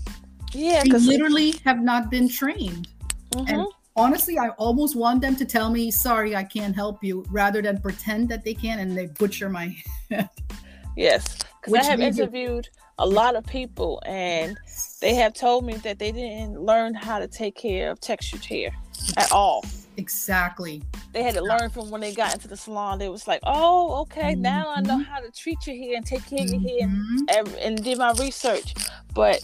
Yeah, 0.54 0.80
They 0.80 0.84
because 0.84 1.08
literally 1.08 1.54
have 1.66 1.82
not 1.82 2.10
been 2.10 2.30
trained. 2.30 2.88
And 3.36 3.48
mm-hmm. 3.48 3.64
honestly, 3.96 4.38
I 4.40 4.50
almost 4.50 4.96
want 4.96 5.22
them 5.22 5.36
to 5.36 5.46
tell 5.46 5.70
me, 5.70 5.92
sorry, 5.92 6.36
I 6.36 6.44
can't 6.44 6.76
help 6.76 7.04
you, 7.04 7.26
rather 7.30 7.62
than 7.62 7.82
pretend 7.82 8.30
that 8.30 8.44
they 8.44 8.54
can 8.54 8.80
and 8.80 8.98
they 8.98 9.08
butcher 9.08 9.50
my 9.50 9.76
yes, 10.98 11.38
because 11.62 11.74
I 11.74 11.84
have 11.84 12.00
interviewed 12.00 12.70
a 12.98 13.06
lot 13.06 13.36
of 13.36 13.46
people, 13.46 14.02
and 14.06 14.58
they 15.02 15.16
have 15.16 15.34
told 15.34 15.66
me 15.66 15.76
that 15.78 16.00
they 16.00 16.12
didn't 16.12 16.62
learn 16.62 16.94
how 16.94 17.20
to 17.20 17.28
take 17.28 17.56
care 17.56 17.92
of 17.92 18.00
textured 18.00 18.46
hair 18.46 18.72
at 19.18 19.32
all. 19.32 19.66
Exactly. 19.98 20.84
they 21.14 21.24
had 21.24 21.34
to 21.36 21.42
learn 21.42 21.70
from 21.70 21.90
when 21.90 22.02
they 22.02 22.14
got 22.14 22.34
into 22.34 22.48
the 22.48 22.58
salon. 22.58 23.00
They 23.00 23.10
was 23.10 23.28
like, 23.28 23.40
"Oh, 23.44 24.02
okay, 24.02 24.36
now 24.36 24.70
I 24.76 24.82
know 24.82 24.98
how 25.00 25.20
to 25.20 25.32
treat 25.32 25.66
your 25.66 25.76
hair 25.76 25.96
and 25.96 26.06
take 26.06 26.26
care 26.26 26.44
of 26.44 26.50
your 26.50 26.60
hair," 26.60 26.88
Mhm. 26.88 27.20
and, 27.38 27.48
and 27.56 27.84
did 27.84 27.98
my 27.98 28.12
research. 28.20 28.74
But 29.14 29.42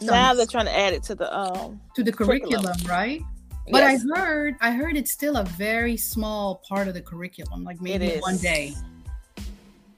now 0.00 0.34
they're 0.34 0.46
trying 0.46 0.66
to 0.66 0.76
add 0.76 0.92
it 0.92 1.02
to 1.04 1.14
the 1.14 1.34
um. 1.36 1.80
to 1.94 2.02
the 2.02 2.12
curriculum. 2.12 2.64
curriculum, 2.64 2.90
right? 2.90 3.22
But 3.70 3.82
yes, 3.84 4.02
I 4.14 4.18
heard, 4.18 4.56
I 4.60 4.70
heard 4.72 4.96
it's 4.96 5.12
still 5.12 5.36
a 5.36 5.44
very 5.44 5.96
small 5.96 6.56
part 6.68 6.88
of 6.88 6.94
the 6.94 7.00
curriculum, 7.00 7.62
like 7.62 7.80
maybe 7.80 8.18
one 8.18 8.36
day, 8.38 8.74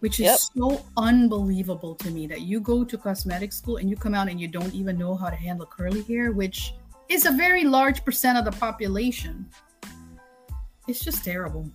which 0.00 0.20
is 0.20 0.26
Yep. 0.26 0.38
so 0.58 0.84
unbelievable 0.98 1.94
to 1.96 2.10
me 2.10 2.26
that 2.26 2.42
you 2.42 2.60
go 2.60 2.84
to 2.84 2.98
cosmetic 2.98 3.52
school 3.54 3.78
and 3.78 3.88
you 3.88 3.96
come 3.96 4.12
out 4.14 4.28
and 4.28 4.38
you 4.38 4.48
don't 4.48 4.74
even 4.74 4.98
know 4.98 5.14
how 5.16 5.30
to 5.30 5.36
handle 5.36 5.64
curly 5.66 6.02
hair, 6.02 6.30
which 6.32 6.74
is 7.08 7.26
a 7.26 7.32
very 7.32 7.64
large 7.64 8.04
percent 8.04 8.38
of 8.38 8.44
the 8.44 8.52
population. 8.52 9.46
It's 10.88 11.00
just 11.00 11.24
terrible. 11.24 11.70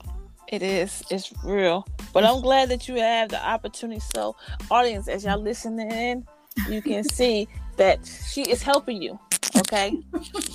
it 0.47 0.61
is. 0.61 1.03
It's 1.09 1.31
real. 1.43 1.87
But 2.13 2.23
I'm 2.25 2.41
glad 2.41 2.69
that 2.69 2.87
you 2.87 2.95
have 2.95 3.29
the 3.29 3.43
opportunity. 3.43 4.01
So, 4.15 4.35
audience, 4.69 5.07
as 5.07 5.23
y'all 5.25 5.39
listening 5.41 5.91
in, 5.91 6.25
you 6.67 6.81
can 6.81 7.03
see 7.09 7.47
that 7.77 8.05
she 8.05 8.41
is 8.43 8.61
helping 8.61 9.01
you. 9.01 9.19
Okay, 9.57 9.93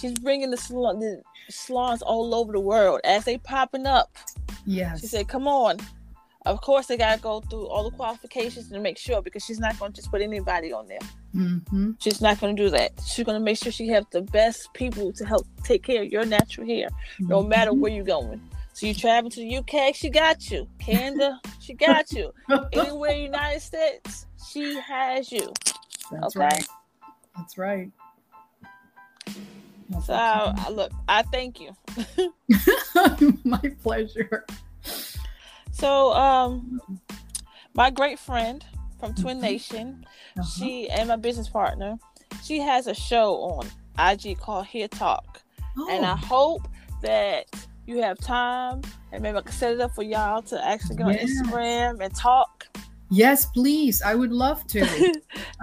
she's 0.01 0.13
bringing 0.19 0.51
the 0.51 0.57
salon, 0.57 0.99
the 0.99 1.23
salons 1.51 2.03
all 2.03 2.35
over 2.35 2.53
the 2.53 2.61
world 2.61 3.01
as 3.05 3.25
they 3.25 3.39
popping 3.39 3.87
up. 3.87 4.17
Yes. 4.67 5.01
She 5.01 5.07
said, 5.07 5.29
"Come 5.29 5.47
on." 5.49 5.79
Of 6.47 6.61
course, 6.61 6.87
they 6.87 6.97
gotta 6.99 7.21
go 7.21 7.41
through 7.41 7.67
all 7.69 7.89
the 7.89 7.97
qualifications 7.97 8.69
to 8.69 8.79
make 8.79 8.99
sure 8.99 9.23
because 9.23 9.45
she's 9.45 9.59
not 9.61 9.79
gonna 9.79 9.93
just 9.93 10.11
put 10.11 10.21
anybody 10.21 10.73
on 10.73 10.87
there. 10.89 10.99
Hmm 11.35 11.91
She's 11.99 12.21
not 12.21 12.41
gonna 12.41 12.55
do 12.55 12.71
that. 12.71 12.93
She's 13.05 13.25
gonna 13.25 13.41
make 13.41 13.59
sure 13.59 13.73
she 13.73 13.89
has 13.89 14.05
the 14.11 14.23
best 14.23 14.73
people 14.73 15.13
to 15.15 15.25
help 15.25 15.47
take 15.65 15.83
care 15.83 16.03
of 16.03 16.09
your 16.09 16.25
natural 16.25 16.67
hair, 16.67 16.89
no 17.19 17.43
matter 17.43 17.73
where 17.73 17.91
you're 17.91 18.05
going. 18.05 18.41
So 18.73 18.87
you 18.87 18.95
travel 18.95 19.31
to 19.31 19.41
the 19.41 19.57
UK, 19.57 19.95
she 19.95 20.11
got 20.11 20.51
you. 20.51 20.69
Canada, 20.79 21.41
she 21.61 21.75
got 21.75 22.11
you. 22.13 22.33
Anywhere 22.73 23.11
in 23.11 23.19
the 23.19 23.23
United 23.25 23.61
States, 23.61 24.27
she 24.51 24.75
has 24.77 25.31
you. 25.33 25.53
That's 26.11 26.37
okay. 26.37 26.45
right. 26.45 26.67
That's 27.37 27.59
right. 27.59 27.91
That's 29.91 30.07
So 30.07 30.15
I, 30.15 30.71
look, 30.71 30.93
I 31.09 31.23
thank 31.23 31.61
you. 31.61 31.75
my 33.45 33.61
pleasure. 33.83 34.45
So 35.73 36.13
um 36.13 36.81
my 37.75 37.91
great 37.91 38.19
friend 38.19 38.65
from 39.05 39.15
Twin 39.15 39.39
Mhm. 39.39 39.43
Nation, 39.43 40.07
Uh-huh. 40.39 40.49
she 40.59 40.89
and 40.89 41.09
my 41.09 41.17
business 41.17 41.49
partner, 41.49 41.99
she 42.43 42.59
has 42.61 42.87
a 42.87 42.95
show 42.95 43.35
on 43.43 43.67
IG 43.99 44.35
called 44.35 44.67
Here 44.67 44.89
Talk. 44.89 45.43
And 45.91 46.07
I 46.07 46.13
Oh, 46.13 46.17
hope 46.17 46.69
that 47.03 47.45
you 47.87 48.01
have 48.01 48.19
time 48.19 48.81
and 49.13 49.23
maybe 49.23 49.37
I 49.37 49.43
can 49.43 49.53
set 49.53 49.73
it 49.73 49.81
up 49.81 49.95
for 49.95 50.03
y'all 50.03 50.41
to 50.43 50.67
actually 50.67 50.97
go 50.97 51.05
on 51.05 51.15
Instagram 51.15 52.01
and 52.03 52.15
talk. 52.15 52.67
yes, 53.11 53.47
please. 53.47 54.01
I 54.11 54.15
would 54.15 54.33
love 54.33 54.67
to. 54.69 54.81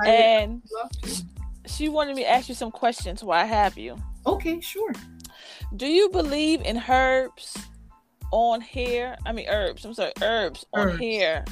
And 0.05 0.61
love 0.71 0.91
to. 1.01 1.23
she 1.65 1.89
wanted 1.89 2.15
me 2.15 2.23
to 2.23 2.29
ask 2.29 2.47
you 2.47 2.55
some 2.55 2.71
questions 2.71 3.23
while 3.23 3.41
I 3.41 3.45
have 3.45 3.77
you. 3.77 3.97
Okay, 4.25 4.59
sure. 4.61 4.93
Do 5.75 5.87
you 5.87 6.09
believe 6.09 6.61
in 6.61 6.81
herbs 6.87 7.57
on 8.31 8.61
hair? 8.61 9.17
I 9.25 9.31
mean 9.31 9.47
herbs. 9.49 9.83
I'm 9.85 9.93
sorry, 9.93 10.13
herbs 10.21 10.65
on 10.73 10.89
Herbs. 10.89 10.99
hair 10.99 11.45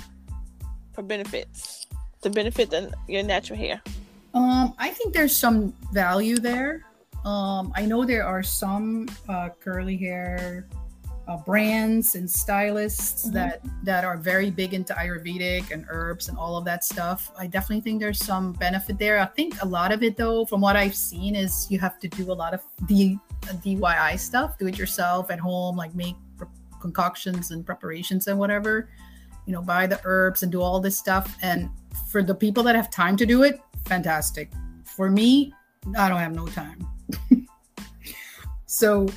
for 1.00 1.04
benefits 1.04 1.88
to 2.22 2.30
benefit 2.30 2.70
the, 2.70 2.92
your 3.08 3.24
natural 3.24 3.58
hair. 3.58 3.82
Um, 4.34 4.74
I 4.78 4.90
think 4.90 5.14
there's 5.14 5.36
some 5.36 5.74
value 5.94 6.38
there. 6.38 6.84
Um, 7.24 7.72
I 7.74 7.86
know 7.86 8.04
there 8.04 8.26
are 8.26 8.44
some 8.44 9.08
uh, 9.30 9.50
curly 9.64 9.96
hair 9.96 10.68
uh, 11.30 11.38
brands 11.38 12.16
and 12.16 12.30
stylists 12.30 13.28
Mhm. 13.28 13.34
that 13.34 13.62
that 13.84 14.04
are 14.04 14.18
very 14.18 14.50
big 14.50 14.74
into 14.74 14.94
Ayurvedic 14.94 15.72
and 15.72 15.86
herbs 15.90 16.28
and 16.28 16.38
all 16.38 16.58
of 16.58 16.66
that 16.66 16.84
stuff. 16.84 17.32
I 17.38 17.46
definitely 17.48 17.82
think 17.82 18.02
there's 18.02 18.20
some 18.20 18.52
benefit 18.54 18.98
there. 19.00 19.20
I 19.20 19.28
think 19.28 19.62
a 19.62 19.66
lot 19.66 19.92
of 19.94 20.02
it, 20.04 20.18
though, 20.18 20.44
from 20.46 20.60
what 20.60 20.76
I've 20.76 20.96
seen, 20.96 21.36
is 21.36 21.68
you 21.70 21.80
have 21.80 21.98
to 22.00 22.08
do 22.10 22.32
a 22.32 22.38
lot 22.44 22.54
of 22.54 22.62
D, 22.88 23.20
DIY 23.64 24.18
stuff, 24.18 24.58
do 24.58 24.68
it 24.68 24.78
yourself 24.78 25.30
at 25.32 25.40
home, 25.40 25.78
like 25.78 25.94
make 25.96 26.16
concoctions 26.82 27.52
and 27.52 27.66
preparations 27.66 28.28
and 28.28 28.38
whatever. 28.40 28.90
You 29.50 29.56
know, 29.56 29.64
buy 29.64 29.88
the 29.88 30.00
herbs 30.04 30.44
and 30.44 30.52
do 30.52 30.62
all 30.62 30.80
this 30.80 30.96
stuff. 30.96 31.36
And 31.42 31.72
for 32.12 32.22
the 32.22 32.36
people 32.36 32.62
that 32.62 32.76
have 32.76 32.92
time 32.92 33.18
to 33.18 33.26
do 33.26 33.42
it, 33.42 33.60
fantastic. 33.86 34.52
For 34.86 35.10
me, 35.10 35.56
I 35.98 36.08
don't 36.08 36.20
have 36.20 36.36
no 36.36 36.46
time. 36.46 36.86
so 38.68 39.08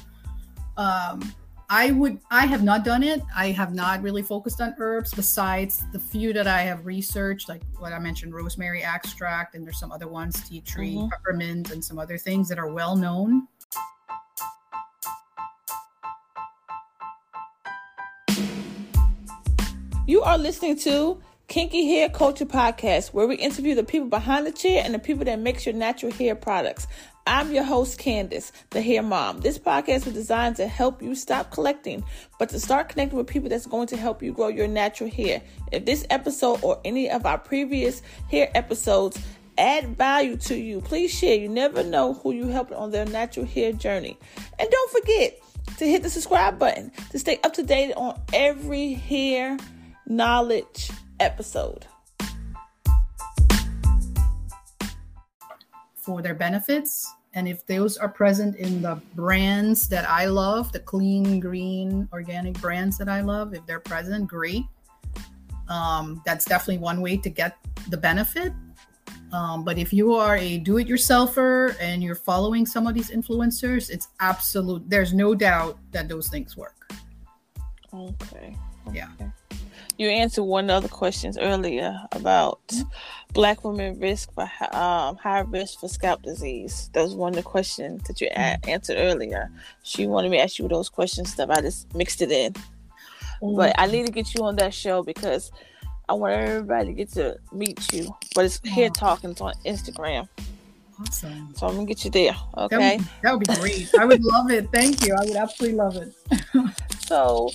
um 0.79 1.35
I 1.69 1.91
would 1.91 2.19
I 2.31 2.47
have 2.47 2.63
not 2.63 2.83
done 2.83 3.03
it. 3.03 3.21
I 3.37 3.49
have 3.49 3.75
not 3.75 4.01
really 4.01 4.23
focused 4.23 4.63
on 4.63 4.75
herbs 4.79 5.13
besides 5.13 5.85
the 5.93 5.99
few 5.99 6.33
that 6.33 6.47
I 6.47 6.63
have 6.63 6.87
researched, 6.87 7.51
like 7.51 7.61
what 7.79 7.93
I 7.93 7.99
mentioned, 7.99 8.33
rosemary 8.33 8.83
extract, 8.83 9.55
and 9.55 9.67
there's 9.67 9.79
some 9.79 9.93
other 9.93 10.09
ones, 10.09 10.49
tea 10.49 10.63
tree, 10.63 10.95
Mhm. 10.95 11.11
peppermint, 11.11 11.73
and 11.73 11.85
some 11.85 11.99
other 11.99 12.17
things 12.17 12.49
that 12.49 12.59
are 12.59 12.73
well 12.73 12.97
known. 12.97 13.49
You 20.05 20.23
are 20.23 20.37
listening 20.37 20.77
to 20.81 21.23
Kinky 21.47 21.87
Hair 21.87 22.09
Culture 22.09 22.45
Podcast, 22.45 23.13
where 23.13 23.29
we 23.29 23.37
interview 23.37 23.77
the 23.77 23.85
people 23.85 24.09
behind 24.09 24.45
the 24.45 24.51
chair 24.51 24.83
and 24.85 24.93
the 24.93 24.99
people 24.99 25.25
that 25.27 25.39
makes 25.39 25.65
your 25.65 25.77
natural 25.77 26.11
hair 26.11 26.35
products. 26.35 26.89
I'm 27.25 27.53
your 27.53 27.63
host, 27.63 28.01
Candace, 28.01 28.51
the 28.71 28.83
hair 28.83 29.01
mom. 29.01 29.43
This 29.43 29.61
podcast 29.61 30.05
was 30.05 30.15
designed 30.15 30.57
to 30.57 30.67
help 30.67 31.03
you 31.03 31.15
stop 31.15 31.53
collecting, 31.53 32.03
but 32.41 32.49
to 32.49 32.59
start 32.59 32.89
connecting 32.89 33.17
with 33.17 33.29
people 33.29 33.49
that's 33.49 33.67
going 33.67 33.87
to 33.87 33.97
help 33.97 34.25
you 34.25 34.33
grow 34.33 34.49
your 34.49 34.67
natural 34.67 35.09
hair. 35.09 35.41
If 35.71 35.85
this 35.85 36.05
episode 36.11 36.59
or 36.65 36.81
any 36.85 37.09
of 37.09 37.25
our 37.25 37.39
previous 37.39 38.03
hair 38.29 38.51
episodes 38.57 39.21
add 39.57 39.97
value 39.97 40.37
to 40.39 40.57
you, 40.57 40.81
please 40.81 41.17
share. 41.17 41.37
You 41.37 41.49
never 41.49 41.85
know 41.85 42.15
who 42.15 42.33
you 42.33 42.49
helped 42.49 42.73
on 42.73 42.91
their 42.91 43.07
natural 43.07 43.47
hair 43.47 43.73
journey. 43.73 44.19
And 44.59 44.69
don't 44.69 44.91
forget 44.91 45.39
to 45.79 45.87
hit 45.87 46.03
the 46.03 46.11
subscribe 46.11 46.59
button 46.59 46.91
to 47.11 47.21
stay 47.21 47.39
up 47.45 47.53
to 47.53 47.63
date 47.63 47.93
on 47.93 48.21
every 48.33 48.95
hair 48.95 49.57
knowledge 50.07 50.91
episode. 51.21 51.87
for 56.03 56.21
their 56.21 56.35
benefits. 56.35 57.11
And 57.35 57.49
if 57.49 57.65
those 57.67 57.97
are 57.97 58.09
present 58.09 58.57
in 58.57 58.83
the 58.83 59.01
brands 59.15 59.89
that 59.89 60.09
I 60.09 60.27
love, 60.27 60.71
the 60.73 60.81
clean, 60.81 61.41
green, 61.41 62.09
organic 62.13 62.61
brands 62.61 62.99
that 62.99 63.09
I 63.09 63.23
love, 63.23 63.55
if 63.55 63.65
they're 63.67 63.81
present, 63.81 64.27
great. 64.27 64.65
Um, 65.69 66.21
that's 66.27 66.45
definitely 66.45 66.79
one 66.79 67.01
way 67.01 67.17
to 67.17 67.31
get 67.31 67.57
the 67.89 67.97
benefit. 67.97 68.53
Um, 69.33 69.65
but 69.65 69.79
if 69.79 69.95
you 69.95 70.13
are 70.15 70.37
a 70.37 70.59
do 70.59 70.77
it 70.77 70.87
yourselfer 70.87 71.75
and 71.81 72.03
you're 72.03 72.15
following 72.15 72.67
some 72.67 72.87
of 72.87 72.93
these 72.93 73.11
influencers, 73.11 73.89
it's 73.89 74.09
absolute, 74.21 74.83
there's 74.91 75.15
no 75.15 75.35
doubt 75.35 75.79
that 75.93 76.09
those 76.09 76.29
things 76.29 76.55
work. 76.55 76.93
Okay. 77.95 78.55
Yeah. 78.93 79.09
You 79.99 80.09
answered 80.09 80.45
one 80.45 80.71
of 80.71 80.83
the 80.83 80.89
questions 80.89 81.37
earlier 81.39 82.01
about 82.13 82.61
black 83.33 83.63
women 83.65 83.99
risk 84.01 84.33
for 84.35 84.43
um, 84.73 85.17
high 85.17 85.41
risk 85.41 85.81
for 85.81 85.89
scalp 85.89 86.23
disease. 86.23 86.91
That 86.95 87.03
was 87.03 87.15
one 87.15 87.31
of 87.31 87.37
the 87.37 87.43
questions 87.43 88.03
that 88.05 88.21
you 88.21 88.29
a- 88.35 88.59
answered 88.69 88.97
earlier. 88.99 89.51
She 89.83 90.07
wanted 90.07 90.31
me 90.31 90.39
to 90.39 90.43
ask 90.43 90.59
you 90.59 90.67
those 90.69 90.89
questions 90.89 91.33
stuff. 91.33 91.51
I 91.51 91.61
just 91.61 91.95
mixed 91.95 92.23
it 92.23 92.33
in, 92.33 92.55
but 93.41 93.75
I 93.79 93.87
need 93.87 94.07
to 94.07 94.13
get 94.13 94.35
you 94.35 94.43
on 94.45 94.57
that 94.57 94.75
show 94.75 95.03
because 95.03 95.53
I 96.09 96.15
want 96.15 96.35
everybody 96.35 96.87
to 96.87 96.93
get 96.95 97.11
to 97.13 97.37
meet 97.53 97.93
you. 97.93 98.15
But 98.35 98.47
it's 98.47 98.61
here 98.65 98.89
Aw. 98.89 98.93
talking. 98.95 99.31
It's 99.31 99.41
on 99.41 99.53
Instagram, 99.65 100.29
awesome. 101.01 101.55
so 101.55 101.67
I'm 101.69 101.75
gonna 101.77 101.87
get 101.87 102.05
you 102.05 102.11
there. 102.11 102.33
That 102.33 102.73
Okay. 102.73 102.97
would, 102.97 103.07
that 103.23 103.33
would 103.39 103.47
be 103.47 103.55
great. 103.55 103.91
I 103.99 104.05
would 104.07 104.25
love 104.25 104.51
it. 104.51 104.69
Thank 104.73 105.07
you. 105.07 105.15
I 105.15 105.25
would 105.25 105.37
absolutely 105.37 105.77
love 105.79 105.97
it. 105.97 106.13
So, 107.07 107.51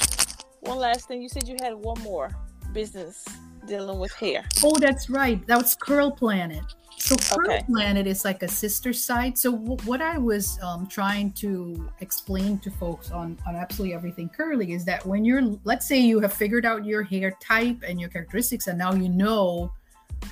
one 0.67 0.77
last 0.77 1.07
thing. 1.07 1.21
You 1.21 1.29
said 1.29 1.47
you 1.47 1.57
had 1.61 1.73
one 1.73 1.99
more 2.01 2.29
business 2.73 3.25
dealing 3.65 3.99
with 3.99 4.13
hair. 4.13 4.45
Oh, 4.63 4.77
that's 4.77 5.09
right. 5.09 5.45
That 5.47 5.57
was 5.57 5.75
Curl 5.75 6.11
Planet. 6.11 6.63
So 6.97 7.15
Curl 7.15 7.45
Okay. 7.51 7.63
Planet 7.67 8.07
is 8.07 8.25
like 8.25 8.43
a 8.43 8.47
sister 8.47 8.91
site. 8.91 9.37
So 9.37 9.51
w- 9.51 9.77
what 9.85 10.01
I 10.01 10.17
was 10.17 10.59
um, 10.61 10.87
trying 10.87 11.31
to 11.33 11.89
explain 12.01 12.59
to 12.59 12.71
folks 12.71 13.11
on 13.11 13.37
on 13.45 13.55
absolutely 13.55 13.93
everything 13.93 14.29
curly 14.29 14.73
is 14.73 14.83
that 14.85 15.05
when 15.05 15.23
you're, 15.23 15.43
let's 15.63 15.85
say 15.87 15.99
you 15.99 16.19
have 16.19 16.33
figured 16.33 16.65
out 16.65 16.85
your 16.85 17.03
hair 17.03 17.31
type 17.39 17.83
and 17.87 17.99
your 17.99 18.09
characteristics, 18.09 18.67
and 18.67 18.77
now 18.77 18.93
you 18.93 19.09
know 19.09 19.71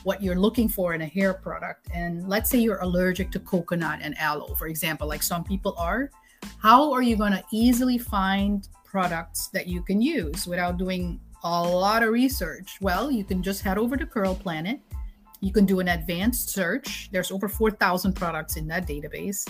what 0.04 0.22
you're 0.24 0.36
looking 0.36 0.68
for 0.68 0.94
in 0.94 1.02
a 1.02 1.06
hair 1.06 1.34
product. 1.34 1.88
And 1.94 2.28
let's 2.28 2.50
say 2.50 2.58
you're 2.58 2.80
allergic 2.80 3.32
to 3.32 3.40
coconut 3.40 4.00
and 4.02 4.18
aloe, 4.18 4.56
for 4.56 4.68
example, 4.68 5.08
like 5.08 5.24
some 5.24 5.44
people 5.44 5.76
are. 5.78 6.10
How 6.60 6.92
are 6.92 7.02
you 7.02 7.16
going 7.16 7.32
to 7.32 7.44
easily 7.52 7.98
find 7.98 8.68
products 8.96 9.48
that 9.48 9.68
you 9.68 9.82
can 9.82 10.02
use 10.02 10.48
without 10.48 10.78
doing 10.78 11.20
a 11.44 11.62
lot 11.62 12.02
of 12.02 12.12
research? 12.14 12.78
Well, 12.80 13.12
you 13.12 13.26
can 13.26 13.44
just 13.44 13.62
head 13.62 13.78
over 13.78 13.98
to 13.98 14.06
Curl 14.06 14.36
Planet. 14.36 14.80
You 15.42 15.52
can 15.52 15.66
do 15.66 15.82
an 15.82 15.90
advanced 15.90 16.48
search. 16.48 17.10
There's 17.12 17.30
over 17.30 17.50
4,000 17.50 18.14
products 18.14 18.56
in 18.56 18.70
that 18.70 18.88
database. 18.88 19.46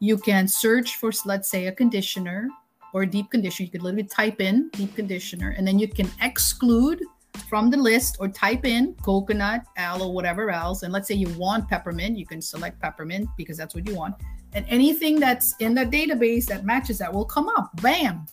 You 0.00 0.18
can 0.18 0.46
search 0.46 0.96
for, 0.96 1.12
let's 1.24 1.48
say, 1.48 1.68
a 1.68 1.72
conditioner 1.72 2.50
or 2.92 3.04
a 3.04 3.06
deep 3.06 3.30
conditioner. 3.30 3.64
You 3.64 3.70
could 3.70 3.82
literally 3.82 4.04
type 4.06 4.38
in 4.38 4.68
deep 4.74 4.94
conditioner 4.94 5.54
and 5.56 5.66
then 5.66 5.78
you 5.78 5.88
can 5.88 6.10
exclude 6.20 7.02
from 7.48 7.70
the 7.70 7.78
list 7.78 8.18
or 8.20 8.28
type 8.28 8.66
in 8.66 8.94
coconut, 9.02 9.62
aloe, 9.78 10.10
whatever 10.10 10.50
else. 10.50 10.82
And 10.82 10.92
let's 10.92 11.08
say 11.08 11.14
you 11.14 11.30
want 11.38 11.70
peppermint, 11.70 12.18
you 12.18 12.26
can 12.26 12.42
select 12.42 12.78
peppermint 12.82 13.30
because 13.38 13.56
that's 13.56 13.74
what 13.74 13.88
you 13.88 13.94
want. 13.94 14.14
And 14.52 14.66
anything 14.68 15.18
that's 15.18 15.54
in 15.60 15.72
that 15.76 15.90
database 15.90 16.44
that 16.46 16.66
matches 16.66 16.98
that 16.98 17.10
will 17.10 17.24
come 17.24 17.48
up. 17.48 17.70
Bam. 17.80 18.26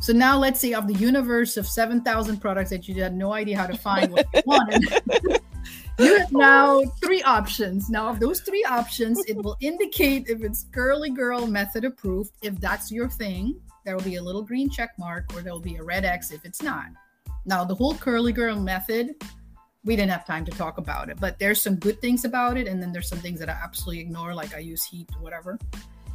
So 0.00 0.12
now 0.12 0.38
let's 0.38 0.60
say 0.60 0.74
of 0.74 0.86
the 0.86 0.94
universe 0.94 1.56
of 1.56 1.66
7,000 1.66 2.38
products 2.38 2.70
that 2.70 2.86
you 2.86 3.02
had 3.02 3.14
no 3.14 3.32
idea 3.32 3.56
how 3.56 3.66
to 3.66 3.76
find 3.78 4.12
what 4.12 4.26
you 4.34 4.42
wanted. 4.44 4.82
you 5.98 6.18
have 6.18 6.32
now 6.32 6.82
three 7.02 7.22
options. 7.22 7.88
Now, 7.88 8.08
of 8.08 8.20
those 8.20 8.40
three 8.40 8.64
options, 8.64 9.24
it 9.26 9.36
will 9.36 9.56
indicate 9.60 10.28
if 10.28 10.42
it's 10.42 10.66
curly 10.72 11.10
girl 11.10 11.46
method 11.46 11.84
approved. 11.84 12.32
If 12.42 12.60
that's 12.60 12.92
your 12.92 13.08
thing, 13.08 13.58
there 13.84 13.96
will 13.96 14.04
be 14.04 14.16
a 14.16 14.22
little 14.22 14.42
green 14.42 14.68
check 14.68 14.90
mark 14.98 15.24
or 15.34 15.40
there 15.40 15.52
will 15.52 15.60
be 15.60 15.76
a 15.76 15.82
red 15.82 16.04
X 16.04 16.30
if 16.30 16.44
it's 16.44 16.62
not. 16.62 16.86
Now, 17.46 17.64
the 17.64 17.74
whole 17.74 17.94
curly 17.94 18.32
girl 18.32 18.56
method, 18.56 19.14
we 19.84 19.96
didn't 19.96 20.10
have 20.10 20.26
time 20.26 20.44
to 20.44 20.50
talk 20.52 20.78
about 20.78 21.08
it, 21.08 21.18
but 21.20 21.38
there's 21.38 21.62
some 21.62 21.76
good 21.76 22.00
things 22.00 22.24
about 22.24 22.58
it. 22.58 22.66
And 22.66 22.82
then 22.82 22.92
there's 22.92 23.08
some 23.08 23.20
things 23.20 23.38
that 23.40 23.48
I 23.48 23.52
absolutely 23.52 24.00
ignore, 24.00 24.34
like 24.34 24.54
I 24.54 24.58
use 24.58 24.84
heat, 24.84 25.08
whatever, 25.20 25.58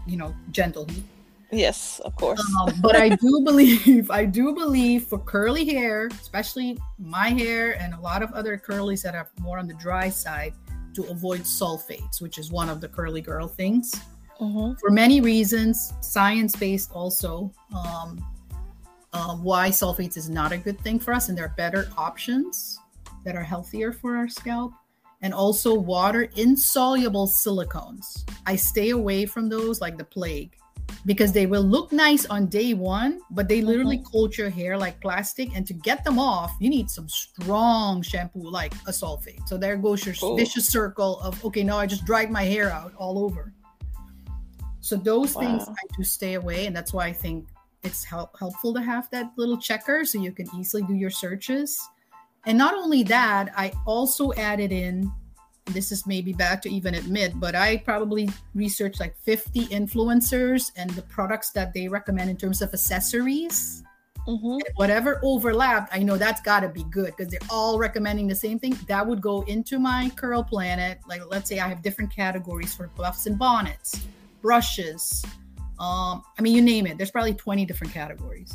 you 0.05 0.17
know, 0.17 0.35
gentle 0.51 0.85
heat. 0.85 1.03
Yes, 1.51 1.99
of 2.05 2.15
course. 2.15 2.41
Um, 2.61 2.73
but 2.81 2.95
I 2.95 3.09
do 3.09 3.41
believe, 3.45 4.09
I 4.09 4.25
do 4.25 4.53
believe 4.53 5.05
for 5.05 5.19
curly 5.19 5.65
hair, 5.65 6.07
especially 6.07 6.77
my 6.97 7.29
hair 7.29 7.79
and 7.81 7.93
a 7.93 7.99
lot 7.99 8.23
of 8.23 8.31
other 8.31 8.57
curlies 8.57 9.01
that 9.03 9.15
are 9.15 9.29
more 9.39 9.59
on 9.59 9.67
the 9.67 9.73
dry 9.75 10.09
side, 10.09 10.53
to 10.93 11.03
avoid 11.05 11.41
sulfates, 11.41 12.21
which 12.21 12.37
is 12.37 12.51
one 12.51 12.69
of 12.69 12.81
the 12.81 12.87
curly 12.87 13.21
girl 13.21 13.47
things 13.47 13.95
hmm 14.37 14.73
for 14.79 14.89
many 14.89 15.21
reasons, 15.21 15.93
science 16.01 16.55
based 16.55 16.91
also. 16.93 17.53
Um, 17.75 18.25
um, 19.13 19.43
why 19.43 19.69
sulfates 19.69 20.17
is 20.17 20.29
not 20.29 20.51
a 20.51 20.57
good 20.57 20.79
thing 20.79 20.99
for 20.99 21.13
us, 21.13 21.29
and 21.29 21.37
there 21.37 21.45
are 21.45 21.53
better 21.57 21.89
options 21.97 22.79
that 23.23 23.35
are 23.35 23.43
healthier 23.43 23.91
for 23.91 24.15
our 24.15 24.27
scalp. 24.27 24.73
And 25.21 25.35
also 25.35 25.75
water 25.75 26.23
insoluble 26.35 27.27
silicones. 27.27 28.27
I 28.47 28.55
stay 28.55 28.89
away 28.89 29.27
from 29.27 29.49
those 29.49 29.79
like 29.79 29.99
the 29.99 30.03
plague 30.03 30.55
because 31.05 31.31
they 31.31 31.45
will 31.45 31.63
look 31.63 31.91
nice 31.91 32.25
on 32.25 32.47
day 32.47 32.73
one, 32.73 33.19
but 33.31 33.47
they 33.47 33.61
literally 33.61 33.97
Mhm. 33.97 34.11
coat 34.11 34.37
your 34.37 34.49
hair 34.49 34.77
like 34.77 34.99
plastic. 35.01 35.55
And 35.55 35.65
to 35.67 35.73
get 35.73 36.03
them 36.03 36.19
off, 36.19 36.55
you 36.59 36.69
need 36.69 36.89
some 36.89 37.09
strong 37.09 38.01
shampoo 38.01 38.49
like 38.49 38.73
a 38.87 38.91
sulfate. 38.91 39.47
So 39.47 39.57
there 39.57 39.77
goes 39.77 40.05
your 40.05 40.15
vicious 40.35 40.67
circle 40.67 41.19
of 41.21 41.43
okay, 41.45 41.63
now 41.63 41.77
I 41.77 41.87
just 41.87 42.05
dried 42.05 42.29
my 42.29 42.43
hair 42.43 42.71
out 42.71 42.93
all 42.97 43.17
over. 43.17 43.53
So 44.79 44.95
those 44.95 45.33
things 45.33 45.67
Wow. 45.67 45.75
I 45.77 45.95
do 45.97 46.03
stay 46.03 46.33
away, 46.35 46.65
and 46.65 46.75
that's 46.75 46.93
why 46.93 47.05
I 47.05 47.13
think 47.13 47.47
it's 47.83 48.03
help, 48.03 48.37
helpful 48.37 48.73
to 48.73 48.81
have 48.81 49.09
that 49.11 49.31
little 49.37 49.57
checker 49.57 50.05
so 50.05 50.19
you 50.19 50.31
can 50.31 50.47
easily 50.55 50.83
do 50.83 50.93
your 50.93 51.09
searches. 51.09 51.79
And 52.45 52.57
not 52.57 52.73
only 52.73 53.03
that, 53.03 53.51
I 53.55 53.71
also 53.85 54.33
added 54.33 54.71
in 54.71 55.11
this 55.73 55.91
is 55.91 56.05
maybe 56.05 56.33
bad 56.33 56.61
to 56.63 56.69
even 56.69 56.95
admit, 56.95 57.39
but 57.39 57.55
I 57.55 57.77
probably 57.77 58.29
researched 58.53 58.99
like 58.99 59.15
50 59.17 59.67
influencers 59.67 60.71
and 60.75 60.89
the 60.91 61.01
products 61.03 61.51
that 61.51 61.73
they 61.73 61.87
recommend 61.87 62.29
in 62.29 62.37
terms 62.37 62.61
of 62.61 62.73
accessories. 62.73 63.83
Mm-hmm. 64.27 64.59
Whatever 64.75 65.19
overlapped, 65.23 65.95
I 65.95 66.03
know 66.03 66.17
that's 66.17 66.41
got 66.41 66.59
to 66.59 66.69
be 66.69 66.83
good 66.91 67.13
because 67.17 67.31
they're 67.31 67.49
all 67.49 67.79
recommending 67.79 68.27
the 68.27 68.35
same 68.35 68.59
thing. 68.59 68.77
That 68.87 69.05
would 69.05 69.21
go 69.21 69.41
into 69.43 69.79
my 69.79 70.11
curl 70.15 70.43
planet. 70.43 70.99
Like, 71.07 71.21
let's 71.29 71.49
say 71.49 71.59
I 71.59 71.67
have 71.67 71.81
different 71.81 72.13
categories 72.13 72.75
for 72.75 72.87
buffs 72.95 73.25
and 73.25 73.39
bonnets, 73.39 74.05
brushes. 74.41 75.25
Um, 75.79 76.23
I 76.37 76.41
mean, 76.41 76.53
you 76.53 76.61
name 76.61 76.85
it. 76.85 76.97
There's 76.97 77.09
probably 77.09 77.33
20 77.33 77.65
different 77.65 77.93
categories. 77.93 78.53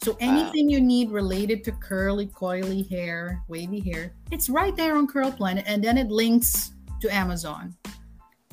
So 0.00 0.16
anything 0.20 0.70
you 0.70 0.80
need 0.80 1.10
related 1.10 1.64
to 1.64 1.72
curly, 1.72 2.26
coily 2.28 2.88
hair, 2.88 3.42
wavy 3.48 3.80
hair, 3.80 4.12
it's 4.30 4.48
right 4.48 4.74
there 4.76 4.96
on 4.96 5.06
Curl 5.08 5.32
Planet, 5.32 5.64
and 5.66 5.82
then 5.82 5.98
it 5.98 6.08
links 6.08 6.72
to 7.00 7.12
Amazon. 7.12 7.76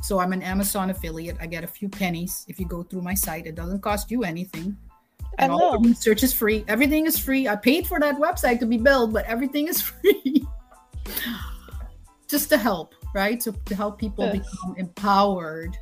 So 0.01 0.19
I'm 0.19 0.33
an 0.33 0.41
Amazon 0.41 0.89
affiliate. 0.89 1.37
I 1.39 1.45
get 1.45 1.63
a 1.63 1.67
few 1.67 1.87
pennies 1.87 2.45
if 2.47 2.59
you 2.59 2.67
go 2.67 2.83
through 2.83 3.01
my 3.01 3.13
site. 3.13 3.45
It 3.45 3.55
doesn't 3.55 3.81
cost 3.81 4.09
you 4.11 4.23
anything. 4.23 4.75
And 5.37 5.51
all 5.51 5.73
the 5.73 5.89
research 5.89 6.23
is 6.23 6.33
free. 6.33 6.63
Everything 6.67 7.05
is 7.05 7.17
free. 7.19 7.47
I 7.47 7.55
paid 7.55 7.85
for 7.87 7.99
that 7.99 8.15
website 8.15 8.59
to 8.59 8.65
be 8.65 8.77
built, 8.77 9.13
but 9.13 9.25
everything 9.25 9.67
is 9.67 9.81
free. 9.89 10.45
Just 12.27 12.49
to 12.49 12.57
help, 12.57 12.95
right? 13.13 13.41
So 13.41 13.51
to 13.51 13.75
help 13.75 13.99
people 13.99 14.25
Yes. 14.25 14.37
become 14.39 14.75
empowered 14.77 15.77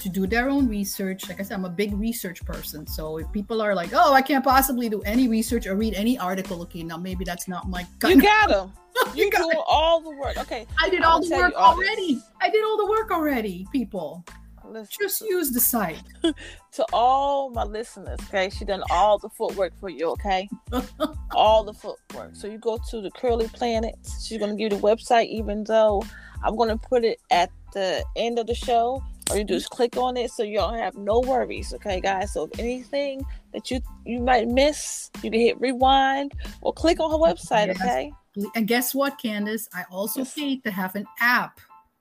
to 0.00 0.08
do 0.08 0.26
their 0.26 0.48
own 0.48 0.68
research. 0.68 1.28
Like 1.28 1.40
I 1.40 1.42
said, 1.42 1.54
I'm 1.54 1.64
a 1.64 1.70
big 1.70 1.92
research 1.94 2.44
person. 2.44 2.86
So 2.86 3.18
if 3.18 3.30
people 3.32 3.60
are 3.60 3.74
like, 3.74 3.90
"Oh, 3.92 4.12
I 4.12 4.22
can't 4.22 4.44
possibly 4.44 4.88
do 4.88 5.02
any 5.02 5.28
research 5.28 5.66
or 5.66 5.74
read 5.76 5.94
any 5.94 6.18
article," 6.18 6.62
okay, 6.62 6.82
now 6.82 6.96
maybe 6.96 7.24
that's 7.24 7.48
not 7.48 7.68
my. 7.68 7.86
You 8.06 8.20
got 8.20 8.48
them. 8.48 8.72
Oh 8.96 9.12
you 9.14 9.24
You 9.24 9.30
got 9.30 9.42
doing 9.44 9.62
all 9.68 10.00
the 10.00 10.10
work. 10.10 10.36
Okay, 10.36 10.66
I 10.82 10.90
did 10.90 11.02
all 11.02 11.22
the 11.22 11.30
work 11.34 11.54
all 11.56 11.76
this. 11.76 11.88
already. 11.88 12.20
I 12.40 12.50
did 12.50 12.64
all 12.64 12.76
the 12.76 12.86
work 12.86 13.10
already, 13.12 13.66
people. 13.70 14.24
listen. 14.64 14.88
Just 15.00 15.20
use 15.22 15.52
the 15.52 15.60
site. 15.60 16.02
to 16.72 16.86
all 16.92 17.50
my 17.50 17.62
listeners, 17.62 18.18
okay? 18.24 18.50
She 18.50 18.64
done 18.64 18.82
all 18.90 19.16
the 19.18 19.28
footwork 19.28 19.78
for 19.78 19.88
you, 19.88 20.08
okay? 20.10 20.48
all 21.30 21.62
the 21.62 21.72
footwork. 21.72 22.34
So 22.34 22.48
you 22.48 22.58
go 22.58 22.78
to 22.90 23.00
the 23.00 23.10
Curly 23.12 23.46
Planet. 23.48 23.94
She's 24.22 24.38
gonna 24.38 24.56
give 24.56 24.72
you 24.72 24.78
the 24.78 24.84
website, 24.86 25.28
even 25.28 25.62
though 25.64 26.02
I'm 26.42 26.56
gonna 26.56 26.76
put 26.76 27.04
it 27.04 27.20
at 27.30 27.50
the 27.72 28.04
end 28.16 28.38
of 28.40 28.48
the 28.48 28.54
show. 28.56 29.02
All 29.30 29.36
you 29.36 29.44
do 29.44 29.54
is 29.54 29.66
click 29.68 29.96
on 29.96 30.16
it, 30.16 30.30
so 30.30 30.42
you 30.42 30.58
don't 30.58 30.74
have 30.78 30.96
no 30.96 31.20
worries, 31.20 31.72
okay, 31.74 32.00
guys? 32.00 32.32
So 32.32 32.44
if 32.52 32.58
anything 32.58 33.24
that 33.52 33.70
you 33.70 33.80
you 34.04 34.20
might 34.20 34.48
miss, 34.48 35.10
you 35.22 35.30
can 35.30 35.40
hit 35.40 35.60
rewind 35.60 36.32
or 36.62 36.72
click 36.72 36.98
on 37.00 37.10
her 37.10 37.16
website, 37.16 37.68
Yes. 37.68 37.80
okay? 37.80 38.12
And 38.54 38.66
guess 38.66 38.94
what, 38.94 39.18
Candace? 39.18 39.68
I 39.72 39.84
also 39.90 40.20
Yes. 40.20 40.34
paid 40.34 40.64
to 40.64 40.70
have 40.70 40.96
an 40.96 41.06
app. 41.20 41.60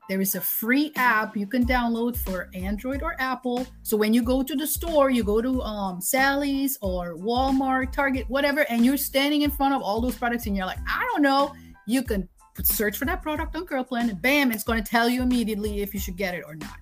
There 0.09 0.21
is 0.21 0.34
a 0.34 0.41
free 0.41 0.91
app 0.95 1.38
you 1.38 1.45
can 1.45 1.65
download 1.67 2.17
for 2.17 2.49
Android 2.55 3.03
or 3.03 3.15
Apple. 3.19 3.67
So 3.84 3.95
when 3.95 4.11
you 4.11 4.23
go 4.23 4.41
to 4.41 4.55
the 4.55 4.65
store, 4.65 5.11
you 5.11 5.23
go 5.23 5.39
to 5.39 5.61
um, 5.61 6.01
Sally's 6.01 6.80
or 6.82 7.15
Walmart, 7.15 7.91
Target, 7.91 8.27
whatever, 8.27 8.61
and 8.71 8.84
you're 8.84 8.97
standing 8.97 9.43
in 9.43 9.51
front 9.51 9.75
of 9.75 9.84
all 9.84 10.01
those 10.01 10.15
products 10.15 10.47
and 10.47 10.57
you're 10.57 10.65
like, 10.65 10.80
I 10.88 11.07
don't 11.13 11.21
know, 11.21 11.53
you 11.86 12.01
can 12.01 12.27
search 12.63 12.97
for 12.97 13.05
that 13.05 13.21
product 13.21 13.55
on 13.55 13.67
Curl 13.67 13.84
Planet. 13.84 14.19
Bam, 14.19 14.51
it's 14.51 14.63
going 14.63 14.84
to 14.84 14.89
tell 14.89 15.07
you 15.09 15.21
immediately 15.21 15.82
if 15.82 15.93
you 15.93 15.99
should 15.99 16.17
get 16.17 16.34
it 16.34 16.43
or 16.45 16.55
not. 16.55 16.77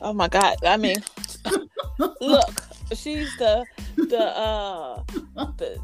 Oh 0.00 0.12
my 0.12 0.28
god! 0.28 0.56
I 0.64 0.76
mean, 0.76 1.02
look, 2.20 2.62
she's 2.94 3.36
the 3.36 3.64
the 3.96 4.20
uh 4.20 5.02
the 5.56 5.78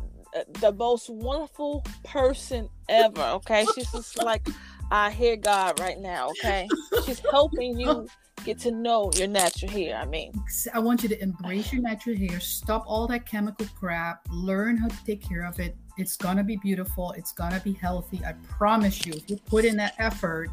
the 0.61 0.73
most 0.73 1.11
wonderful 1.11 1.85
person 2.05 2.69
ever. 2.89 3.23
Okay, 3.23 3.67
she's 3.75 3.91
just 3.91 4.23
like 4.23 4.47
I 4.91 5.11
hear 5.11 5.37
God 5.37 5.81
right 5.81 5.99
now. 5.99 6.31
Okay, 6.31 6.69
she's 7.05 7.21
helping 7.31 7.79
you 7.79 8.07
get 8.45 8.59
to 8.61 8.71
know 8.71 9.11
your 9.17 9.29
natural 9.29 9.71
hair. 9.71 9.97
I 9.97 10.07
mean, 10.07 10.33
I 10.73 10.79
want 10.79 11.03
you 11.03 11.09
to 11.11 11.23
embrace 11.23 11.73
your 11.73 11.83
natural 11.83 12.17
hair, 12.17 12.41
stop 12.41 12.85
all 12.87 13.07
that 13.09 13.27
chemical 13.27 13.67
crap, 13.79 14.27
learn 14.31 14.77
how 14.77 14.89
to 14.89 15.05
take 15.05 15.27
care 15.27 15.47
of 15.47 15.61
it. 15.61 15.77
It's 15.99 16.17
gonna 16.17 16.45
be 16.45 16.57
beautiful, 16.57 17.13
it's 17.13 17.33
gonna 17.33 17.61
be 17.61 17.73
healthy. 17.73 18.21
I 18.25 18.33
promise 18.49 19.05
you, 19.05 19.13
if 19.13 19.29
you 19.29 19.37
put 19.37 19.65
in 19.65 19.77
that 19.77 19.95
effort 19.99 20.51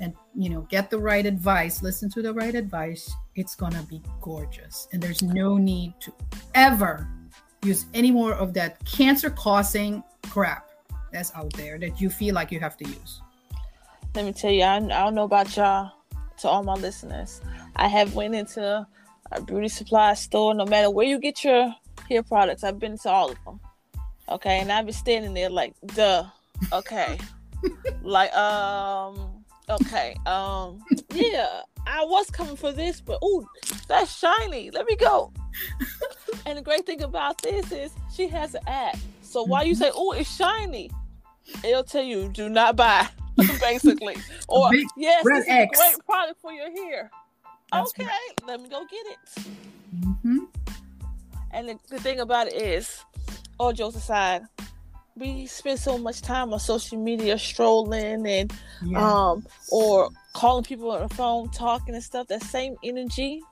and 0.00 0.14
you 0.34 0.50
know, 0.50 0.62
get 0.62 0.90
the 0.90 0.98
right 0.98 1.26
advice, 1.26 1.82
listen 1.82 2.10
to 2.10 2.22
the 2.22 2.32
right 2.32 2.54
advice, 2.54 3.12
it's 3.34 3.54
gonna 3.54 3.82
be 3.82 4.02
gorgeous. 4.20 4.88
And 4.92 5.02
there's 5.02 5.22
no 5.22 5.56
need 5.56 5.94
to 6.00 6.12
ever 6.54 7.08
use 7.62 7.86
any 7.94 8.10
more 8.10 8.34
of 8.34 8.54
that 8.54 8.84
cancer 8.84 9.30
causing 9.30 10.02
crap 10.30 10.70
that's 11.12 11.34
out 11.34 11.52
there 11.54 11.78
that 11.78 12.00
you 12.00 12.10
feel 12.10 12.34
like 12.34 12.52
you 12.52 12.60
have 12.60 12.76
to 12.76 12.88
use. 12.88 13.20
let 14.14 14.24
me 14.24 14.32
tell 14.32 14.50
you, 14.50 14.62
I, 14.62 14.76
I 14.76 14.80
don't 14.80 15.14
know 15.14 15.24
about 15.24 15.56
y'all. 15.56 15.92
To 16.38 16.48
all 16.48 16.62
my 16.62 16.74
listeners, 16.74 17.40
I 17.74 17.88
have 17.88 18.14
went 18.14 18.32
into 18.32 18.86
a 19.32 19.42
beauty 19.42 19.66
supply 19.66 20.14
store. 20.14 20.54
No 20.54 20.64
matter 20.64 20.88
where 20.88 21.04
you 21.04 21.18
get 21.18 21.42
your 21.42 21.74
hair 22.08 22.22
products, 22.22 22.62
I've 22.62 22.78
been 22.78 22.96
to 22.98 23.10
all 23.10 23.32
of 23.32 23.38
them. 23.44 23.58
Okay, 24.28 24.60
and 24.60 24.70
I've 24.70 24.84
been 24.84 24.94
standing 24.94 25.34
there 25.34 25.50
like, 25.50 25.74
duh. 25.86 26.26
Okay, 26.72 27.18
like 28.02 28.32
um, 28.34 29.37
okay, 29.70 30.14
um, 30.26 30.82
yeah, 31.12 31.62
I 31.86 32.04
was 32.04 32.30
coming 32.30 32.56
for 32.56 32.72
this, 32.72 33.00
but 33.00 33.18
oh, 33.22 33.46
that's 33.88 34.16
shiny. 34.16 34.70
Let 34.70 34.86
me 34.86 34.96
go. 34.96 35.32
and 36.46 36.58
the 36.58 36.62
great 36.62 36.86
thing 36.86 37.02
about 37.02 37.40
this 37.42 37.72
is 37.72 37.92
she 38.14 38.28
has 38.28 38.54
an 38.54 38.62
app. 38.66 38.96
So 39.22 39.42
while 39.42 39.64
you 39.64 39.74
say, 39.74 39.90
"Oh, 39.94 40.12
it's 40.12 40.34
shiny," 40.34 40.90
it'll 41.64 41.84
tell 41.84 42.02
you, 42.02 42.28
"Do 42.28 42.48
not 42.48 42.76
buy," 42.76 43.08
basically. 43.60 44.16
Or 44.48 44.70
yes, 44.96 45.24
red 45.24 45.42
this 45.42 45.48
is 45.48 45.52
a 45.52 45.66
great 45.66 46.06
product 46.06 46.40
for 46.40 46.52
your 46.52 46.70
hair. 46.70 47.10
That's 47.72 47.90
okay, 47.90 48.08
let 48.46 48.62
me 48.62 48.68
go 48.68 48.84
get 48.90 49.06
it. 49.06 49.44
hmm 50.22 50.44
And 51.52 51.68
the, 51.68 51.78
the 51.88 52.00
thing 52.00 52.20
about 52.20 52.46
it 52.48 52.54
is, 52.54 53.04
all 53.58 53.72
jokes 53.72 53.96
aside, 53.96 54.42
we 55.18 55.46
spend 55.46 55.78
so 55.78 55.98
much 55.98 56.20
time 56.22 56.52
on 56.52 56.60
social 56.60 56.98
media 56.98 57.38
strolling 57.38 58.26
and 58.26 58.52
Yeah. 58.84 58.98
um 59.32 59.46
or 59.70 60.10
calling 60.34 60.64
people 60.64 60.90
on 60.90 61.06
the 61.06 61.14
phone, 61.14 61.50
talking 61.50 61.94
and 61.94 62.02
stuff. 62.04 62.28
That 62.28 62.42
same 62.42 62.76
energy 62.84 63.42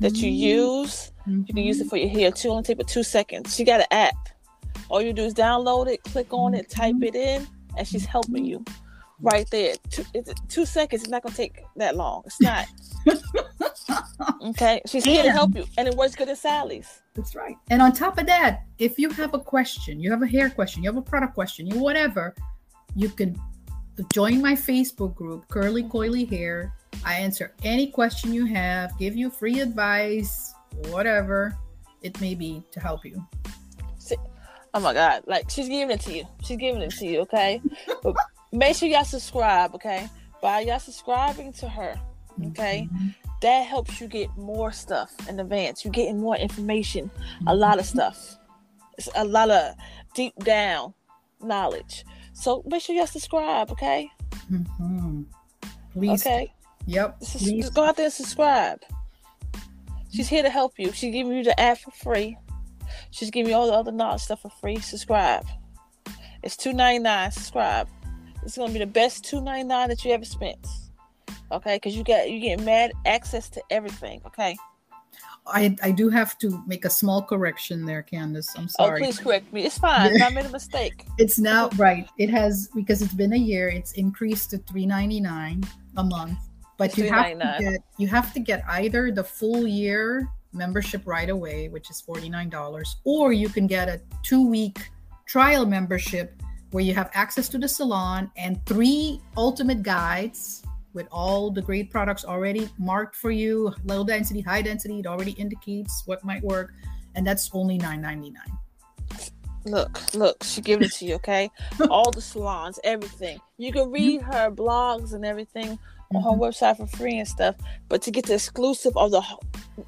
that 0.00 0.16
you 0.16 0.30
Mhm. 0.30 0.36
use, 0.36 1.12
you 1.26 1.44
can 1.44 1.56
use 1.58 1.80
it 1.80 1.88
for 1.88 1.96
your 1.96 2.08
hair 2.08 2.30
too. 2.30 2.50
Only 2.50 2.62
take 2.64 2.76
but 2.78 2.88
two 2.88 3.02
seconds. 3.02 3.54
She 3.54 3.64
got 3.64 3.80
an 3.80 3.86
app. 3.90 4.14
All 4.88 5.00
you 5.00 5.12
do 5.12 5.22
is 5.24 5.34
download 5.34 5.88
it, 5.88 6.02
click 6.04 6.32
on 6.32 6.54
it, 6.54 6.68
type 6.68 6.96
Mhm. 6.96 7.04
it 7.06 7.14
in, 7.14 7.46
and 7.76 7.86
she's 7.86 8.04
helping 8.04 8.44
you 8.44 8.64
right 9.22 9.48
there. 9.50 9.74
Two, 9.90 10.04
it's, 10.14 10.32
two 10.48 10.66
seconds. 10.66 11.02
It's 11.02 11.10
not 11.10 11.22
gonna 11.22 11.34
take 11.34 11.62
that 11.76 11.96
long. 11.96 12.22
It's 12.26 12.40
not. 12.40 12.66
okay, 14.42 14.80
she's 14.86 15.04
here 15.04 15.22
to 15.22 15.30
help 15.30 15.54
you, 15.54 15.64
and 15.78 15.88
it 15.88 15.94
works 15.94 16.14
good 16.14 16.28
at 16.28 16.38
Sally's. 16.38 17.02
That's 17.14 17.34
right. 17.34 17.56
And 17.70 17.82
on 17.82 17.92
top 17.92 18.18
of 18.18 18.26
that, 18.26 18.64
if 18.78 18.98
you 18.98 19.10
have 19.10 19.34
a 19.34 19.38
question, 19.38 20.00
you 20.00 20.10
have 20.10 20.22
a 20.22 20.26
hair 20.26 20.50
question, 20.50 20.82
you 20.82 20.88
have 20.90 20.96
a 20.96 21.02
product 21.02 21.34
question, 21.34 21.66
you 21.66 21.78
whatever, 21.78 22.34
you 22.94 23.08
can 23.08 23.38
join 24.12 24.40
my 24.40 24.54
Facebook 24.54 25.14
group, 25.14 25.46
Curly 25.48 25.84
Coily 25.84 26.28
Hair. 26.28 26.72
I 27.04 27.14
answer 27.14 27.54
any 27.62 27.88
question 27.88 28.32
you 28.32 28.46
have, 28.46 28.96
give 28.98 29.16
you 29.16 29.30
free 29.30 29.60
advice, 29.60 30.54
whatever 30.88 31.56
it 32.02 32.20
may 32.20 32.34
be 32.34 32.62
to 32.72 32.80
help 32.80 33.04
you. 33.04 33.24
Oh 34.72 34.78
my 34.78 34.94
God! 34.94 35.24
Like 35.26 35.50
she's 35.50 35.68
giving 35.68 35.90
it 35.96 36.00
to 36.02 36.12
you. 36.16 36.24
She's 36.44 36.56
giving 36.56 36.80
it 36.80 36.92
to 36.92 37.04
you. 37.04 37.20
Okay, 37.22 37.60
make 38.52 38.76
sure 38.76 38.88
y'all 38.88 39.02
subscribe. 39.04 39.74
Okay, 39.74 40.08
by 40.40 40.60
y'all 40.60 40.78
subscribing 40.78 41.52
to 41.54 41.68
her, 41.68 41.96
okay, 42.50 42.88
Mhm. 42.92 43.14
That 43.40 43.66
helps 43.66 44.00
you 44.00 44.06
get 44.08 44.34
more 44.36 44.70
stuff 44.72 45.12
in 45.28 45.40
advance. 45.40 45.84
You're 45.84 45.92
getting 45.92 46.20
more 46.20 46.36
information, 46.36 47.10
a 47.46 47.54
lot 47.54 47.78
of 47.78 47.86
stuff. 47.86 48.36
It's 48.98 49.08
a 49.14 49.24
lot 49.24 49.50
of 49.50 49.74
deep 50.14 50.34
down 50.44 50.92
knowledge. 51.42 52.04
So 52.34 52.62
make 52.66 52.82
sure 52.82 52.94
y'all 52.94 53.06
subscribe. 53.06 53.70
Okay, 53.72 54.10
Mhm. 54.50 55.26
Please. 55.92 56.26
okay. 56.26 56.52
Yep. 56.86 57.20
Please. 57.20 57.62
just 57.62 57.74
go 57.74 57.84
out 57.84 57.96
there 57.96 58.06
and 58.06 58.12
subscribe. 58.12 58.80
She's 60.12 60.28
here 60.28 60.42
to 60.42 60.50
help 60.50 60.78
you. 60.78 60.92
She's 60.92 61.12
giving 61.12 61.32
you 61.32 61.44
the 61.44 61.58
app 61.58 61.78
for 61.78 61.92
free. 61.92 62.36
She's 63.10 63.30
giving 63.30 63.50
you 63.52 63.56
all 63.56 63.66
the 63.68 63.72
other 63.74 63.92
knowledge 63.92 64.22
stuff 64.22 64.42
for 64.42 64.50
free. 64.50 64.80
Subscribe. 64.80 65.46
It's 66.42 66.56
two 66.56 66.72
ninety 66.72 66.98
nine. 67.00 67.30
Subscribe. 67.30 67.88
It's 68.42 68.56
gonna 68.58 68.72
be 68.72 68.78
the 68.80 68.86
best 68.86 69.24
two 69.24 69.40
ninety 69.40 69.68
nine 69.68 69.88
that 69.90 70.04
you 70.04 70.12
ever 70.12 70.24
spent. 70.24 70.66
Okay, 71.52 71.76
because 71.76 71.96
you 71.96 72.02
get 72.02 72.30
you 72.30 72.40
get 72.40 72.60
mad 72.60 72.92
access 73.06 73.48
to 73.50 73.62
everything. 73.70 74.20
Okay. 74.26 74.56
I 75.46 75.76
I 75.82 75.90
do 75.90 76.08
have 76.10 76.38
to 76.38 76.62
make 76.66 76.84
a 76.84 76.90
small 76.90 77.22
correction 77.22 77.84
there, 77.84 78.02
Candace. 78.02 78.54
I'm 78.56 78.64
oh, 78.64 78.84
sorry. 78.84 79.00
Oh, 79.00 79.04
please 79.04 79.18
correct 79.18 79.52
me. 79.52 79.64
It's 79.64 79.78
fine. 79.78 80.20
I 80.22 80.30
made 80.30 80.46
a 80.46 80.50
mistake. 80.50 81.06
It's 81.18 81.38
now 81.38 81.68
right. 81.76 82.08
It 82.18 82.30
has 82.30 82.68
because 82.74 83.02
it's 83.02 83.14
been 83.14 83.32
a 83.32 83.42
year. 83.52 83.68
It's 83.68 83.92
increased 83.92 84.50
to 84.50 84.58
three 84.58 84.86
ninety 84.86 85.20
nine 85.20 85.64
a 85.96 86.04
month. 86.04 86.38
But 86.76 86.96
you 86.96 87.10
have 87.10 87.38
to 87.38 87.56
get 87.60 87.80
you 87.98 88.08
have 88.08 88.32
to 88.32 88.40
get 88.40 88.64
either 88.68 89.12
the 89.12 89.24
full 89.24 89.66
year 89.66 90.28
membership 90.52 91.02
right 91.06 91.28
away, 91.28 91.68
which 91.68 91.90
is 91.90 92.00
forty 92.00 92.28
nine 92.28 92.48
dollars, 92.48 92.96
or 93.04 93.32
you 93.32 93.48
can 93.48 93.66
get 93.66 93.88
a 93.88 94.00
two 94.22 94.46
week 94.46 94.78
trial 95.26 95.66
membership 95.66 96.42
where 96.70 96.84
you 96.84 96.94
have 96.94 97.10
access 97.14 97.48
to 97.48 97.58
the 97.58 97.68
salon 97.68 98.30
and 98.36 98.64
three 98.66 99.20
ultimate 99.36 99.82
guides 99.82 100.62
with 100.92 101.06
all 101.10 101.50
the 101.50 101.62
great 101.62 101.90
products 101.90 102.24
already 102.24 102.68
marked 102.78 103.16
for 103.16 103.30
you, 103.30 103.72
low 103.84 104.04
density, 104.04 104.40
high 104.40 104.62
density. 104.62 105.00
It 105.00 105.06
already 105.06 105.32
indicates 105.32 106.02
what 106.06 106.24
might 106.24 106.42
work, 106.42 106.72
and 107.14 107.26
that's 107.26 107.50
only 107.52 107.78
nine 107.78 108.00
ninety 108.00 108.30
nine. 108.30 108.58
Look, 109.66 110.14
look, 110.14 110.42
she 110.42 110.60
giving 110.62 110.86
it 110.86 110.92
to 110.94 111.04
you, 111.04 111.14
okay? 111.16 111.50
All 111.90 112.10
the 112.10 112.20
salons, 112.20 112.78
everything. 112.82 113.38
You 113.58 113.72
can 113.72 113.84
mm-hmm. 113.84 113.92
read 113.92 114.22
her 114.22 114.50
blogs 114.50 115.12
and 115.12 115.24
everything 115.24 115.78
on 116.14 116.22
her 116.22 116.30
mm-hmm. 116.30 116.42
website 116.42 116.78
for 116.78 116.86
free 116.86 117.18
and 117.18 117.28
stuff. 117.28 117.56
But 117.88 118.00
to 118.02 118.10
get 118.10 118.26
the 118.26 118.34
exclusive 118.34 118.96
of 118.96 119.10
the, 119.10 119.22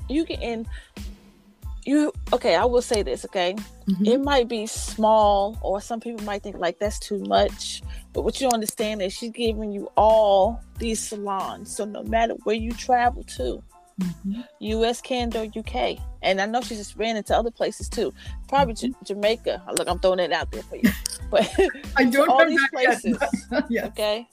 you 0.09 0.25
can 0.27 0.43
in, 0.43 0.67
you 1.85 2.13
okay? 2.33 2.55
I 2.57 2.65
will 2.65 2.83
say 2.83 3.03
this, 3.03 3.25
okay? 3.27 3.55
Mhm. 3.89 4.07
It 4.07 4.21
might 4.21 4.49
be 4.49 4.67
small, 4.67 5.59
or 5.63 5.81
some 5.81 6.01
people 6.01 6.25
might 6.25 6.43
think 6.43 6.57
like 6.59 6.79
that's 6.79 6.99
too 6.99 7.19
much. 7.21 7.83
But 8.13 8.23
what 8.23 8.41
you 8.41 8.49
understand 8.49 9.03
is 9.03 9.13
she's 9.13 9.31
giving 9.31 9.73
you 9.73 9.91
all 9.97 10.61
these 10.79 11.01
salons, 11.01 11.75
so 11.75 11.85
no 11.85 12.03
matter 12.03 12.35
where 12.45 12.57
you 12.57 12.73
travel 12.73 13.25
to, 13.37 13.63
Mhm. 14.01 14.47
U.S., 14.61 15.01
Canada, 15.01 15.47
UK. 15.55 15.99
And 16.23 16.41
I 16.41 16.47
know 16.47 16.61
she 16.63 16.75
just 16.77 16.97
ran 16.97 17.17
into 17.17 17.37
other 17.37 17.51
places 17.51 17.89
too. 17.89 18.13
Probably 18.49 18.75
J- 18.75 18.95
Jamaica. 19.05 19.63
Look, 19.77 19.89
I'm 19.89 19.99
throwing 19.99 20.19
it 20.21 20.33
out 20.33 20.51
there 20.51 20.63
for 20.63 20.77
you. 20.77 20.91
But 21.31 21.49
I 21.97 22.05
don't 22.11 22.29
all 22.29 22.39
have 22.41 22.49
these 22.49 22.61
that 22.61 22.71
places, 22.73 23.19
okay, 23.87 24.27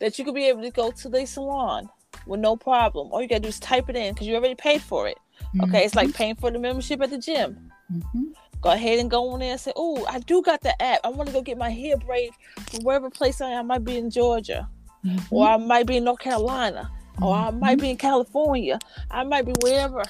that 0.00 0.18
you 0.18 0.24
could 0.24 0.34
be 0.34 0.46
able 0.48 0.62
to 0.62 0.70
go 0.70 0.90
to 0.90 1.08
the 1.08 1.24
salon 1.26 1.88
with 2.30 2.40
no 2.40 2.56
problem. 2.56 3.08
All 3.12 3.20
you 3.20 3.28
gotta 3.28 3.40
do 3.42 3.48
is 3.48 3.60
type 3.60 3.90
it 3.90 3.96
in 3.96 4.14
because 4.14 4.26
you 4.26 4.34
already 4.36 4.54
paid 4.54 4.80
for 4.80 5.06
it. 5.08 5.18
Okay, 5.64 5.84
it's 5.84 5.94
like 5.94 6.14
paying 6.14 6.36
for 6.36 6.50
the 6.50 6.58
membership 6.58 7.02
at 7.02 7.10
the 7.10 7.18
gym. 7.18 7.70
Mhm. 7.92 8.32
Go 8.60 8.70
ahead 8.70 8.98
and 9.00 9.10
go 9.10 9.30
on 9.30 9.40
there 9.40 9.52
and 9.52 9.60
say, 9.60 9.72
"Oh, 9.74 10.04
I 10.08 10.20
do 10.20 10.40
got 10.42 10.60
the 10.60 10.80
app. 10.80 11.00
I 11.02 11.08
want 11.08 11.28
to 11.28 11.32
go 11.32 11.42
get 11.42 11.58
my 11.58 11.70
hair 11.70 11.96
braid 11.96 12.30
from 12.68 12.84
wherever 12.84 13.10
place 13.10 13.40
I 13.40 13.50
am. 13.50 13.58
I 13.70 13.74
might 13.78 13.84
be 13.84 13.96
in 13.98 14.10
Georgia, 14.10 14.68
Mhm. 15.04 15.22
or 15.30 15.46
I 15.48 15.56
might 15.56 15.86
be 15.86 15.96
in 15.96 16.04
North 16.04 16.20
Carolina, 16.20 16.90
or 17.20 17.34
I 17.34 17.50
might 17.50 17.80
be 17.80 17.90
in 17.90 17.96
California. 17.96 18.78
I 19.10 19.24
might 19.24 19.44
be 19.46 19.52
wherever 19.62 20.02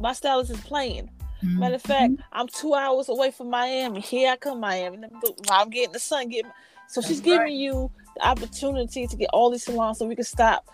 my 0.00 0.12
stylist 0.12 0.50
is 0.50 0.60
playing. 0.60 1.10
Matter 1.42 1.74
of 1.74 1.82
fact, 1.82 2.14
I'm 2.32 2.48
two 2.48 2.74
hours 2.74 3.10
away 3.10 3.30
from 3.30 3.50
Miami. 3.50 4.00
Here 4.00 4.30
I 4.32 4.36
come, 4.36 4.60
Miami. 4.60 4.96
Let 4.96 5.12
me 5.12 5.18
go- 5.22 5.36
I'm 5.50 5.68
getting 5.68 5.92
the 5.92 5.98
sun. 6.00 6.28
Getting 6.30 6.50
so 6.88 7.02
she's 7.02 7.18
That's 7.18 7.20
giving 7.20 7.40
right. 7.40 7.52
you 7.52 7.90
the 8.16 8.26
opportunity 8.26 9.06
to 9.06 9.16
get 9.16 9.28
all 9.34 9.50
these 9.50 9.64
salons, 9.64 9.98
so 9.98 10.06
we 10.06 10.14
can 10.16 10.24
stop. 10.24 10.66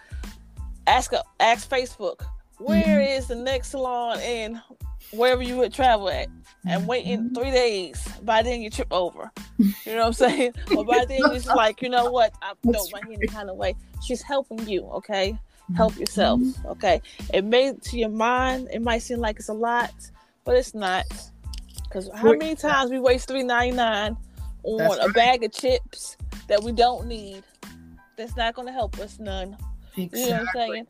Ask 0.91 1.13
ask 1.39 1.71
Facebook, 1.71 2.23
where 2.59 3.01
is 3.01 3.29
the 3.29 3.37
next 3.37 3.69
salon 3.71 4.19
in 4.19 4.61
wherever 5.13 5.41
you 5.41 5.57
would 5.57 5.73
travel 5.73 6.09
at, 6.09 6.27
and 6.67 6.89
wait 6.89 7.07
in 7.07 7.33
three 7.33 7.53
days. 7.53 8.05
By 8.23 8.43
then 8.43 8.61
you 8.61 8.71
trip 8.71 8.93
over. 8.93 9.31
You 9.59 9.73
know 9.87 9.99
what 9.99 10.07
I'm 10.07 10.13
saying? 10.15 10.55
But 10.67 10.87
by 10.89 11.05
then 11.05 11.19
you're 11.19 11.55
like, 11.55 11.81
you 11.81 11.91
know 11.91 12.11
what? 12.11 12.35
I 12.43 12.55
throw 12.65 12.73
my 12.93 13.09
hand 13.09 13.19
right. 13.21 13.31
kind 13.31 13.51
of 13.51 13.57
way. 13.57 13.77
She's 14.05 14.21
helping 14.21 14.67
you. 14.67 14.85
Okay, 14.87 15.39
help 15.77 15.97
yourself. 15.97 16.41
Okay, 16.67 17.01
it 17.33 17.45
may 17.45 17.73
to 17.73 17.97
your 17.97 18.09
mind 18.09 18.69
it 18.73 18.83
might 18.83 19.03
seem 19.03 19.21
like 19.21 19.37
it's 19.37 19.49
a 19.49 19.55
lot, 19.55 19.95
but 20.45 20.57
it's 20.57 20.75
not. 20.75 21.07
Because 21.85 22.11
how 22.17 22.33
many 22.33 22.57
times 22.57 22.91
we 22.91 22.99
waste 22.99 23.29
three 23.29 23.45
ninety 23.45 23.77
nine 23.77 24.17
on 24.65 24.99
a 25.01 25.09
bag 25.13 25.45
of 25.45 25.53
chips 25.53 26.17
that 26.49 26.65
we 26.65 26.73
don't 26.73 27.07
need? 27.07 27.45
That's 28.17 28.37
not 28.37 28.55
going 28.55 28.67
to 28.67 28.73
help 28.73 28.99
us 28.99 29.21
none. 29.21 29.57
You 29.97 30.05
know 30.05 30.19
what 30.21 30.33
I'm 30.33 30.41
Exactly. 30.41 30.67
saying? 30.75 30.87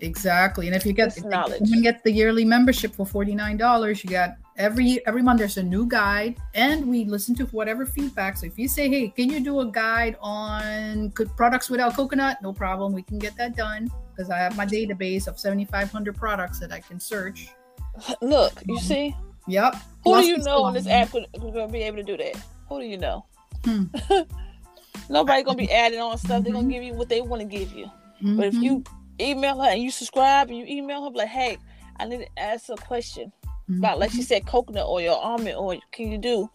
Exactly. 0.00 0.66
And 0.66 0.74
if 0.74 0.84
you 0.84 0.92
get 0.92 1.16
if 1.16 1.22
someone 1.22 1.82
gets 1.82 2.02
the 2.02 2.10
yearly 2.10 2.44
membership 2.44 2.92
for 2.92 3.06
forty 3.06 3.34
nine 3.36 3.56
dollars, 3.56 4.02
you 4.02 4.10
got 4.10 4.30
every 4.58 5.04
every 5.06 5.22
month 5.22 5.38
there's 5.38 5.58
a 5.58 5.62
new 5.62 5.86
guide, 5.86 6.36
and 6.54 6.88
we 6.88 7.04
listen 7.04 7.36
to 7.36 7.44
whatever 7.46 7.86
feedback. 7.86 8.36
So 8.36 8.46
if 8.46 8.58
you 8.58 8.66
say, 8.66 8.88
"Hey, 8.88 9.08
can 9.10 9.30
you 9.30 9.38
do 9.38 9.60
a 9.60 9.66
guide 9.66 10.16
on 10.20 11.12
products 11.36 11.70
without 11.70 11.94
coconut?" 11.94 12.42
No 12.42 12.52
problem, 12.52 12.92
we 12.92 13.02
can 13.02 13.20
get 13.20 13.36
that 13.36 13.54
done 13.56 13.88
because 14.10 14.28
I 14.28 14.38
have 14.38 14.56
my 14.56 14.66
database 14.66 15.28
of 15.28 15.38
seventy 15.38 15.64
five 15.66 15.92
hundred 15.92 16.16
products 16.16 16.58
that 16.58 16.72
I 16.72 16.80
can 16.80 16.98
search. 16.98 17.50
Look, 18.20 18.54
you 18.66 18.74
Mhm. 18.78 18.80
see, 18.80 19.16
Yep. 19.46 19.74
who 20.02 20.10
Plus 20.10 20.24
do 20.24 20.30
you 20.32 20.38
know 20.38 20.64
on 20.64 20.74
this 20.74 20.88
app 20.88 21.12
going 21.12 21.26
to 21.32 21.68
be 21.68 21.82
able 21.82 21.98
to 21.98 22.02
do 22.02 22.16
that? 22.16 22.36
Who 22.68 22.80
do 22.80 22.86
you 22.86 22.98
know? 22.98 23.24
Hmm. 23.64 23.84
Nobody 25.08 25.42
going 25.44 25.58
to 25.58 25.62
be 25.64 25.70
adding 25.70 26.00
on 26.00 26.18
stuff. 26.18 26.42
They're 26.42 26.52
going 26.52 26.68
to 26.68 26.74
give 26.74 26.82
you 26.82 26.94
what 26.94 27.08
they 27.08 27.20
want 27.20 27.40
to 27.40 27.46
give 27.46 27.72
you. 27.72 27.90
But 28.22 28.46
if 28.46 28.54
you 28.54 28.80
mm-hmm. 28.80 29.20
email 29.20 29.60
her 29.60 29.70
and 29.70 29.82
you 29.82 29.90
subscribe 29.90 30.48
and 30.48 30.58
you 30.58 30.64
email 30.66 31.04
her 31.04 31.10
like, 31.10 31.28
hey, 31.28 31.58
I 31.98 32.06
need 32.06 32.18
to 32.18 32.38
ask 32.38 32.68
a 32.68 32.76
question 32.76 33.32
about, 33.68 33.98
like 33.98 34.10
Mm-hmm. 34.10 34.18
she 34.18 34.22
said, 34.22 34.46
coconut 34.46 34.86
oil, 34.86 35.14
almond 35.14 35.56
oil. 35.56 35.80
Can 35.92 36.10
you 36.10 36.18
do? 36.18 36.50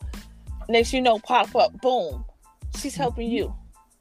Next, 0.70 0.94
you 0.94 1.02
know, 1.02 1.20
pop 1.20 1.56
up, 1.56 1.80
boom. 1.82 2.26
She's 2.78 2.94
mm-hmm. 2.94 3.02
helping 3.02 3.32
you. 3.32 3.54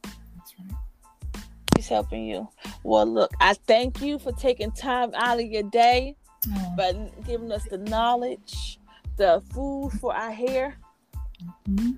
That's 0.02 0.54
right. 0.58 1.42
She's 1.76 1.88
helping 1.88 2.26
you. 2.26 2.48
Well, 2.82 3.06
look, 3.06 3.32
I 3.40 3.54
thank 3.54 4.00
you 4.00 4.18
for 4.18 4.32
taking 4.32 4.70
time 4.72 5.12
out 5.14 5.40
of 5.40 5.46
your 5.46 5.64
day, 5.64 6.16
Oh, 6.48 6.74
but 6.76 7.26
giving 7.26 7.50
us 7.50 7.64
the 7.64 7.78
knowledge, 7.78 8.78
the 9.16 9.42
food 9.52 9.92
for 10.00 10.14
our 10.14 10.30
hair. 10.30 10.76
Mm-hmm. 11.68 11.92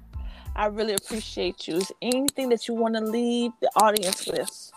I 0.56 0.66
really 0.66 0.94
appreciate 0.94 1.68
you. 1.68 1.76
Is 1.76 1.88
there 1.88 2.10
anything 2.10 2.48
that 2.48 2.66
you 2.66 2.74
want 2.74 2.94
to 2.96 3.00
leave 3.00 3.52
the 3.60 3.70
audience 3.76 4.26
with? 4.26 4.72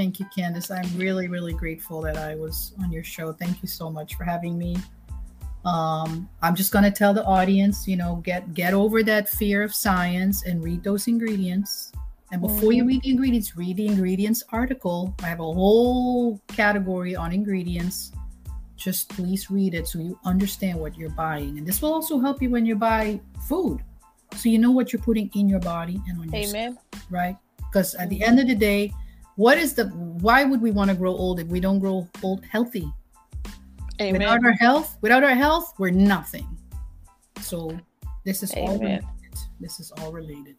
Thank 0.00 0.18
you, 0.18 0.24
Candace. 0.34 0.70
I'm 0.70 0.88
really, 0.96 1.28
really 1.28 1.52
grateful 1.52 2.00
that 2.00 2.16
I 2.16 2.34
was 2.34 2.72
on 2.82 2.90
your 2.90 3.04
show. 3.04 3.34
Thank 3.34 3.62
you 3.62 3.68
so 3.68 3.90
much 3.90 4.14
for 4.14 4.24
having 4.24 4.56
me. 4.56 4.78
Um, 5.66 6.26
I'm 6.40 6.54
just 6.54 6.72
gonna 6.72 6.90
tell 6.90 7.12
the 7.12 7.22
audience, 7.26 7.86
you 7.86 7.98
know, 7.98 8.16
get 8.24 8.54
get 8.54 8.72
over 8.72 9.02
that 9.02 9.28
fear 9.28 9.62
of 9.62 9.74
science 9.74 10.46
and 10.46 10.64
read 10.64 10.82
those 10.82 11.06
ingredients. 11.06 11.92
And 12.32 12.40
before 12.40 12.72
you 12.72 12.82
Mhm. 12.82 12.88
read 12.88 13.02
the 13.02 13.10
ingredients, 13.10 13.58
read 13.58 13.76
the 13.76 13.88
ingredients 13.88 14.42
article. 14.48 15.14
I 15.22 15.26
have 15.26 15.40
a 15.40 15.52
whole 15.52 16.40
category 16.48 17.14
on 17.14 17.30
ingredients. 17.30 18.10
Just 18.76 19.10
please 19.10 19.50
read 19.50 19.74
it 19.74 19.86
so 19.86 19.98
you 19.98 20.18
understand 20.24 20.80
what 20.80 20.96
you're 20.96 21.10
buying. 21.10 21.58
And 21.58 21.66
this 21.66 21.82
will 21.82 21.92
also 21.92 22.18
help 22.18 22.40
you 22.40 22.48
when 22.48 22.64
you 22.64 22.74
buy 22.74 23.20
food. 23.46 23.82
So 24.34 24.48
you 24.48 24.58
know 24.58 24.70
what 24.70 24.94
you're 24.94 25.02
putting 25.02 25.30
in 25.34 25.46
your 25.46 25.60
body 25.60 26.00
and 26.08 26.18
on 26.20 26.32
your 26.32 26.44
skin 26.44 26.78
right? 27.10 27.36
Because 27.58 27.94
at 27.96 28.08
the 28.08 28.24
end 28.24 28.40
of 28.40 28.46
the 28.46 28.54
day, 28.54 28.94
what 29.40 29.56
is 29.56 29.72
the 29.72 29.86
why 30.26 30.44
would 30.44 30.60
we 30.60 30.70
want 30.70 30.90
to 30.90 30.96
grow 30.96 31.12
old 31.24 31.40
if 31.40 31.46
we 31.46 31.60
don't 31.60 31.78
grow 31.78 32.06
old 32.22 32.44
healthy? 32.44 32.86
Amen. 33.98 34.12
Without 34.20 34.44
our 34.44 34.52
health, 34.52 34.98
without 35.00 35.22
our 35.24 35.34
health, 35.44 35.72
we're 35.78 35.90
nothing. 36.16 36.46
So 37.40 37.56
this 38.26 38.42
is 38.42 38.52
all 38.52 38.78
related. 38.78 39.04
This 39.58 39.80
is 39.80 39.92
all 39.92 40.12
related. 40.12 40.56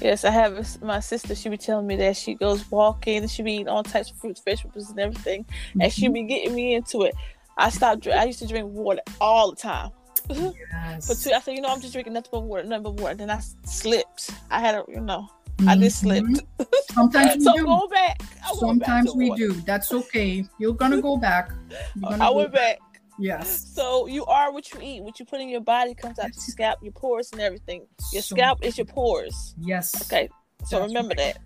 Yes, 0.00 0.24
I 0.24 0.30
have 0.30 0.52
my 0.82 1.00
sister. 1.00 1.34
She 1.34 1.48
be 1.48 1.56
telling 1.56 1.86
me 1.86 1.96
that 1.96 2.16
she 2.16 2.34
goes 2.34 2.70
walking 2.70 3.26
she 3.26 3.42
be 3.42 3.54
eating 3.54 3.68
all 3.68 3.82
types 3.82 4.10
of 4.12 4.16
fruits, 4.18 4.40
vegetables, 4.44 4.90
and 4.90 5.00
everything, 5.00 5.44
and 5.80 5.92
she 5.92 6.06
Mhm. 6.08 6.14
be 6.14 6.22
getting 6.24 6.54
me 6.54 6.74
into 6.74 7.02
it. 7.02 7.14
I 7.58 7.70
stopped. 7.70 8.06
I 8.06 8.24
used 8.24 8.38
to 8.38 8.46
drink 8.46 8.66
water 8.72 9.02
all 9.20 9.50
the 9.50 9.56
time, 9.56 9.90
Yes. 10.28 11.08
but 11.08 11.16
two, 11.18 11.32
I 11.34 11.40
said, 11.40 11.54
you 11.54 11.60
know, 11.60 11.70
I'm 11.72 11.80
just 11.80 11.92
drinking 11.92 12.12
nothing 12.12 12.30
but 12.32 12.42
water, 12.44 12.62
nothing 12.64 12.82
but 12.84 13.00
water. 13.00 13.14
Then 13.16 13.30
I 13.30 13.40
slipped. 13.64 14.30
I 14.50 14.60
had 14.60 14.74
a, 14.76 14.84
you 14.88 15.00
know, 15.00 15.28
I 15.66 15.76
just 15.76 16.04
Mhm. 16.04 16.36
slipped. 16.58 16.70
Sometimes 16.92 17.36
we 17.38 17.44
so 17.44 17.52
do. 17.56 17.64
going 17.64 17.88
back. 17.90 18.20
I'm 18.22 18.28
back 18.28 18.58
Sometimes 18.58 19.14
we 19.14 19.30
do. 19.34 19.52
That's 19.52 19.92
okay. 19.92 20.44
You're 20.58 20.74
gonna 20.74 21.00
go 21.00 21.16
back. 21.16 21.50
Gonna 22.00 22.24
I 22.24 22.30
went 22.30 22.52
back. 22.52 22.78
Yes. 23.18 23.72
So 23.74 24.06
you 24.06 24.26
are 24.26 24.52
what 24.52 24.70
you 24.74 24.80
eat. 24.82 25.02
What 25.02 25.18
you 25.18 25.24
put 25.24 25.40
in 25.40 25.48
your 25.48 25.62
body 25.62 25.94
comes 25.94 26.18
out 26.18 26.26
your 26.26 26.42
scalp, 26.42 26.78
your 26.82 26.92
pores, 26.92 27.32
and 27.32 27.40
everything. 27.40 27.86
Your 28.12 28.20
So- 28.22 28.34
scalp 28.34 28.62
is 28.62 28.76
your 28.76 28.84
pores. 28.84 29.54
Yes. 29.60 29.94
Okay, 30.02 30.28
so 30.66 30.80
That's 30.80 30.88
remember 30.88 31.14
that. 31.14 31.38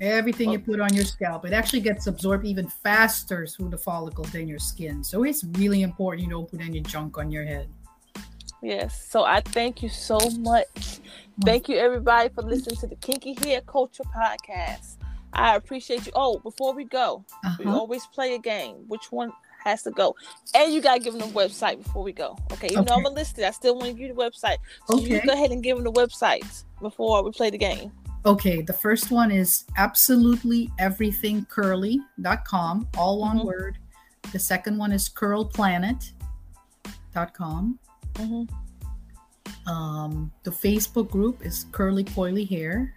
Everything 0.00 0.50
you 0.50 0.58
put 0.58 0.80
on 0.80 0.92
your 0.94 1.04
scalp, 1.04 1.44
it 1.46 1.52
actually 1.52 1.80
gets 1.80 2.06
absorbed 2.06 2.44
even 2.46 2.68
faster 2.68 3.46
through 3.46 3.70
the 3.70 3.78
follicles 3.78 4.30
than 4.32 4.46
your 4.48 4.58
skin. 4.58 5.02
So 5.04 5.24
it's 5.24 5.44
really 5.58 5.82
important 5.82 6.24
you 6.24 6.30
don't 6.30 6.48
put 6.50 6.60
any 6.60 6.80
junk 6.80 7.16
on 7.18 7.30
your 7.30 7.44
head. 7.44 7.68
Yes. 8.62 9.06
So 9.08 9.24
I 9.24 9.40
thank 9.40 9.82
you 9.82 9.88
so 9.88 10.18
much. 10.38 11.00
Thank 11.42 11.68
you 11.68 11.76
everybody 11.76 12.28
for 12.28 12.42
listening 12.42 12.76
to 12.76 12.86
the 12.86 12.94
Kinky 12.96 13.34
Hair 13.42 13.62
Culture 13.62 14.04
Podcast. 14.16 14.96
I 15.32 15.56
appreciate 15.56 16.06
you. 16.06 16.12
Oh, 16.14 16.38
before 16.38 16.74
we 16.74 16.84
go, 16.84 17.24
we 17.58 17.66
Uh-huh. 17.66 17.76
always 17.76 18.06
play 18.06 18.34
a 18.34 18.38
game. 18.38 18.84
Which 18.86 19.10
one 19.10 19.32
has 19.64 19.82
to 19.82 19.90
go. 19.90 20.14
And 20.54 20.72
you 20.72 20.80
gotta 20.80 21.00
give 21.00 21.14
them 21.14 21.28
the 21.28 21.34
website 21.38 21.82
before 21.82 22.04
we 22.04 22.12
go. 22.12 22.38
Okay, 22.52 22.68
even 22.68 22.84
though 22.84 22.94
I'm 22.94 23.06
Okay. 23.06 23.14
a 23.14 23.18
listed, 23.18 23.44
I 23.44 23.50
still 23.50 23.74
want 23.74 23.86
to 23.86 23.92
give 23.94 24.06
you 24.08 24.14
the 24.14 24.22
website. 24.22 24.58
So 24.86 25.00
you 25.00 25.20
go 25.26 25.32
ahead 25.32 25.50
and 25.50 25.60
give 25.62 25.76
them 25.76 25.84
the 25.84 25.90
website 25.92 26.62
before 26.80 27.24
we 27.24 27.32
play 27.32 27.50
the 27.50 27.58
game. 27.58 27.90
Okay, 28.26 28.62
the 28.62 28.72
first 28.72 29.10
one 29.10 29.30
is 29.32 29.64
absolutely 29.76 30.70
everything 30.78 31.44
curly.com, 31.46 32.86
all 32.96 33.18
one 33.20 33.40
Mhm. 33.40 33.44
word. 33.44 33.78
The 34.32 34.38
second 34.38 34.78
one 34.78 34.92
is 34.92 35.08
curlplanet.com. 35.08 37.78
hmm 38.18 38.44
Um, 39.66 40.32
the 40.42 40.50
Facebook 40.50 41.10
group 41.10 41.44
is 41.44 41.66
Curly 41.72 42.04
Coily 42.04 42.48
Hair. 42.48 42.94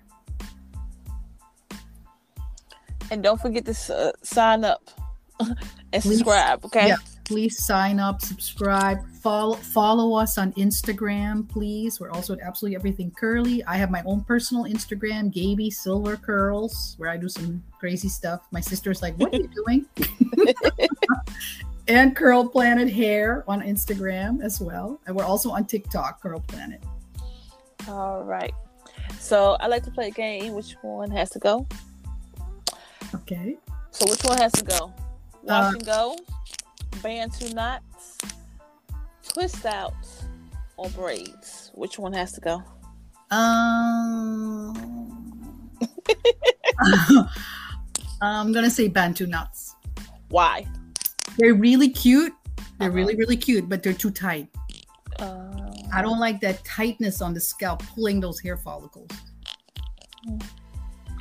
And 3.09 3.23
don't 3.23 3.39
forget 3.39 3.65
to 3.65 3.95
uh, 3.95 4.11
sign 4.21 4.65
up 4.65 4.89
and 5.39 5.55
Please. 5.91 6.17
subscribe. 6.19 6.65
Okay. 6.65 6.87
Yeah. 6.89 6.97
Please 7.23 7.65
sign 7.65 7.99
up, 7.99 8.21
subscribe, 8.21 8.99
follow 9.21 9.55
follow 9.55 10.15
us 10.15 10.37
on 10.37 10.53
Instagram, 10.53 11.47
please. 11.49 11.99
We're 11.99 12.09
also 12.09 12.31
at 12.31 12.39
Absolutely 12.39 12.77
Everything 12.77 13.11
Curly. 13.11 13.61
I 13.65 13.75
have 13.75 13.91
my 13.91 14.01
own 14.05 14.23
personal 14.23 14.63
Instagram, 14.63 15.29
Gaby 15.33 15.69
Silver 15.69 16.15
Curls, 16.15 16.95
where 16.97 17.09
I 17.09 17.17
do 17.17 17.27
some 17.27 17.61
crazy 17.81 18.07
stuff. 18.07 18.47
My 18.51 18.61
sister's 18.61 19.01
like, 19.01 19.13
"What 19.17 19.33
are 19.33 19.39
you 19.39 19.49
doing?" 19.49 19.85
and 21.88 22.15
Curl 22.15 22.47
Planet 22.47 22.89
Hair 22.89 23.43
on 23.47 23.61
Instagram 23.61 24.41
as 24.41 24.59
well, 24.59 24.99
and 25.07 25.15
we're 25.15 25.25
also 25.25 25.49
on 25.51 25.65
TikTok, 25.65 26.21
Curl 26.21 26.39
Planet. 26.41 26.83
All 27.88 28.23
right. 28.23 28.53
So 29.19 29.57
I 29.59 29.67
like 29.67 29.83
to 29.83 29.91
play 29.91 30.07
a 30.07 30.11
game. 30.11 30.53
Which 30.53 30.75
one 30.81 31.11
has 31.11 31.29
to 31.31 31.39
go? 31.39 31.65
Okay. 33.15 33.57
So 33.91 34.09
which 34.09 34.23
one 34.23 34.38
has 34.38 34.51
to 34.53 34.63
go? 34.63 34.93
Wash 35.43 35.73
Uh, 35.73 35.75
and 35.75 35.85
go, 35.85 36.17
bantu 37.01 37.53
knots, 37.53 38.17
twist 39.27 39.65
outs, 39.65 40.25
or 40.75 40.89
braids? 40.89 41.71
Which 41.73 41.97
one 41.97 42.13
has 42.13 42.33
to 42.33 42.41
go? 42.41 42.63
Um, 43.31 44.73
I'm 48.21 48.51
gonna 48.51 48.69
say 48.69 48.88
Bantu 48.88 49.25
knots. 49.27 49.75
Why? 50.29 50.65
They're 51.38 51.53
really 51.53 51.89
cute. 51.89 52.33
They're 52.79 52.89
Uh-huh. 52.89 52.95
really, 52.95 53.15
really 53.15 53.38
cute, 53.38 53.67
but 53.69 53.81
they're 53.83 53.93
too 53.93 54.11
tight. 54.11 54.47
Uh, 55.19 55.71
I 55.93 56.01
don't 56.01 56.19
like 56.19 56.39
that 56.41 56.63
tightness 56.63 57.21
on 57.21 57.33
the 57.33 57.39
scalp 57.39 57.81
pulling 57.95 58.19
those 58.19 58.39
hair 58.39 58.57
follicles. 58.57 59.09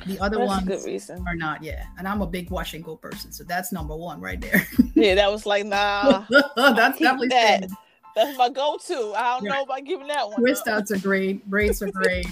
The 0.05 0.19
other 0.19 0.37
That's 0.37 0.47
ones 0.47 0.67
good 0.67 0.85
reason. 0.85 1.23
are 1.27 1.35
not, 1.35 1.63
yeah. 1.63 1.85
And 1.97 2.07
I'm 2.07 2.21
a 2.21 2.27
big 2.27 2.49
wash 2.51 2.73
and 2.73 2.83
go 2.83 2.95
person, 2.95 3.31
so 3.31 3.43
that's 3.43 3.71
number 3.71 3.95
one 3.95 4.21
right 4.21 4.39
there. 4.39 4.67
Yeah, 4.95 5.13
that 5.15 5.31
was 5.31 5.45
like 5.45 5.65
nah. 5.65 6.25
that's 6.55 6.97
definitely 6.99 7.27
that. 7.29 7.61
that. 7.61 7.69
That's 8.15 8.37
my 8.37 8.49
go-to. 8.49 9.13
I 9.15 9.35
don't 9.37 9.45
Yeah. 9.45 9.53
know 9.53 9.63
about 9.63 9.83
giving 9.85 10.07
that 10.07 10.27
one. 10.27 10.37
Twist 10.37 10.67
outs 10.67 10.91
are 10.91 10.97
great, 10.97 11.45
braids 11.49 11.81
are 11.83 11.91
great. 11.91 12.25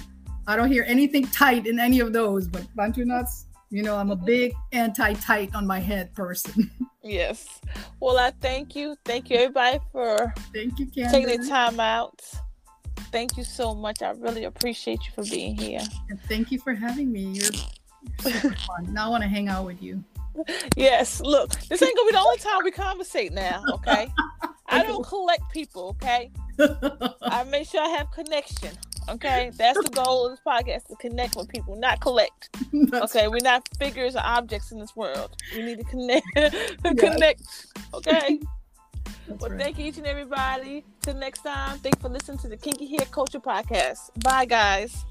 I 0.48 0.56
don't 0.56 0.72
hear 0.72 0.84
anything 0.88 1.28
tight 1.28 1.68
in 1.68 1.80
any 1.80 2.00
of 2.00 2.12
those, 2.14 2.48
but 2.48 2.64
Bantu 2.76 3.06
knots, 3.06 3.46
you 3.70 3.84
know, 3.84 3.96
I'm 3.98 4.10
a 4.12 4.16
big 4.16 4.54
anti-tight 4.72 5.54
on 5.56 5.66
my 5.68 5.80
head 5.80 6.14
person. 6.14 6.70
Yes. 7.06 7.62
Well, 8.00 8.18
I 8.18 8.32
thank 8.42 8.76
you. 8.76 8.98
Thank 9.06 9.30
you, 9.30 9.38
everybody, 9.38 9.80
for 9.92 10.34
Thank 10.52 10.80
you, 10.80 10.88
Candace. 10.88 11.12
taking 11.12 11.42
the 11.42 11.48
time 11.48 11.80
out. 11.80 12.20
Thank 13.12 13.38
you 13.38 13.44
so 13.44 13.76
much. 13.76 14.02
I 14.02 14.10
really 14.12 14.46
appreciate 14.46 15.00
you 15.06 15.12
for 15.14 15.24
being 15.30 15.56
here. 15.56 15.82
And 16.10 16.20
thank 16.24 16.52
you 16.52 16.60
for 16.60 16.74
having 16.74 17.12
me. 17.12 17.22
You're, 17.26 17.52
you're 18.24 18.34
super 18.34 18.56
fun. 18.68 18.92
Now 18.92 19.06
I 19.06 19.10
want 19.10 19.24
to 19.24 19.30
hang 19.30 19.48
out 19.50 19.66
with 19.66 19.82
you. 19.84 20.04
Yes, 20.76 21.22
look, 21.22 21.52
this 21.70 21.82
ain't 21.82 21.96
gonna 21.96 22.08
be 22.10 22.12
the 22.12 22.20
only 22.20 22.38
time 22.40 22.62
we 22.64 22.72
conversate 22.72 23.32
now, 23.32 23.64
okay? 23.70 24.12
I 24.68 24.84
don't 24.84 25.06
collect 25.06 25.44
people, 25.54 25.96
okay? 26.02 26.32
I 27.22 27.44
make 27.46 27.70
sure 27.70 27.82
I 27.82 27.88
have 27.90 28.12
connection, 28.12 28.72
okay? 29.10 29.52
That's 29.58 29.78
the 29.84 29.90
goal 29.90 30.26
of 30.28 30.32
this 30.34 30.40
podcast 30.46 30.88
to 30.88 30.96
connect 30.96 31.36
with 31.36 31.50
people, 31.50 31.76
not 31.76 32.00
collect. 32.02 32.50
That's- 32.74 33.16
Okay, 33.16 33.28
we're 33.28 33.40
not 33.44 33.68
figures 33.78 34.16
or 34.16 34.22
objects 34.24 34.72
in 34.72 34.80
this 34.80 34.96
world. 34.96 35.36
We 35.56 35.64
need 35.64 35.78
to 35.80 35.84
connect 35.86 36.26
connect. 36.98 37.42
Okay. 37.94 38.40
that's 39.28 39.42
Well 39.42 39.50
right. 39.52 39.60
thank 39.60 39.80
you 39.80 39.86
each 39.86 39.98
and 39.98 40.06
everybody. 40.08 40.84
Till 41.02 41.16
next 41.16 41.42
time. 41.42 41.80
Thank 41.80 41.96
you 41.96 42.02
for 42.02 42.10
listening 42.10 42.38
to 42.40 42.48
the 42.48 42.58
Kinky 42.58 42.88
Hair 42.88 43.08
Culture 43.12 43.40
Podcast. 43.40 44.12
Bye 44.24 44.46
guys. 44.46 45.06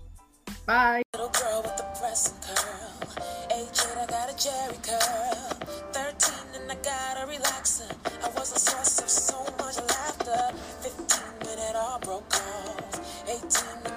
Bye. 0.66 1.02
Little 1.14 1.30
girl 1.30 1.62
with 1.62 1.76
the 1.76 1.82
press 1.98 2.32
and 2.32 2.42
curl. 2.56 3.58
Age 3.58 3.68
eight, 3.68 3.96
I 3.98 4.06
got 4.06 4.30
a 4.30 4.34
Jheri 4.34 4.78
curl. 4.82 5.68
Thirteen 5.92 6.62
and 6.62 6.70
I 6.70 6.74
got 6.76 7.16
a 7.22 7.26
relaxer. 7.26 7.90
I 8.24 8.28
was 8.38 8.52
a 8.54 8.58
source 8.58 9.00
of 9.00 9.08
so 9.08 9.42
much 9.58 9.76
laughter. 9.88 10.56
Fifteen 10.80 11.48
when 11.48 11.58
it 11.58 11.76
all 11.76 11.98
broke 12.00 12.34
off. 12.34 12.83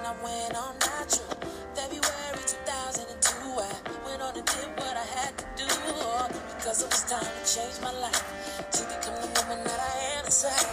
I 0.08 0.12
went 0.24 0.56
on 0.56 0.72
natural. 0.80 1.36
February 1.76 2.40
2002, 2.48 3.60
I 3.60 3.68
went 4.08 4.22
on 4.22 4.34
and 4.36 4.46
did 4.46 4.68
what 4.80 4.96
I 4.96 5.04
had 5.04 5.36
to 5.36 5.44
do. 5.54 5.68
Because 6.56 6.80
it 6.80 6.88
was 6.88 7.04
time 7.04 7.20
to 7.20 7.44
change 7.44 7.76
my 7.82 7.92
life 8.00 8.24
to 8.72 8.84
become 8.88 9.20
the 9.20 9.28
woman 9.36 9.62
that 9.68 9.76
I 9.76 10.16
am 10.16 10.24
inside. 10.24 10.64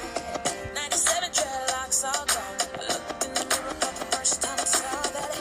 97 0.74 1.32
dreadlocks 1.36 2.06
all 2.08 2.26
gone. 2.32 2.64
I 2.80 2.88
looked 2.88 3.26
in 3.28 3.34
the 3.36 3.44
mirror 3.52 3.76
for 3.76 3.92
the 4.00 4.06
first 4.16 4.42
time 4.42 4.58
and 4.58 4.68
saw 4.70 5.04
that, 5.04 5.32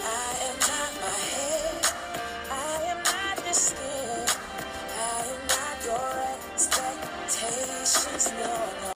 I 0.00 0.32
am 0.48 0.56
not 0.64 0.92
my. 1.04 1.20
I 2.48 2.80
am 2.92 3.00
not. 3.04 3.36
I 4.96 5.20
am 5.28 5.40
not 5.52 5.76
your 5.84 6.16
expectations. 6.48 8.32
No, 8.40 8.48
no. 8.80 8.88